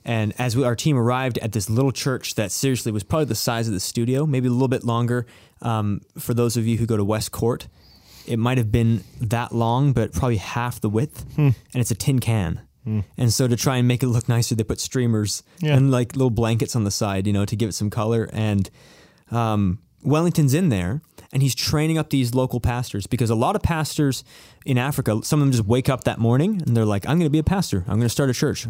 And 0.05 0.35
as 0.39 0.57
we, 0.57 0.65
our 0.65 0.77
team 0.77 0.99
arrived 0.99 1.39
at 1.39 1.53
this 1.53 1.71
little 1.71 1.93
church 1.93 2.35
that 2.35 2.53
seriously 2.53 2.93
was 2.93 3.03
probably 3.03 3.25
the 3.27 3.35
size 3.35 3.69
of 3.69 3.75
the 3.75 3.81
studio, 3.81 4.27
maybe 4.27 4.49
a 4.49 4.51
little 4.51 4.69
bit 4.69 4.85
longer. 4.85 5.27
Um, 5.63 6.03
for 6.19 6.35
those 6.35 6.57
of 6.59 6.67
you 6.67 6.77
who 6.77 6.85
go 6.87 6.97
to 6.97 7.05
West 7.05 7.33
Court, 7.33 7.69
it 8.27 8.39
might 8.39 8.59
have 8.59 8.71
been 8.71 9.03
that 9.21 9.53
long, 9.53 9.93
but 9.93 10.13
probably 10.13 10.37
half 10.37 10.81
the 10.81 10.91
width. 10.91 11.25
And 11.39 11.55
it's 11.75 11.91
a 11.91 11.95
tin 11.95 12.19
can. 12.19 12.61
And 13.17 13.33
so 13.33 13.49
to 13.49 13.57
try 13.57 13.79
and 13.79 13.89
make 13.89 14.03
it 14.03 14.09
look 14.09 14.29
nicer, 14.29 14.55
they 14.55 14.63
put 14.63 14.79
streamers 14.79 15.43
Yeah. 15.61 15.75
and 15.75 15.91
like 15.91 16.17
little 16.17 16.29
blankets 16.29 16.77
on 16.77 16.85
the 16.85 16.91
side, 16.91 17.27
you 17.27 17.33
know, 17.33 17.47
to 17.47 17.57
give 17.57 17.71
it 17.71 17.73
some 17.73 17.89
color. 17.89 18.29
And 18.31 18.69
um, 19.31 19.79
Wellington's 20.03 20.53
in 20.53 20.69
there 20.69 21.01
and 21.33 21.43
he's 21.43 21.55
training 21.55 21.97
up 21.97 22.11
these 22.11 22.35
local 22.35 22.61
pastors 22.61 23.07
because 23.07 23.31
a 23.31 23.35
lot 23.35 23.57
of 23.57 23.63
pastors 23.63 24.23
in 24.67 24.77
Africa, 24.77 25.19
some 25.23 25.41
of 25.41 25.47
them 25.47 25.53
just 25.53 25.65
wake 25.67 25.89
up 25.89 26.05
that 26.05 26.19
morning 26.19 26.61
and 26.67 26.77
they're 26.77 26.85
like, 26.85 27.07
I'm 27.07 27.17
going 27.19 27.25
to 27.27 27.31
be 27.31 27.39
a 27.39 27.43
pastor. 27.45 27.79
I'm 27.89 27.97
going 27.97 28.03
to 28.03 28.09
start 28.11 28.29
a 28.29 28.35
church, 28.35 28.67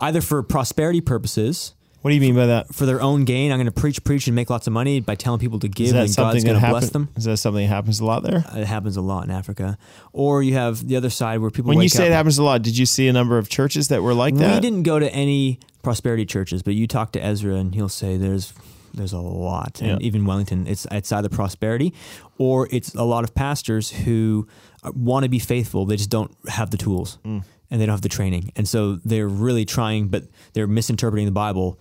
either 0.00 0.20
for 0.20 0.42
prosperity 0.42 1.00
purposes, 1.00 1.74
What 2.02 2.10
do 2.10 2.14
you 2.14 2.20
mean 2.20 2.34
by 2.34 2.46
that? 2.46 2.74
for 2.74 2.86
their 2.86 3.00
own 3.02 3.24
gain. 3.24 3.52
I'm 3.52 3.58
going 3.58 3.66
to 3.66 3.72
preach, 3.72 4.02
preach, 4.04 4.26
and 4.26 4.34
make 4.34 4.48
lots 4.50 4.66
of 4.66 4.72
money 4.72 5.00
by 5.00 5.14
telling 5.14 5.38
people 5.38 5.58
to 5.60 5.68
give, 5.68 5.94
and 5.94 6.16
God's 6.16 6.42
going 6.42 6.54
to 6.54 6.58
happens? 6.60 6.80
bless 6.80 6.90
them. 6.90 7.08
Is 7.16 7.24
that 7.24 7.36
something 7.36 7.62
that 7.66 7.74
happens 7.74 8.00
a 8.00 8.04
lot 8.06 8.22
there? 8.22 8.44
It 8.54 8.66
happens 8.66 8.96
a 8.96 9.02
lot 9.02 9.24
in 9.24 9.30
Africa. 9.30 9.76
Or 10.12 10.42
you 10.42 10.54
have 10.54 10.86
the 10.88 10.96
other 10.96 11.10
side 11.10 11.40
where 11.40 11.50
people 11.50 11.68
When 11.68 11.78
wake 11.78 11.84
you 11.84 11.88
say 11.90 12.04
up. 12.06 12.10
it 12.10 12.14
happens 12.14 12.38
a 12.38 12.42
lot, 12.42 12.62
did 12.62 12.76
you 12.78 12.86
see 12.86 13.06
a 13.08 13.12
number 13.12 13.36
of 13.38 13.48
churches 13.48 13.88
that 13.88 14.02
were 14.02 14.14
like 14.14 14.34
that? 14.36 14.54
We 14.54 14.60
didn't 14.60 14.84
go 14.84 14.98
to 14.98 15.12
any 15.12 15.60
prosperity 15.82 16.24
churches, 16.26 16.62
but 16.62 16.74
you 16.74 16.86
talk 16.86 17.12
to 17.12 17.22
Ezra 17.24 17.54
and 17.56 17.74
he'll 17.74 17.88
say 17.88 18.16
there's 18.16 18.52
there's 18.92 19.12
a 19.12 19.20
lot, 19.20 19.80
and 19.80 20.00
Yeah. 20.00 20.06
even 20.06 20.24
Wellington, 20.26 20.66
it's 20.66 20.84
it's 20.90 21.12
either 21.12 21.28
prosperity, 21.28 21.94
or 22.38 22.66
it's 22.72 22.92
a 22.96 23.04
lot 23.04 23.22
of 23.22 23.34
pastors 23.36 23.90
who 23.90 24.48
want 24.96 25.22
to 25.22 25.28
be 25.28 25.38
faithful. 25.38 25.86
They 25.86 25.94
just 25.96 26.10
don't 26.10 26.32
have 26.48 26.70
the 26.70 26.76
tools, 26.76 27.18
Mm. 27.24 27.44
And 27.70 27.80
they 27.80 27.86
don't 27.86 27.94
have 27.94 28.02
the 28.02 28.08
training, 28.08 28.52
and 28.56 28.68
so 28.68 28.96
they're 29.04 29.28
really 29.28 29.64
trying, 29.64 30.08
but 30.08 30.24
they're 30.52 30.66
misinterpreting 30.66 31.26
the 31.26 31.32
Bible, 31.32 31.78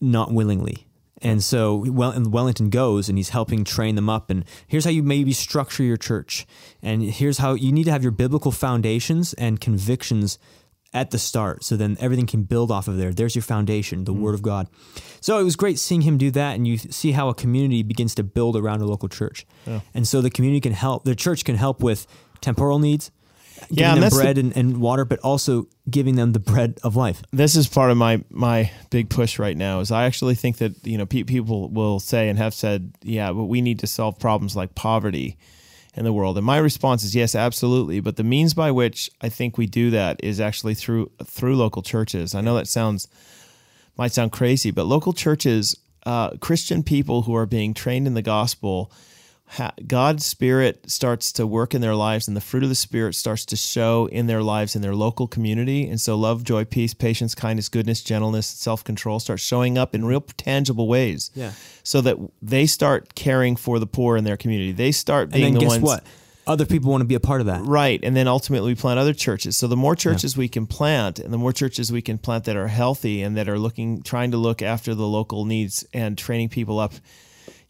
not 0.00 0.32
willingly. 0.32 0.86
And 1.22 1.42
so 1.42 1.76
well, 1.88 2.10
and 2.10 2.30
Wellington 2.32 2.68
goes 2.68 3.08
and 3.08 3.16
he's 3.16 3.30
helping 3.30 3.64
train 3.64 3.94
them 3.94 4.10
up. 4.10 4.28
And 4.28 4.44
here's 4.66 4.84
how 4.84 4.90
you 4.90 5.02
maybe 5.02 5.32
structure 5.32 5.82
your 5.82 5.96
church. 5.96 6.46
And 6.82 7.02
here's 7.02 7.38
how 7.38 7.54
you 7.54 7.72
need 7.72 7.84
to 7.84 7.90
have 7.90 8.02
your 8.02 8.12
biblical 8.12 8.52
foundations 8.52 9.32
and 9.34 9.58
convictions 9.58 10.38
at 10.92 11.10
the 11.10 11.18
start. 11.18 11.64
So 11.64 11.76
then 11.76 11.96
everything 12.00 12.26
can 12.26 12.42
build 12.42 12.70
off 12.70 12.86
of 12.86 12.98
there. 12.98 13.12
There's 13.12 13.34
your 13.34 13.42
foundation, 13.42 14.04
the 14.04 14.12
mm. 14.12 14.20
Word 14.20 14.34
of 14.34 14.42
God. 14.42 14.68
So 15.20 15.38
it 15.38 15.42
was 15.42 15.56
great 15.56 15.78
seeing 15.78 16.02
him 16.02 16.18
do 16.18 16.30
that. 16.32 16.54
And 16.54 16.68
you 16.68 16.76
see 16.76 17.12
how 17.12 17.28
a 17.28 17.34
community 17.34 17.82
begins 17.82 18.14
to 18.16 18.22
build 18.22 18.54
around 18.54 18.82
a 18.82 18.86
local 18.86 19.08
church. 19.08 19.46
And 19.94 20.06
so 20.06 20.20
the 20.20 20.30
community 20.30 20.60
can 20.60 20.72
help, 20.72 21.04
the 21.04 21.14
church 21.14 21.44
can 21.44 21.56
help 21.56 21.82
with 21.82 22.06
temporal 22.42 22.78
needs, 22.78 23.10
Yeah, 23.70 23.88
and 23.92 23.96
them 23.96 24.00
that's 24.02 24.16
the- 24.16 24.22
bread 24.22 24.38
and, 24.38 24.56
and 24.56 24.80
water, 24.80 25.04
but 25.04 25.18
also 25.20 25.66
giving 25.90 26.16
them 26.16 26.32
the 26.32 26.38
bread 26.40 26.78
of 26.82 26.96
life. 26.96 27.22
this 27.32 27.56
is 27.56 27.66
part 27.68 27.90
of 27.90 27.96
my 27.96 28.22
my 28.30 28.70
big 28.90 29.08
push 29.08 29.38
right 29.38 29.56
now 29.56 29.80
is 29.80 29.90
I 29.90 30.04
actually 30.04 30.34
think 30.34 30.58
that 30.58 30.86
you 30.86 30.98
know 30.98 31.06
pe- 31.06 31.22
people 31.24 31.68
will 31.68 31.98
say 32.00 32.28
and 32.28 32.38
have 32.38 32.54
said 32.54 32.92
yeah 33.02 33.32
but 33.32 33.44
we 33.44 33.60
need 33.60 33.78
to 33.80 33.86
solve 33.86 34.18
problems 34.18 34.54
like 34.56 34.74
poverty 34.74 35.36
in 35.94 36.04
the 36.04 36.12
world. 36.12 36.36
And 36.36 36.44
my 36.44 36.58
response 36.58 37.02
is 37.04 37.14
yes 37.14 37.34
absolutely. 37.34 38.00
But 38.00 38.16
the 38.16 38.24
means 38.24 38.52
by 38.52 38.70
which 38.70 39.10
I 39.22 39.28
think 39.30 39.56
we 39.56 39.66
do 39.66 39.90
that 39.90 40.20
is 40.22 40.40
actually 40.40 40.74
through 40.74 41.10
through 41.24 41.56
local 41.56 41.82
churches. 41.82 42.34
I 42.34 42.40
know 42.42 42.54
that 42.56 42.68
sounds 42.68 43.08
might 43.96 44.12
sound 44.12 44.30
crazy 44.32 44.70
but 44.70 44.84
local 44.84 45.12
churches 45.14 45.74
uh, 46.04 46.30
Christian 46.36 46.82
people 46.82 47.22
who 47.22 47.34
are 47.34 47.46
being 47.46 47.74
trained 47.74 48.06
in 48.06 48.14
the 48.14 48.22
gospel 48.22 48.92
God's 49.86 50.26
Spirit 50.26 50.90
starts 50.90 51.32
to 51.32 51.46
work 51.46 51.74
in 51.74 51.80
their 51.80 51.94
lives, 51.94 52.26
and 52.28 52.36
the 52.36 52.40
fruit 52.40 52.62
of 52.62 52.68
the 52.68 52.74
Spirit 52.74 53.14
starts 53.14 53.44
to 53.46 53.56
show 53.56 54.06
in 54.06 54.26
their 54.26 54.42
lives 54.42 54.74
in 54.74 54.82
their 54.82 54.94
local 54.94 55.26
community. 55.28 55.88
And 55.88 56.00
so, 56.00 56.16
love, 56.16 56.44
joy, 56.44 56.64
peace, 56.64 56.94
patience, 56.94 57.34
kindness, 57.34 57.68
goodness, 57.68 58.02
gentleness, 58.02 58.46
self 58.46 58.82
control 58.82 59.20
start 59.20 59.40
showing 59.40 59.78
up 59.78 59.94
in 59.94 60.04
real 60.04 60.20
tangible 60.20 60.88
ways. 60.88 61.30
Yeah. 61.34 61.52
So 61.82 62.00
that 62.00 62.16
they 62.42 62.66
start 62.66 63.14
caring 63.14 63.56
for 63.56 63.78
the 63.78 63.86
poor 63.86 64.16
in 64.16 64.24
their 64.24 64.36
community. 64.36 64.72
They 64.72 64.92
start 64.92 65.24
And 65.28 65.32
being 65.32 65.44
then 65.44 65.54
the 65.54 65.60
guess 65.60 65.70
ones. 65.70 65.82
what? 65.82 66.04
Other 66.48 66.64
people 66.64 66.92
want 66.92 67.00
to 67.00 67.06
be 67.06 67.16
a 67.16 67.20
part 67.20 67.40
of 67.40 67.46
that. 67.48 67.62
Right. 67.62 67.98
And 68.04 68.16
then 68.16 68.28
ultimately 68.28 68.70
we 68.70 68.74
plant 68.76 69.00
other 69.00 69.14
churches. 69.14 69.56
So 69.56 69.66
the 69.66 69.76
more 69.76 69.96
churches 69.96 70.36
we 70.36 70.48
can 70.48 70.66
plant 70.68 71.18
and 71.18 71.32
the 71.32 71.38
more 71.38 71.52
churches 71.52 71.90
we 71.90 72.02
can 72.02 72.18
plant 72.18 72.44
that 72.44 72.54
are 72.54 72.68
healthy 72.68 73.22
and 73.22 73.36
that 73.36 73.48
are 73.48 73.58
looking, 73.58 74.00
trying 74.02 74.30
to 74.30 74.36
look 74.36 74.62
after 74.62 74.94
the 74.94 75.08
local 75.08 75.44
needs 75.44 75.84
and 75.92 76.16
training 76.16 76.50
people 76.50 76.78
up, 76.78 76.92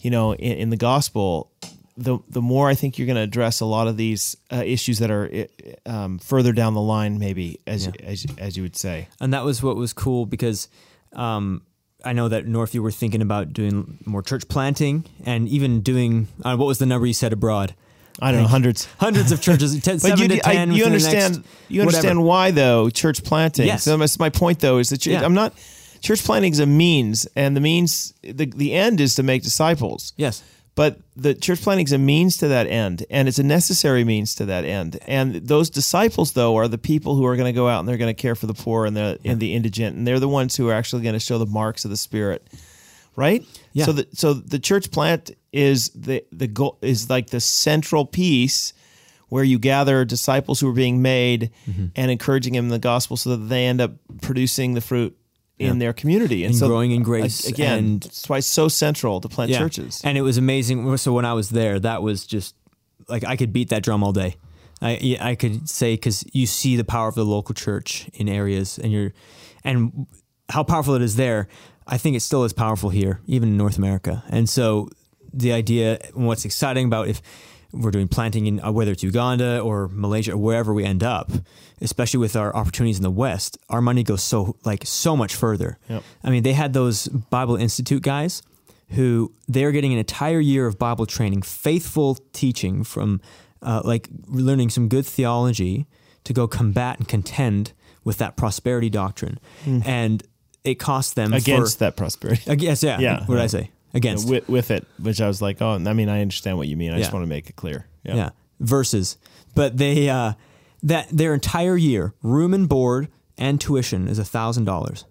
you 0.01 0.11
know, 0.11 0.35
in, 0.35 0.53
in 0.59 0.71
the 0.71 0.77
gospel, 0.77 1.51
the, 1.97 2.19
the 2.29 2.43
more 2.43 2.69
I 2.69 2.75
think 2.75 2.99
you're 2.99 3.07
going 3.07 3.17
to 3.17 3.23
address 3.23 3.61
a 3.61 3.67
lot 3.67 3.89
of 3.89 3.97
these 3.97 4.37
uh, 4.53 4.63
issues 4.65 4.99
that 4.99 5.11
are 5.11 5.47
um, 5.87 6.19
further 6.19 6.53
down 6.53 6.75
the 6.75 6.81
line, 6.81 7.19
maybe 7.19 7.59
as, 7.67 7.89
as, 8.05 8.27
as 8.39 8.57
you 8.57 8.63
would 8.63 8.77
say. 8.77 9.09
and 9.21 9.33
that 9.33 9.45
was 9.45 9.63
what 9.63 9.77
was 9.77 9.93
cool 9.93 10.27
because 10.27 10.69
um, 11.15 11.63
I 12.05 12.13
know 12.13 12.29
that 12.29 12.47
North 12.47 12.75
you 12.75 12.83
were 12.83 12.91
thinking 12.91 13.23
about 13.23 13.53
doing 13.53 13.99
more 14.05 14.23
church 14.23 14.47
planting 14.49 15.05
and 15.25 15.49
even 15.49 15.81
doing 15.81 16.29
uh, 16.45 16.55
what 16.57 16.67
was 16.67 16.79
the 16.79 16.87
number 16.87 17.07
you 17.07 17.15
said 17.15 17.33
abroad? 17.33 17.75
I 18.21 18.33
don't 18.33 18.43
know, 18.43 18.49
hundreds. 18.49 18.87
Hundreds 18.99 19.31
of 19.33 19.43
churches, 19.43 19.79
10, 19.83 19.99
But 19.99 20.19
you, 20.19 20.41
I- 20.45 20.65
you 20.65 20.85
understand. 20.87 21.37
next- 21.37 21.49
you 21.69 21.81
understand 21.83 22.19
whatever. 22.19 22.29
why 22.29 22.51
though 22.51 22.89
church 22.91 23.23
planting. 23.25 23.67
Yes. 23.67 23.83
So 23.85 23.97
that's 23.97 24.19
my 24.19 24.31
point 24.31 24.61
though 24.61 24.79
is 24.79 24.89
that 24.91 25.05
you- 25.07 25.13
Yeah. 25.13 25.25
I'm 25.25 25.35
not. 25.35 25.55
Church 26.07 26.23
planting 26.25 26.53
is 26.53 26.61
a 26.61 26.67
means, 26.67 27.27
and 27.35 27.57
the 27.57 27.61
means 27.61 28.15
the 28.23 28.47
the 28.47 28.73
end 28.73 29.01
is 29.01 29.15
to 29.17 29.23
make 29.23 29.43
disciples. 29.43 30.13
Yes, 30.17 30.43
But 30.75 30.99
the 31.17 31.35
church 31.35 31.63
planting 31.63 31.87
is 31.87 31.93
a 31.93 31.99
means 31.99 32.37
to 32.39 32.49
that 32.49 32.67
end, 32.67 33.05
and 33.11 33.29
it's 33.29 33.39
a 33.39 33.43
necessary 33.43 34.05
means 34.05 34.35
to 34.37 34.45
that 34.47 34.65
end. 34.65 34.99
And 35.09 35.35
those 35.49 35.71
disciples, 35.71 36.33
though, 36.33 36.57
are 36.59 36.69
the 36.69 36.79
people 36.79 37.17
who 37.17 37.25
are 37.27 37.35
going 37.37 37.53
to 37.55 37.59
go 37.61 37.67
out 37.69 37.81
and 37.81 37.89
they're 37.89 37.97
going 38.05 38.15
to 38.15 38.23
care 38.23 38.35
for 38.37 38.47
the 38.47 38.55
poor 38.55 38.87
and 38.87 38.95
the 38.97 39.19
and 39.25 39.41
the 39.41 39.55
indigent, 39.55 39.97
and 39.97 40.07
they're 40.07 40.21
the 40.21 40.29
ones 40.41 40.57
who 40.57 40.69
are 40.69 40.75
actually 40.75 41.03
going 41.03 41.15
to 41.19 41.27
show 41.29 41.39
the 41.39 41.47
marks 41.61 41.85
of 41.85 41.91
the 41.91 41.97
Spirit, 41.97 42.47
right? 43.17 43.43
Yeah. 43.73 43.87
So 43.87 43.93
the 43.93 44.07
so 44.13 44.35
the 44.35 44.59
church 44.61 44.91
plant 44.91 45.31
is 45.53 45.91
the 45.91 46.25
the 46.31 46.47
goal 46.47 46.79
is 46.83 47.09
like 47.11 47.31
the 47.31 47.41
central 47.41 48.05
piece 48.07 48.73
where 49.29 49.45
you 49.45 49.59
gather 49.59 50.05
disciples 50.05 50.61
who 50.61 50.69
are 50.69 50.73
being 50.85 51.03
made 51.03 51.51
Mm-hmm. 51.69 51.87
and 51.97 52.11
encouraging 52.11 52.53
them 52.53 52.67
in 52.67 52.71
the 52.71 52.79
gospel, 52.79 53.17
so 53.17 53.31
that 53.31 53.49
they 53.49 53.67
end 53.67 53.81
up 53.81 53.93
producing 54.23 54.75
the 54.75 54.81
fruit. 54.81 55.17
In 55.59 55.79
their 55.79 55.93
community, 55.93 56.45
and, 56.45 56.51
And 56.51 56.59
so 56.59 56.69
growing 56.69 56.91
in 56.91 57.03
grace 57.03 57.47
again. 57.47 57.79
and- 57.79 58.03
that's 58.03 58.29
why 58.29 58.39
it's 58.39 58.47
so 58.47 58.69
central 58.69 59.21
to 59.21 59.29
plant 59.29 59.51
yeah. 59.51 59.59
churches. 59.59 60.01
and 60.05 60.19
it 60.19 60.23
was 60.23 60.37
amazing. 60.37 60.97
So 60.99 61.13
when 61.15 61.25
I 61.25 61.33
was 61.33 61.49
there, 61.49 61.81
that 61.81 62.03
was 62.03 62.27
just 62.27 62.55
like 63.09 63.25
I 63.25 63.37
could 63.37 63.53
beat 63.53 63.71
that 63.71 63.83
drum 63.83 64.03
all 64.05 64.13
day. 64.13 64.37
I 64.83 65.17
I 65.21 65.35
could 65.35 65.69
say 65.69 65.95
because 65.95 66.25
you 66.33 66.47
see 66.47 66.77
the 66.77 66.85
power 66.85 67.09
of 67.09 67.15
the 67.15 67.25
local 67.25 67.55
church 67.55 68.11
in 68.13 68.29
areas, 68.29 68.79
and 68.79 68.93
you're 68.93 69.13
and 69.65 70.07
how 70.51 70.63
powerful 70.63 70.95
it 70.95 71.03
is 71.03 71.17
there. 71.17 71.49
I 71.87 71.99
think 71.99 72.17
it 72.17 72.21
still 72.21 72.45
is 72.45 72.53
powerful 72.53 72.91
here, 72.91 73.21
even 73.27 73.49
in 73.51 73.57
North 73.57 73.79
America. 73.79 74.25
And 74.29 74.49
so 74.49 74.89
the 75.33 75.53
idea, 75.53 75.99
and 76.15 76.27
what's 76.27 76.45
exciting 76.45 76.87
about 76.87 77.09
if 77.09 77.23
we're 77.73 77.91
doing 77.91 78.09
planting 78.09 78.47
in 78.47 78.61
uh, 78.65 78.73
whether 78.73 78.93
it's 78.93 79.03
Uganda 79.03 79.61
or 79.61 79.89
Malaysia 79.89 80.33
or 80.33 80.37
wherever 80.37 80.73
we 80.73 80.85
end 80.85 81.03
up, 81.03 81.31
especially 81.81 82.19
with 82.19 82.37
our 82.37 82.55
opportunities 82.55 82.97
in 82.97 83.03
the 83.03 83.11
West, 83.11 83.59
our 83.69 83.81
money 83.81 84.03
goes 84.03 84.23
so 84.23 84.57
like 84.65 84.85
so 84.87 85.17
much 85.17 85.35
further. 85.35 85.79
Yep. 85.89 86.03
I 86.25 86.31
mean, 86.31 86.43
they 86.43 86.53
had 86.53 86.73
those 86.73 87.09
Bible 87.09 87.57
Institute 87.57 88.03
guys 88.03 88.43
who 88.91 89.33
they're 89.49 89.73
getting 89.73 89.93
an 89.93 89.99
entire 89.99 90.41
year 90.41 90.67
of 90.67 90.79
Bible 90.79 91.07
training, 91.07 91.43
faithful 91.43 92.17
teaching 92.33 92.85
from 92.85 93.21
uh, 93.63 93.83
like 93.85 94.09
learning 94.29 94.71
some 94.71 94.89
good 94.89 95.05
theology 95.05 95.87
to 96.25 96.33
go 96.33 96.47
combat 96.47 96.99
and 96.99 97.09
contend 97.09 97.73
with 98.05 98.19
that 98.19 98.37
prosperity 98.37 98.89
doctrine, 98.89 99.39
and 99.85 100.23
it 100.63 100.77
cost 100.77 101.17
them 101.17 101.33
against 101.33 101.79
for, 101.79 101.85
that 101.85 101.97
prosperity. 101.97 102.55
Guess 102.57 102.83
yeah. 102.83 102.99
Yeah, 103.01 103.25
What 103.27 103.37
did 103.37 103.45
I 103.45 103.47
say? 103.49 103.71
Against. 103.97 104.29
with, 104.29 104.49
with 104.49 104.71
it, 104.71 104.87
which 104.99 105.21
I 105.21 105.27
was 105.27 105.41
like, 105.41 105.61
oh, 105.63 105.73
I 105.73 105.93
mean, 105.93 106.09
I 106.09 106.21
understand 106.21 106.59
what 106.59 106.69
you 106.69 106.77
mean. 106.77 106.93
I 106.93 106.99
just 106.99 107.13
want 107.13 107.23
to 107.23 107.29
make 107.29 107.49
it 107.49 107.57
clear. 107.57 107.87
yeah. 108.05 108.15
yeah. 108.15 108.31
Versus, 108.59 109.19
but 109.55 109.77
they 109.77 110.09
uh, 110.09 110.33
that 110.83 111.09
their 111.11 111.35
entire 111.35 111.77
year, 111.77 112.15
room 112.23 112.55
and 112.55 112.69
board 112.69 113.09
and 113.37 113.61
tuition 113.61 114.09
is 114.09 114.19
a 114.19 114.25
thousand 114.25 114.65
dollars. 114.65 115.05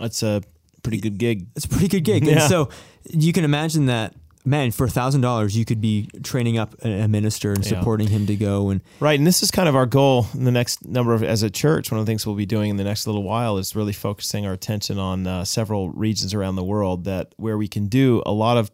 That's 0.00 0.22
a 0.22 0.42
pretty 0.82 1.00
good 1.00 1.18
gig. 1.18 1.46
It's 1.54 1.66
a 1.66 1.68
pretty 1.68 1.88
good 1.88 2.04
gig. 2.04 2.26
And 2.28 2.42
so 2.42 2.68
you 3.10 3.32
can 3.32 3.44
imagine 3.44 3.86
that, 3.86 4.14
man, 4.48 4.70
for 4.70 4.84
a 4.86 4.90
thousand 4.90 5.20
dollars, 5.20 5.56
you 5.56 5.64
could 5.64 5.80
be 5.80 6.08
training 6.22 6.58
up 6.58 6.74
a, 6.84 7.02
a 7.02 7.08
minister 7.08 7.52
and 7.52 7.64
Yeah. 7.64 7.78
supporting 7.78 8.08
him 8.08 8.26
to 8.26 8.36
go 8.36 8.70
and 8.70 8.80
Right. 9.00 9.18
And 9.18 9.26
this 9.26 9.42
is 9.42 9.50
kind 9.50 9.68
of 9.68 9.76
our 9.76 9.86
goal 9.86 10.26
in 10.34 10.44
the 10.44 10.50
next 10.52 10.86
number 10.86 11.14
of, 11.14 11.22
as 11.22 11.42
a 11.42 11.50
church, 11.50 11.90
one 11.90 12.00
of 12.00 12.06
the 12.06 12.10
things 12.10 12.26
we'll 12.26 12.36
be 12.36 12.46
doing 12.46 12.70
in 12.70 12.76
the 12.76 12.84
next 12.84 13.06
little 13.06 13.22
while 13.22 13.58
is 13.58 13.76
really 13.76 13.92
focusing 13.92 14.46
our 14.46 14.52
attention 14.52 14.98
on 14.98 15.26
uh, 15.26 15.44
several 15.44 15.90
regions 15.90 16.34
around 16.34 16.56
the 16.56 16.64
world 16.64 17.04
that 17.04 17.32
where 17.36 17.56
we 17.58 17.68
can 17.68 17.86
do 17.88 18.22
a 18.26 18.32
lot 18.32 18.56
of, 18.56 18.70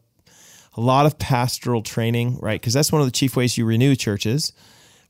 a 0.76 0.80
lot 0.80 1.06
of 1.06 1.18
pastoral 1.18 1.82
training, 1.82 2.38
right? 2.40 2.60
Because 2.60 2.72
that's 2.74 2.90
one 2.90 3.00
of 3.00 3.06
the 3.06 3.12
chief 3.12 3.36
ways 3.36 3.56
you 3.56 3.64
renew 3.64 3.94
churches, 3.94 4.52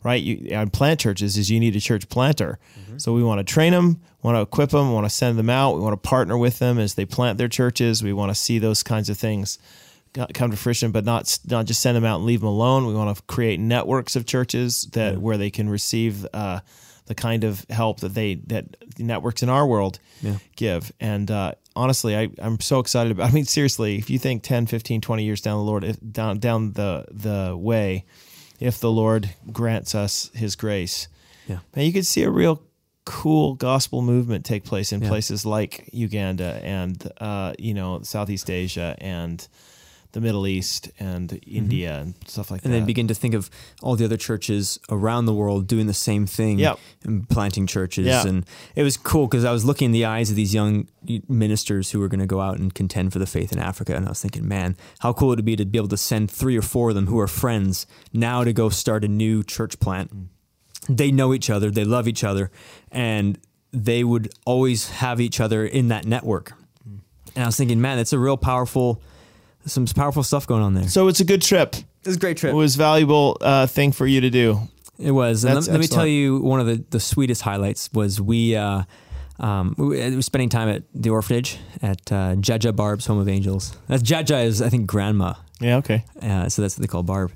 right? 0.03 0.23
You 0.23 0.49
and 0.51 0.73
plant 0.73 1.01
churches 1.01 1.37
is 1.39 1.51
you 1.51 1.59
need 1.61 1.75
a 1.77 1.81
church 1.81 2.09
planter. 2.09 2.59
So 2.99 3.13
we 3.13 3.25
want 3.25 3.39
to 3.39 3.45
train 3.53 3.73
them, 3.73 4.01
want 4.23 4.37
to 4.37 4.43
equip 4.43 4.71
them, 4.71 4.93
want 4.93 5.05
to 5.07 5.11
send 5.11 5.37
them 5.39 5.51
out. 5.51 5.75
We 5.75 5.81
want 5.81 6.01
to 6.01 6.09
partner 6.09 6.37
with 6.39 6.59
them 6.61 6.79
as 6.79 6.95
they 6.95 7.05
plant 7.07 7.39
their 7.39 7.49
churches. 7.49 8.03
We 8.03 8.13
want 8.13 8.31
to 8.31 8.35
see 8.37 8.59
those 8.61 8.83
kinds 8.85 9.09
of 9.11 9.17
things 9.17 9.59
co- 9.59 9.63
come 10.35 10.51
to 10.51 10.57
fruition, 10.57 10.91
but 10.93 11.05
not 11.05 11.39
not 11.47 11.67
just 11.67 11.81
send 11.81 11.97
them 11.97 12.05
out 12.05 12.17
and 12.17 12.25
leave 12.27 12.41
them 12.41 12.49
alone. 12.49 12.87
We 12.87 12.95
want 12.95 13.17
to 13.17 13.23
create 13.25 13.59
networks 13.61 14.17
of 14.17 14.27
churches 14.27 14.87
that 14.93 15.19
where 15.19 15.37
they 15.37 15.51
can 15.51 15.69
receive 15.69 16.27
uh, 16.33 16.61
the 17.07 17.15
kind 17.15 17.45
of 17.45 17.67
help 17.69 18.01
that 18.01 18.15
they 18.15 18.37
that 18.47 18.65
networks 18.99 19.43
in 19.43 19.49
our 19.49 19.67
world 19.67 19.99
Yeah. 20.23 20.39
give. 20.57 20.91
And 21.01 21.31
uh, 21.31 21.53
honestly, 21.77 22.17
I, 22.17 22.29
I'm 22.41 22.61
so 22.61 22.79
excited 22.79 23.13
about. 23.13 23.31
I 23.31 23.33
mean, 23.35 23.45
seriously, 23.45 23.97
if 23.99 24.09
you 24.09 24.19
think 24.19 24.43
10, 24.43 24.67
15, 24.67 25.01
20 25.01 25.25
years 25.25 25.41
down 25.41 25.59
the 25.59 25.65
Lord, 25.65 25.85
if, 25.85 25.97
down 26.13 26.39
down 26.39 26.73
the 26.73 27.07
the 27.11 27.57
way, 27.57 28.05
if 28.61 28.81
the 28.81 28.91
Lord 28.91 29.31
grants 29.53 29.95
us 29.95 30.31
His 30.35 30.57
grace, 30.57 31.09
Yeah. 31.49 31.59
man, 31.75 31.85
you 31.87 31.93
could 31.93 32.07
see 32.07 32.23
a 32.23 32.31
real 32.31 32.63
cool 33.05 33.53
gospel 33.55 34.01
movement 34.01 34.47
take 34.47 34.65
place 34.65 34.91
in 34.91 35.03
Yeah. 35.03 35.09
places 35.09 35.45
like 35.45 35.91
Uganda 35.93 36.59
and 36.65 36.97
uh, 37.21 37.53
you 37.59 37.75
know 37.75 38.01
Southeast 38.03 38.49
Asia 38.49 38.97
and 38.99 39.47
the 40.15 40.21
Middle 40.21 40.47
East 40.47 40.91
and 40.99 41.39
India 41.47 41.99
and 42.01 42.15
stuff 42.27 42.51
like 42.51 42.61
Mm-hmm. 42.61 42.67
and 42.69 42.75
then 42.75 42.87
begin 42.87 43.09
to 43.09 43.15
think 43.15 43.35
of 43.35 43.51
all 43.83 43.97
the 43.97 44.05
other 44.05 44.17
churches 44.17 44.79
around 44.89 45.27
the 45.27 45.35
world 45.35 45.67
doing 45.67 45.87
the 45.87 45.93
same 45.95 46.25
thing 46.27 46.59
Yep. 46.59 46.79
and 47.05 47.29
planting 47.29 47.67
churches 47.67 48.07
Yeah. 48.07 48.27
and 48.27 48.47
it 48.77 48.83
was 48.85 48.97
cool 48.97 49.27
because 49.27 49.45
i 49.45 49.51
was 49.53 49.65
looking 49.65 49.87
in 49.87 49.93
the 49.93 50.05
eyes 50.05 50.31
of 50.31 50.37
these 50.37 50.55
young 50.55 50.87
ministers 51.29 51.91
who 51.91 51.99
were 52.01 52.09
going 52.09 52.21
to 52.21 52.27
go 52.27 52.41
out 52.41 52.59
and 52.59 52.73
contend 52.75 53.13
for 53.13 53.19
the 53.19 53.27
faith 53.27 53.53
in 53.53 53.59
africa 53.59 53.95
and 53.97 54.07
i 54.07 54.09
was 54.09 54.21
thinking 54.23 54.47
man 54.47 54.77
how 55.01 55.13
cool 55.13 55.29
it 55.29 55.31
would 55.33 55.39
it 55.41 55.43
be 55.43 55.57
to 55.57 55.65
be 55.65 55.79
able 55.79 55.89
to 55.89 55.97
send 55.97 56.31
three 56.31 56.57
or 56.57 56.63
four 56.63 56.91
of 56.91 56.95
them 56.95 57.07
who 57.09 57.19
are 57.19 57.27
friends 57.29 57.87
now 58.13 58.45
to 58.45 58.53
go 58.53 58.69
start 58.69 59.05
a 59.05 59.09
new 59.09 59.43
church 59.43 59.79
plant 59.81 60.11
they 60.89 61.11
know 61.11 61.35
each 61.35 61.51
other 61.51 61.71
they 61.71 61.85
love 61.85 62.07
each 62.07 62.23
other 62.25 62.51
and 62.93 63.39
they 63.73 64.05
would 64.05 64.31
always 64.45 64.91
have 64.91 65.21
each 65.21 65.41
other 65.41 65.67
in 65.67 65.89
that 65.89 66.05
network 66.07 66.53
and 67.35 67.43
i 67.43 67.47
was 67.47 67.57
thinking 67.57 67.81
man 67.81 67.99
it's 67.99 68.13
a 68.13 68.19
real 68.19 68.37
powerful 68.37 69.03
some 69.67 69.87
powerful 69.87 70.23
stuff 70.23 70.47
going 70.47 70.63
on 70.63 70.75
there 70.75 70.89
so 70.89 71.09
it's 71.09 71.21
a 71.21 71.25
good 71.25 71.43
trip. 71.43 71.75
it 71.75 71.85
was 72.07 72.17
a 72.17 72.19
great 72.19 72.37
trip 72.37 72.53
It 72.53 72.57
was 72.57 72.75
a 72.75 72.79
valuable 72.79 73.37
uh, 73.41 73.67
thing 73.67 73.93
for 73.93 74.07
you 74.07 74.21
to 74.21 74.31
do. 74.31 74.61
It 74.99 75.11
was. 75.11 75.45
And 75.45 75.55
let, 75.57 75.67
let 75.67 75.81
me 75.81 75.87
tell 75.89 76.07
you, 76.07 76.39
one 76.39 76.61
of 76.61 76.67
the, 76.67 76.85
the 76.91 77.01
sweetest 77.01 77.43
highlights 77.43 77.91
was 77.93 78.21
we 78.21 78.55
uh, 78.55 78.83
um, 79.41 79.75
we, 79.77 79.87
we 79.89 80.15
were 80.17 80.23
spending 80.23 80.49
time 80.49 80.69
at 80.69 80.85
the 80.95 81.11
orphanage 81.11 81.59
at 81.83 82.13
uh, 82.13 82.37
Jaja 82.37 82.75
Barb's 82.77 83.07
Home 83.07 83.19
of 83.19 83.29
Angels. 83.29 83.77
That's 83.89 84.03
Jaja 84.05 84.45
is 84.45 84.63
I 84.63 84.69
think 84.69 84.87
grandma, 84.87 85.35
Yeah. 85.61 85.79
Okay. 85.79 86.05
uh, 86.23 86.49
so 86.49 86.63
that's 86.63 86.79
what 86.79 86.83
they 86.83 86.91
call 86.91 87.03
Barb. 87.03 87.33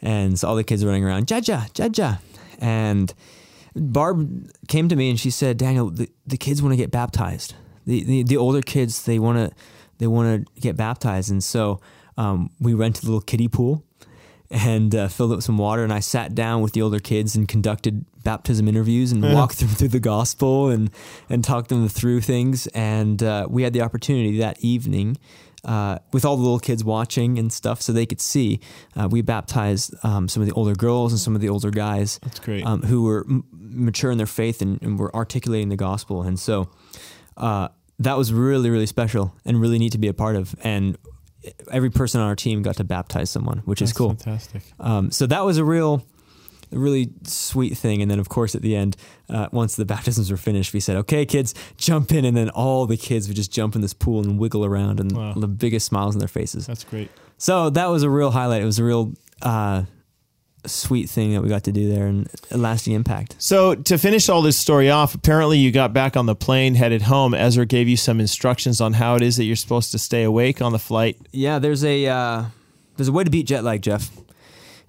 And 0.00 0.38
so 0.38 0.48
all 0.48 0.56
the 0.56 0.64
kids 0.64 0.82
are 0.82 0.86
running 0.86 1.04
around, 1.04 1.26
Jaja, 1.26 1.70
Jaja. 1.74 2.18
And 2.60 3.12
Barb 3.76 4.50
came 4.68 4.88
to 4.88 4.96
me 4.96 5.10
and 5.10 5.20
she 5.20 5.30
said, 5.30 5.56
Daniel, 5.58 5.90
the, 5.90 6.08
the 6.26 6.36
kids 6.38 6.62
want 6.62 6.72
to 6.72 6.76
get 6.76 6.90
baptized. 6.90 7.54
The, 7.86 8.04
the, 8.04 8.22
the 8.22 8.36
older 8.36 8.62
kids, 8.62 9.04
they 9.04 9.18
want 9.18 9.36
to 9.38 9.54
they 9.98 10.06
want 10.06 10.46
to 10.54 10.60
get 10.60 10.76
baptized. 10.76 11.30
And 11.30 11.42
so 11.42 11.80
um, 12.16 12.50
we 12.60 12.74
rented 12.74 13.04
a 13.04 13.06
little 13.06 13.20
kiddie 13.20 13.48
pool 13.48 13.84
and 14.50 14.94
uh, 14.94 15.08
filled 15.08 15.32
it 15.32 15.36
with 15.36 15.44
some 15.44 15.56
water. 15.58 15.82
And 15.82 15.92
I 15.92 16.00
sat 16.00 16.34
down 16.34 16.60
with 16.60 16.72
the 16.72 16.82
older 16.82 16.98
kids 16.98 17.34
and 17.34 17.48
conducted 17.48 18.04
baptism 18.22 18.68
interviews 18.68 19.10
and 19.12 19.24
Yeah. 19.24 19.34
walked 19.34 19.58
them 19.60 19.68
through 19.78 19.88
the 19.88 20.00
gospel 20.00 20.68
and, 20.68 20.90
and 21.30 21.42
talked 21.42 21.68
them 21.70 21.88
through 21.88 22.20
things. 22.20 22.66
And 22.68 23.22
uh, 23.22 23.46
we 23.48 23.62
had 23.62 23.72
the 23.72 23.80
opportunity 23.82 24.38
that 24.38 24.60
evening 24.60 25.16
uh, 25.64 25.98
with 26.12 26.24
all 26.24 26.36
the 26.36 26.42
little 26.42 26.58
kids 26.58 26.82
watching 26.84 27.38
and 27.38 27.52
stuff 27.52 27.80
so 27.80 27.92
they 27.92 28.04
could 28.04 28.20
see. 28.20 28.60
Uh, 28.96 29.08
we 29.10 29.22
baptized 29.22 29.94
um, 30.04 30.28
some 30.28 30.42
of 30.42 30.48
the 30.48 30.54
older 30.54 30.74
girls 30.74 31.12
and 31.12 31.20
some 31.20 31.34
of 31.36 31.40
the 31.40 31.48
older 31.48 31.70
guys 31.70 32.18
That's 32.22 32.40
great. 32.40 32.66
um, 32.66 32.82
who 32.82 33.04
were 33.04 33.24
m- 33.28 33.44
mature 33.52 34.10
in 34.10 34.18
their 34.18 34.26
faith 34.26 34.60
and, 34.60 34.82
and 34.82 34.98
were 34.98 35.14
articulating 35.16 35.68
the 35.70 35.76
gospel. 35.76 36.22
And 36.24 36.38
so 36.38 36.68
uh, 37.36 37.68
that 37.98 38.16
was 38.16 38.32
really, 38.32 38.70
really 38.70 38.86
special 38.86 39.34
and 39.44 39.60
really 39.60 39.78
neat 39.78 39.92
to 39.92 39.98
be 39.98 40.08
a 40.08 40.14
part 40.14 40.36
of. 40.36 40.54
And 40.64 40.96
every 41.70 41.90
person 41.90 42.20
on 42.20 42.28
our 42.28 42.36
team 42.36 42.62
got 42.62 42.76
to 42.76 42.84
baptize 42.84 43.30
someone, 43.30 43.58
which 43.64 43.82
is 43.82 43.92
cool. 43.92 44.10
Fantastic. 44.10 44.62
Um, 44.80 45.10
so 45.10 45.26
that 45.26 45.44
was 45.44 45.58
a 45.58 45.64
real, 45.64 46.04
really 46.70 47.10
sweet 47.24 47.76
thing. 47.76 48.00
And 48.02 48.10
then, 48.10 48.18
of 48.18 48.28
course, 48.28 48.54
at 48.54 48.62
the 48.62 48.74
end, 48.76 48.96
uh, 49.28 49.48
once 49.52 49.76
the 49.76 49.84
baptisms 49.94 50.30
were 50.30 50.36
finished, 50.36 50.72
we 50.72 50.80
said, 50.80 50.96
"Okay, 50.96 51.24
kids, 51.26 51.54
jump 51.76 52.12
in." 52.12 52.24
And 52.24 52.36
then 52.36 52.48
all 52.50 52.86
the 52.86 52.96
kids 52.96 53.28
would 53.28 53.36
just 53.36 53.52
jump 53.52 53.74
in 53.74 53.80
this 53.82 53.94
pool 53.94 54.20
and 54.22 54.38
wiggle 54.38 54.64
around, 54.64 55.00
and 55.00 55.12
Wow. 55.16 55.34
the 55.34 55.48
biggest 55.48 55.86
smiles 55.86 56.14
on 56.14 56.18
their 56.18 56.28
faces. 56.28 56.66
That's 56.66 56.84
great. 56.84 57.10
So 57.38 57.70
that 57.70 57.86
was 57.86 58.02
a 58.04 58.10
real 58.10 58.30
highlight. 58.30 58.62
It 58.62 58.66
was 58.66 58.78
a 58.78 58.84
real 58.84 59.12
uh, 59.42 59.82
sweet 60.66 61.08
thing 61.08 61.32
that 61.32 61.42
we 61.42 61.48
got 61.48 61.64
to 61.64 61.72
do 61.72 61.92
there, 61.92 62.06
and 62.06 62.28
a 62.50 62.58
lasting 62.58 62.92
impact. 62.94 63.36
So 63.38 63.74
to 63.74 63.98
finish 63.98 64.28
all 64.28 64.42
this 64.42 64.58
story 64.58 64.90
off, 64.90 65.14
apparently 65.14 65.58
you 65.58 65.72
got 65.72 65.92
back 65.92 66.16
on 66.16 66.26
the 66.26 66.34
plane, 66.34 66.74
headed 66.74 67.02
home. 67.02 67.34
Ezra 67.34 67.66
gave 67.66 67.88
you 67.88 67.96
some 67.96 68.20
instructions 68.20 68.80
on 68.80 68.94
how 68.94 69.16
it 69.16 69.22
is 69.22 69.36
that 69.36 69.44
you're 69.44 69.56
supposed 69.56 69.92
to 69.92 69.98
stay 69.98 70.22
awake 70.22 70.62
on 70.62 70.72
the 70.72 70.78
flight. 70.78 71.16
Yeah, 71.32 71.58
there's 71.58 71.84
a 71.84 72.06
uh, 72.06 72.44
there's 72.96 73.08
a 73.08 73.12
way 73.12 73.24
to 73.24 73.30
beat 73.30 73.46
jet 73.46 73.64
lag, 73.64 73.82
Jeff. 73.82 74.10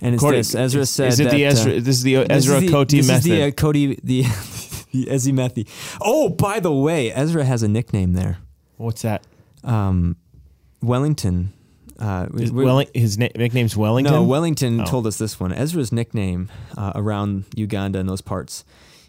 And 0.01 0.15
it's 0.15 0.23
this. 0.23 0.55
Ezra 0.55 0.85
said 0.85 1.07
is 1.09 1.19
it 1.19 1.25
that, 1.25 1.31
the 1.31 1.45
Ezra? 1.45 1.71
uh, 1.71 1.75
this 1.75 1.87
is 1.87 2.03
the 2.03 2.17
Ezra 2.17 2.57
is 2.57 2.61
the, 2.63 2.69
Cote 2.69 2.89
this 2.89 3.07
method. 3.07 3.19
is 3.19 3.23
the 3.23 3.43
uh, 3.43 3.51
Cody 3.51 3.99
the 4.03 4.21
the 4.91 5.05
Ezzy 5.05 5.33
Methy. 5.33 5.67
Oh, 6.01 6.29
by 6.29 6.59
the 6.59 6.73
way, 6.73 7.11
Ezra 7.11 7.45
has 7.45 7.63
a 7.63 7.67
nickname 7.67 8.13
there. 8.13 8.39
What's 8.77 9.01
that? 9.03 9.25
Um, 9.63 10.17
Wellington. 10.81 11.53
Uh, 11.99 12.27
we- 12.31 12.49
Welling, 12.49 12.87
his 12.93 13.17
na- 13.17 13.27
nickname's 13.35 13.77
Wellington. 13.77 14.13
No, 14.13 14.23
Wellington 14.23 14.81
Oh. 14.81 14.85
told 14.85 15.07
us 15.07 15.17
this 15.17 15.39
one. 15.39 15.53
Ezra's 15.53 15.91
nickname 15.91 16.49
uh, 16.77 16.91
around 16.95 17.45
Uganda 17.55 17.99
and 17.99 18.09
those 18.09 18.21
parts 18.21 18.63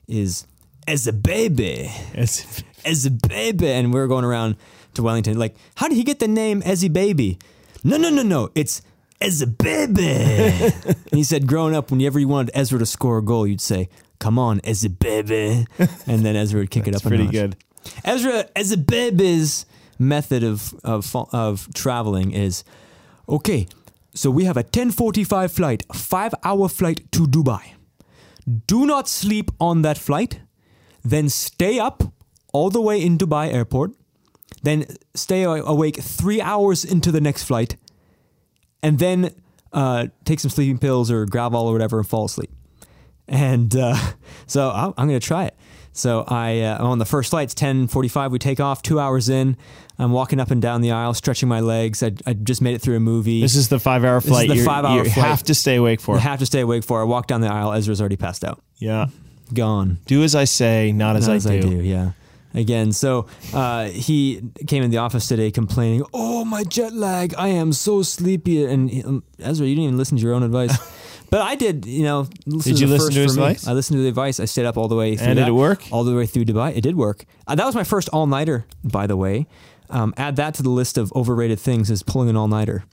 is 0.06 0.46
as 0.86 1.06
a 1.06 1.12
baby, 1.12 1.90
as 2.14 3.06
a 3.06 3.10
baby, 3.10 3.68
and 3.68 3.92
we 3.92 3.98
are 4.00 4.06
going 4.06 4.24
around 4.24 4.56
to 4.94 5.02
Wellington 5.02 5.38
like, 5.38 5.56
how 5.76 5.88
did 5.88 5.96
he 5.96 6.04
get 6.04 6.18
the 6.18 6.28
name 6.28 6.60
Ezzy 6.62 6.92
Baby? 6.92 7.38
No, 7.82 7.96
no, 7.96 8.10
no, 8.10 8.22
no, 8.22 8.50
it's 8.54 8.82
as 9.20 9.40
a 9.42 9.46
baby. 9.46 10.10
and 10.12 10.94
he 11.12 11.24
said, 11.24 11.46
growing 11.46 11.74
up, 11.74 11.90
whenever 11.90 12.18
you 12.18 12.28
wanted 12.28 12.50
Ezra 12.54 12.78
to 12.78 12.86
score 12.86 13.18
a 13.18 13.22
goal, 13.22 13.46
you'd 13.46 13.60
say, 13.60 13.88
"Come 14.18 14.38
on, 14.38 14.60
as 14.64 14.84
a 14.84 14.90
baby," 14.90 15.66
and 16.06 16.24
then 16.24 16.36
Ezra 16.36 16.60
would 16.60 16.70
kick 16.70 16.86
it 16.86 16.94
up. 16.94 17.04
a 17.04 17.08
pretty 17.08 17.26
good. 17.26 17.56
Ezra, 18.04 18.46
as 18.56 18.72
a 18.72 18.76
baby's 18.76 19.66
method 19.98 20.42
of, 20.42 20.74
of 20.84 21.14
of 21.32 21.68
traveling 21.74 22.32
is 22.32 22.64
okay. 23.28 23.66
So 24.14 24.30
we 24.30 24.44
have 24.44 24.56
a 24.56 24.64
10:45 24.64 25.50
flight, 25.50 25.82
five 25.92 26.34
hour 26.44 26.68
flight 26.68 27.00
to 27.12 27.26
Dubai. 27.26 27.74
Do 28.66 28.86
not 28.86 29.08
sleep 29.08 29.50
on 29.60 29.82
that 29.82 29.98
flight. 29.98 30.40
Then 31.02 31.28
stay 31.28 31.78
up 31.78 32.02
all 32.52 32.70
the 32.70 32.80
way 32.80 33.02
in 33.02 33.18
Dubai 33.18 33.52
airport. 33.52 33.92
Then 34.62 34.86
stay 35.14 35.42
awake 35.42 36.00
three 36.00 36.40
hours 36.40 36.84
into 36.84 37.12
the 37.12 37.20
next 37.20 37.42
flight, 37.44 37.76
and 38.82 38.98
then 38.98 39.30
uh, 39.72 40.06
take 40.24 40.40
some 40.40 40.50
sleeping 40.50 40.78
pills 40.78 41.10
or 41.10 41.26
Gravol 41.26 41.64
or 41.64 41.72
whatever 41.72 41.98
and 41.98 42.08
fall 42.08 42.24
asleep. 42.26 42.50
And 43.28 43.74
uh, 43.76 43.96
so 44.46 44.70
I'm, 44.70 44.94
I'm 44.96 45.08
going 45.08 45.20
to 45.20 45.26
try 45.26 45.44
it. 45.44 45.54
So 45.96 46.24
I 46.26 46.60
uh, 46.62 46.84
on 46.84 46.98
the 46.98 47.04
first 47.04 47.30
flight, 47.30 47.44
it's 47.44 47.54
10:45. 47.54 48.30
We 48.32 48.38
take 48.38 48.58
off. 48.60 48.82
Two 48.82 48.98
hours 49.00 49.28
in, 49.28 49.56
I'm 49.98 50.10
walking 50.12 50.40
up 50.40 50.50
and 50.50 50.60
down 50.60 50.80
the 50.80 50.90
aisle, 50.90 51.14
stretching 51.14 51.48
my 51.48 51.60
legs. 51.60 52.02
I, 52.02 52.12
I 52.26 52.32
just 52.34 52.60
made 52.60 52.74
it 52.74 52.80
through 52.82 52.96
a 52.96 53.00
movie. 53.00 53.40
This 53.40 53.54
is 53.54 53.68
the 53.68 53.78
five-hour 53.78 54.20
flight. 54.20 54.48
the 54.48 54.56
You're- 54.56 54.66
five-hour 54.66 55.04
you 55.04 55.10
flight. 55.10 55.26
have 55.26 55.44
to 55.44 55.54
stay 55.54 55.76
awake 55.76 56.00
for. 56.00 56.16
I 56.16 56.20
have 56.20 56.40
to 56.40 56.46
stay 56.46 56.60
awake 56.60 56.82
for. 56.84 57.00
I 57.00 57.04
walk 57.04 57.28
down 57.28 57.40
the 57.40 57.48
aisle. 57.52 57.72
Ezra's 57.72 58.00
already 58.00 58.16
passed 58.16 58.42
out, 58.44 58.60
yeah. 58.78 59.06
gone. 59.54 59.98
Do 60.06 60.22
as 60.24 60.34
I 60.34 60.44
say, 60.44 60.90
not 60.92 61.14
as, 61.16 61.28
Not 61.28 61.46
I, 61.52 61.60
do. 61.60 61.80
Yeah. 61.80 62.10
Again, 62.56 62.92
so 62.92 63.26
uh, 63.52 63.86
he 63.86 64.40
came 64.68 64.82
in 64.84 64.90
the 64.92 64.98
office 64.98 65.26
today 65.28 65.50
complaining, 65.50 66.04
"Oh, 66.14 66.44
my 66.44 66.62
jet 66.64 66.92
lag! 66.92 67.34
I 67.36 67.48
am 67.48 67.72
so 67.72 68.02
sleepy." 68.02 68.64
And 68.64 68.90
he- 68.90 69.02
um, 69.02 69.24
Ezra, 69.40 69.66
you 69.66 69.74
didn't 69.74 69.84
even 69.84 69.96
listen 69.98 70.18
to 70.18 70.22
your 70.22 70.34
own 70.34 70.44
advice, 70.44 70.72
but 71.30 71.40
I 71.40 71.54
did. 71.54 71.86
You 71.86 72.04
know, 72.04 72.28
Did 72.46 72.78
you 72.80 72.86
listen 72.86 73.12
to 73.12 73.20
his 73.20 73.36
advice? 73.36 73.66
I 73.66 73.72
listened 73.72 73.98
to 73.98 74.02
the 74.02 74.08
advice. 74.08 74.40
I 74.40 74.44
stayed 74.44 74.66
up 74.66 74.76
all 74.76 74.88
the 74.88 74.96
way 74.96 75.16
through 75.16 75.26
And 75.28 75.36
did 75.36 75.44
that, 75.44 75.48
it 75.48 75.52
work? 75.52 75.84
All 75.90 76.04
the 76.04 76.14
way 76.14 76.26
through 76.26 76.44
Dubai. 76.44 76.76
It 76.76 76.80
did 76.82 76.96
work. 76.96 77.24
Uh, 77.46 77.54
that 77.54 77.64
was 77.64 77.74
my 77.74 77.84
first 77.84 78.08
all 78.10 78.26
nighter, 78.26 78.66
by 78.82 79.06
the 79.06 79.16
way. 79.16 79.46
Um, 79.90 80.14
add 80.16 80.36
that 80.36 80.54
to 80.54 80.62
the 80.62 80.70
list 80.70 80.96
of 80.98 81.12
overrated 81.14 81.60
things 81.60 81.90
is 81.90 82.02
pulling 82.02 82.28
an 82.28 82.36
all 82.36 82.48
nighter. 82.48 82.84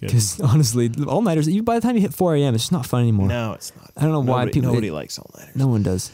Because 0.00 0.40
honestly, 0.40 0.90
all 1.06 1.22
nighters. 1.22 1.48
You 1.48 1.62
by 1.62 1.76
the 1.76 1.80
time 1.80 1.96
you 1.96 2.02
hit 2.02 2.12
4 2.14 2.36
a.m., 2.36 2.54
it's 2.54 2.64
just 2.64 2.72
not 2.72 2.86
fun 2.86 3.02
anymore. 3.02 3.28
No, 3.28 3.52
it's 3.52 3.74
not. 3.76 3.90
I 3.96 4.02
don't 4.02 4.12
know 4.12 4.20
why 4.20 4.46
people. 4.46 4.70
nobody 4.70 4.90
likes 4.90 5.18
all 5.18 5.30
nighters. 5.38 5.54
no 5.56 5.68
one 5.68 5.82
does. 5.82 6.10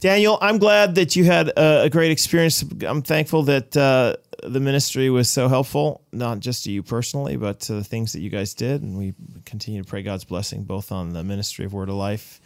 Daniel, 0.00 0.38
I'm 0.42 0.58
glad 0.58 0.94
that 0.96 1.16
you 1.16 1.24
had 1.24 1.48
a, 1.48 1.82
a 1.84 1.90
great 1.90 2.10
experience. 2.10 2.62
I'm 2.86 3.02
thankful 3.02 3.44
that 3.44 3.76
uh, 3.76 4.16
the 4.42 4.60
ministry 4.60 5.08
was 5.10 5.28
so 5.30 5.48
helpful, 5.48 6.02
not 6.12 6.40
just 6.40 6.64
to 6.64 6.70
you 6.70 6.82
personally, 6.82 7.36
but 7.36 7.60
to 7.60 7.74
the 7.74 7.84
things 7.84 8.12
that 8.12 8.20
you 8.20 8.28
guys 8.30 8.52
did. 8.54 8.82
And 8.82 8.98
we 8.98 9.14
continue 9.46 9.82
to 9.82 9.88
pray 9.88 10.02
God's 10.02 10.24
blessing 10.24 10.64
both 10.64 10.92
on 10.92 11.12
the 11.14 11.24
ministry 11.24 11.64
of 11.64 11.72
Word 11.72 11.88
of 11.88 11.94
Life, 11.94 12.40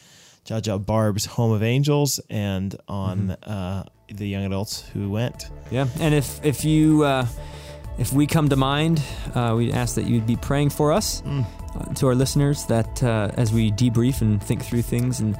Jaja 0.46 0.84
Barb's 0.84 1.26
Home 1.26 1.50
of 1.52 1.62
Angels, 1.62 2.20
and 2.30 2.74
on 2.86 3.30
uh, 3.32 3.84
the 4.08 4.28
young 4.28 4.44
adults 4.44 4.82
who 4.94 5.10
went. 5.10 5.50
Yeah, 5.70 5.86
and 5.98 6.14
if 6.14 6.44
if 6.44 6.64
you 6.64 7.02
uh, 7.02 7.26
if 7.98 8.12
we 8.12 8.26
come 8.26 8.48
to 8.48 8.56
mind, 8.56 9.02
uh, 9.34 9.54
we 9.56 9.72
ask 9.72 9.96
that 9.96 10.04
you'd 10.06 10.26
be 10.26 10.36
praying 10.36 10.70
for 10.70 10.92
us 10.92 11.20
Mm. 11.22 11.44
uh, 11.74 11.94
to 11.94 12.06
our 12.06 12.14
listeners. 12.14 12.64
That 12.66 13.02
uh, 13.02 13.32
as 13.36 13.52
we 13.52 13.70
debrief 13.72 14.20
and 14.22 14.42
think 14.42 14.62
through 14.64 14.82
things 14.82 15.20
and 15.20 15.36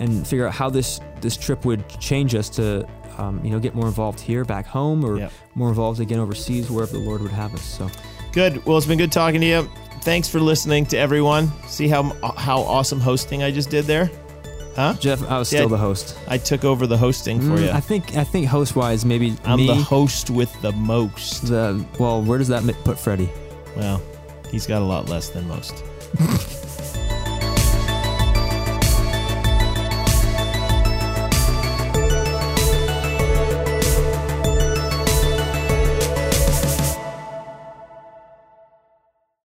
and 0.00 0.26
figure 0.26 0.46
out 0.46 0.52
how 0.54 0.68
this 0.68 1.00
this 1.20 1.36
trip 1.36 1.64
would 1.64 1.88
change 2.00 2.34
us 2.34 2.48
to 2.50 2.84
um, 3.18 3.40
you 3.44 3.50
know 3.50 3.58
get 3.60 3.74
more 3.74 3.86
involved 3.86 4.18
here, 4.18 4.44
back 4.44 4.66
home, 4.66 5.04
or 5.04 5.18
Yep. 5.18 5.32
more 5.54 5.68
involved 5.68 6.00
again 6.00 6.18
overseas, 6.18 6.68
wherever 6.70 6.92
the 6.92 6.98
Lord 6.98 7.20
would 7.22 7.30
have 7.32 7.54
us. 7.54 7.62
So 7.62 7.88
Good. 8.32 8.64
Well, 8.66 8.76
it's 8.78 8.86
been 8.86 8.98
good 8.98 9.12
talking 9.12 9.40
to 9.40 9.46
you. 9.46 9.68
Thanks 10.02 10.28
for 10.28 10.40
listening 10.40 10.86
to 10.86 10.96
everyone. 10.98 11.52
See 11.68 11.86
how 11.88 12.02
how 12.36 12.60
awesome 12.62 12.98
hosting 13.00 13.42
I 13.42 13.50
just 13.50 13.70
did 13.70 13.84
there? 13.84 14.10
Huh? 14.76 14.94
Jeff, 15.00 15.20
I 15.28 15.36
was 15.38 15.52
Yeah. 15.52 15.58
still 15.60 15.68
the 15.68 15.76
host. 15.76 16.16
I 16.28 16.38
took 16.38 16.64
over 16.64 16.86
the 16.86 16.96
hosting 16.96 17.40
for 17.40 17.56
Mm, 17.58 17.64
you. 17.64 17.70
I 17.72 17.80
think 17.80 18.16
I 18.16 18.22
think 18.24 18.46
host 18.46 18.76
wise, 18.76 19.04
maybe 19.04 19.36
I'm 19.44 19.58
me. 19.58 19.66
the 19.66 19.74
host 19.74 20.30
with 20.30 20.50
the 20.62 20.70
most. 20.72 21.48
the 21.48 21.84
well, 21.98 22.22
where 22.22 22.38
does 22.38 22.48
that 22.48 22.62
put 22.84 22.98
Freddie? 22.98 23.28
Well, 23.76 24.00
he's 24.50 24.66
got 24.66 24.80
a 24.80 24.84
lot 24.84 25.08
less 25.08 25.28
than 25.28 25.46
most. 25.48 25.82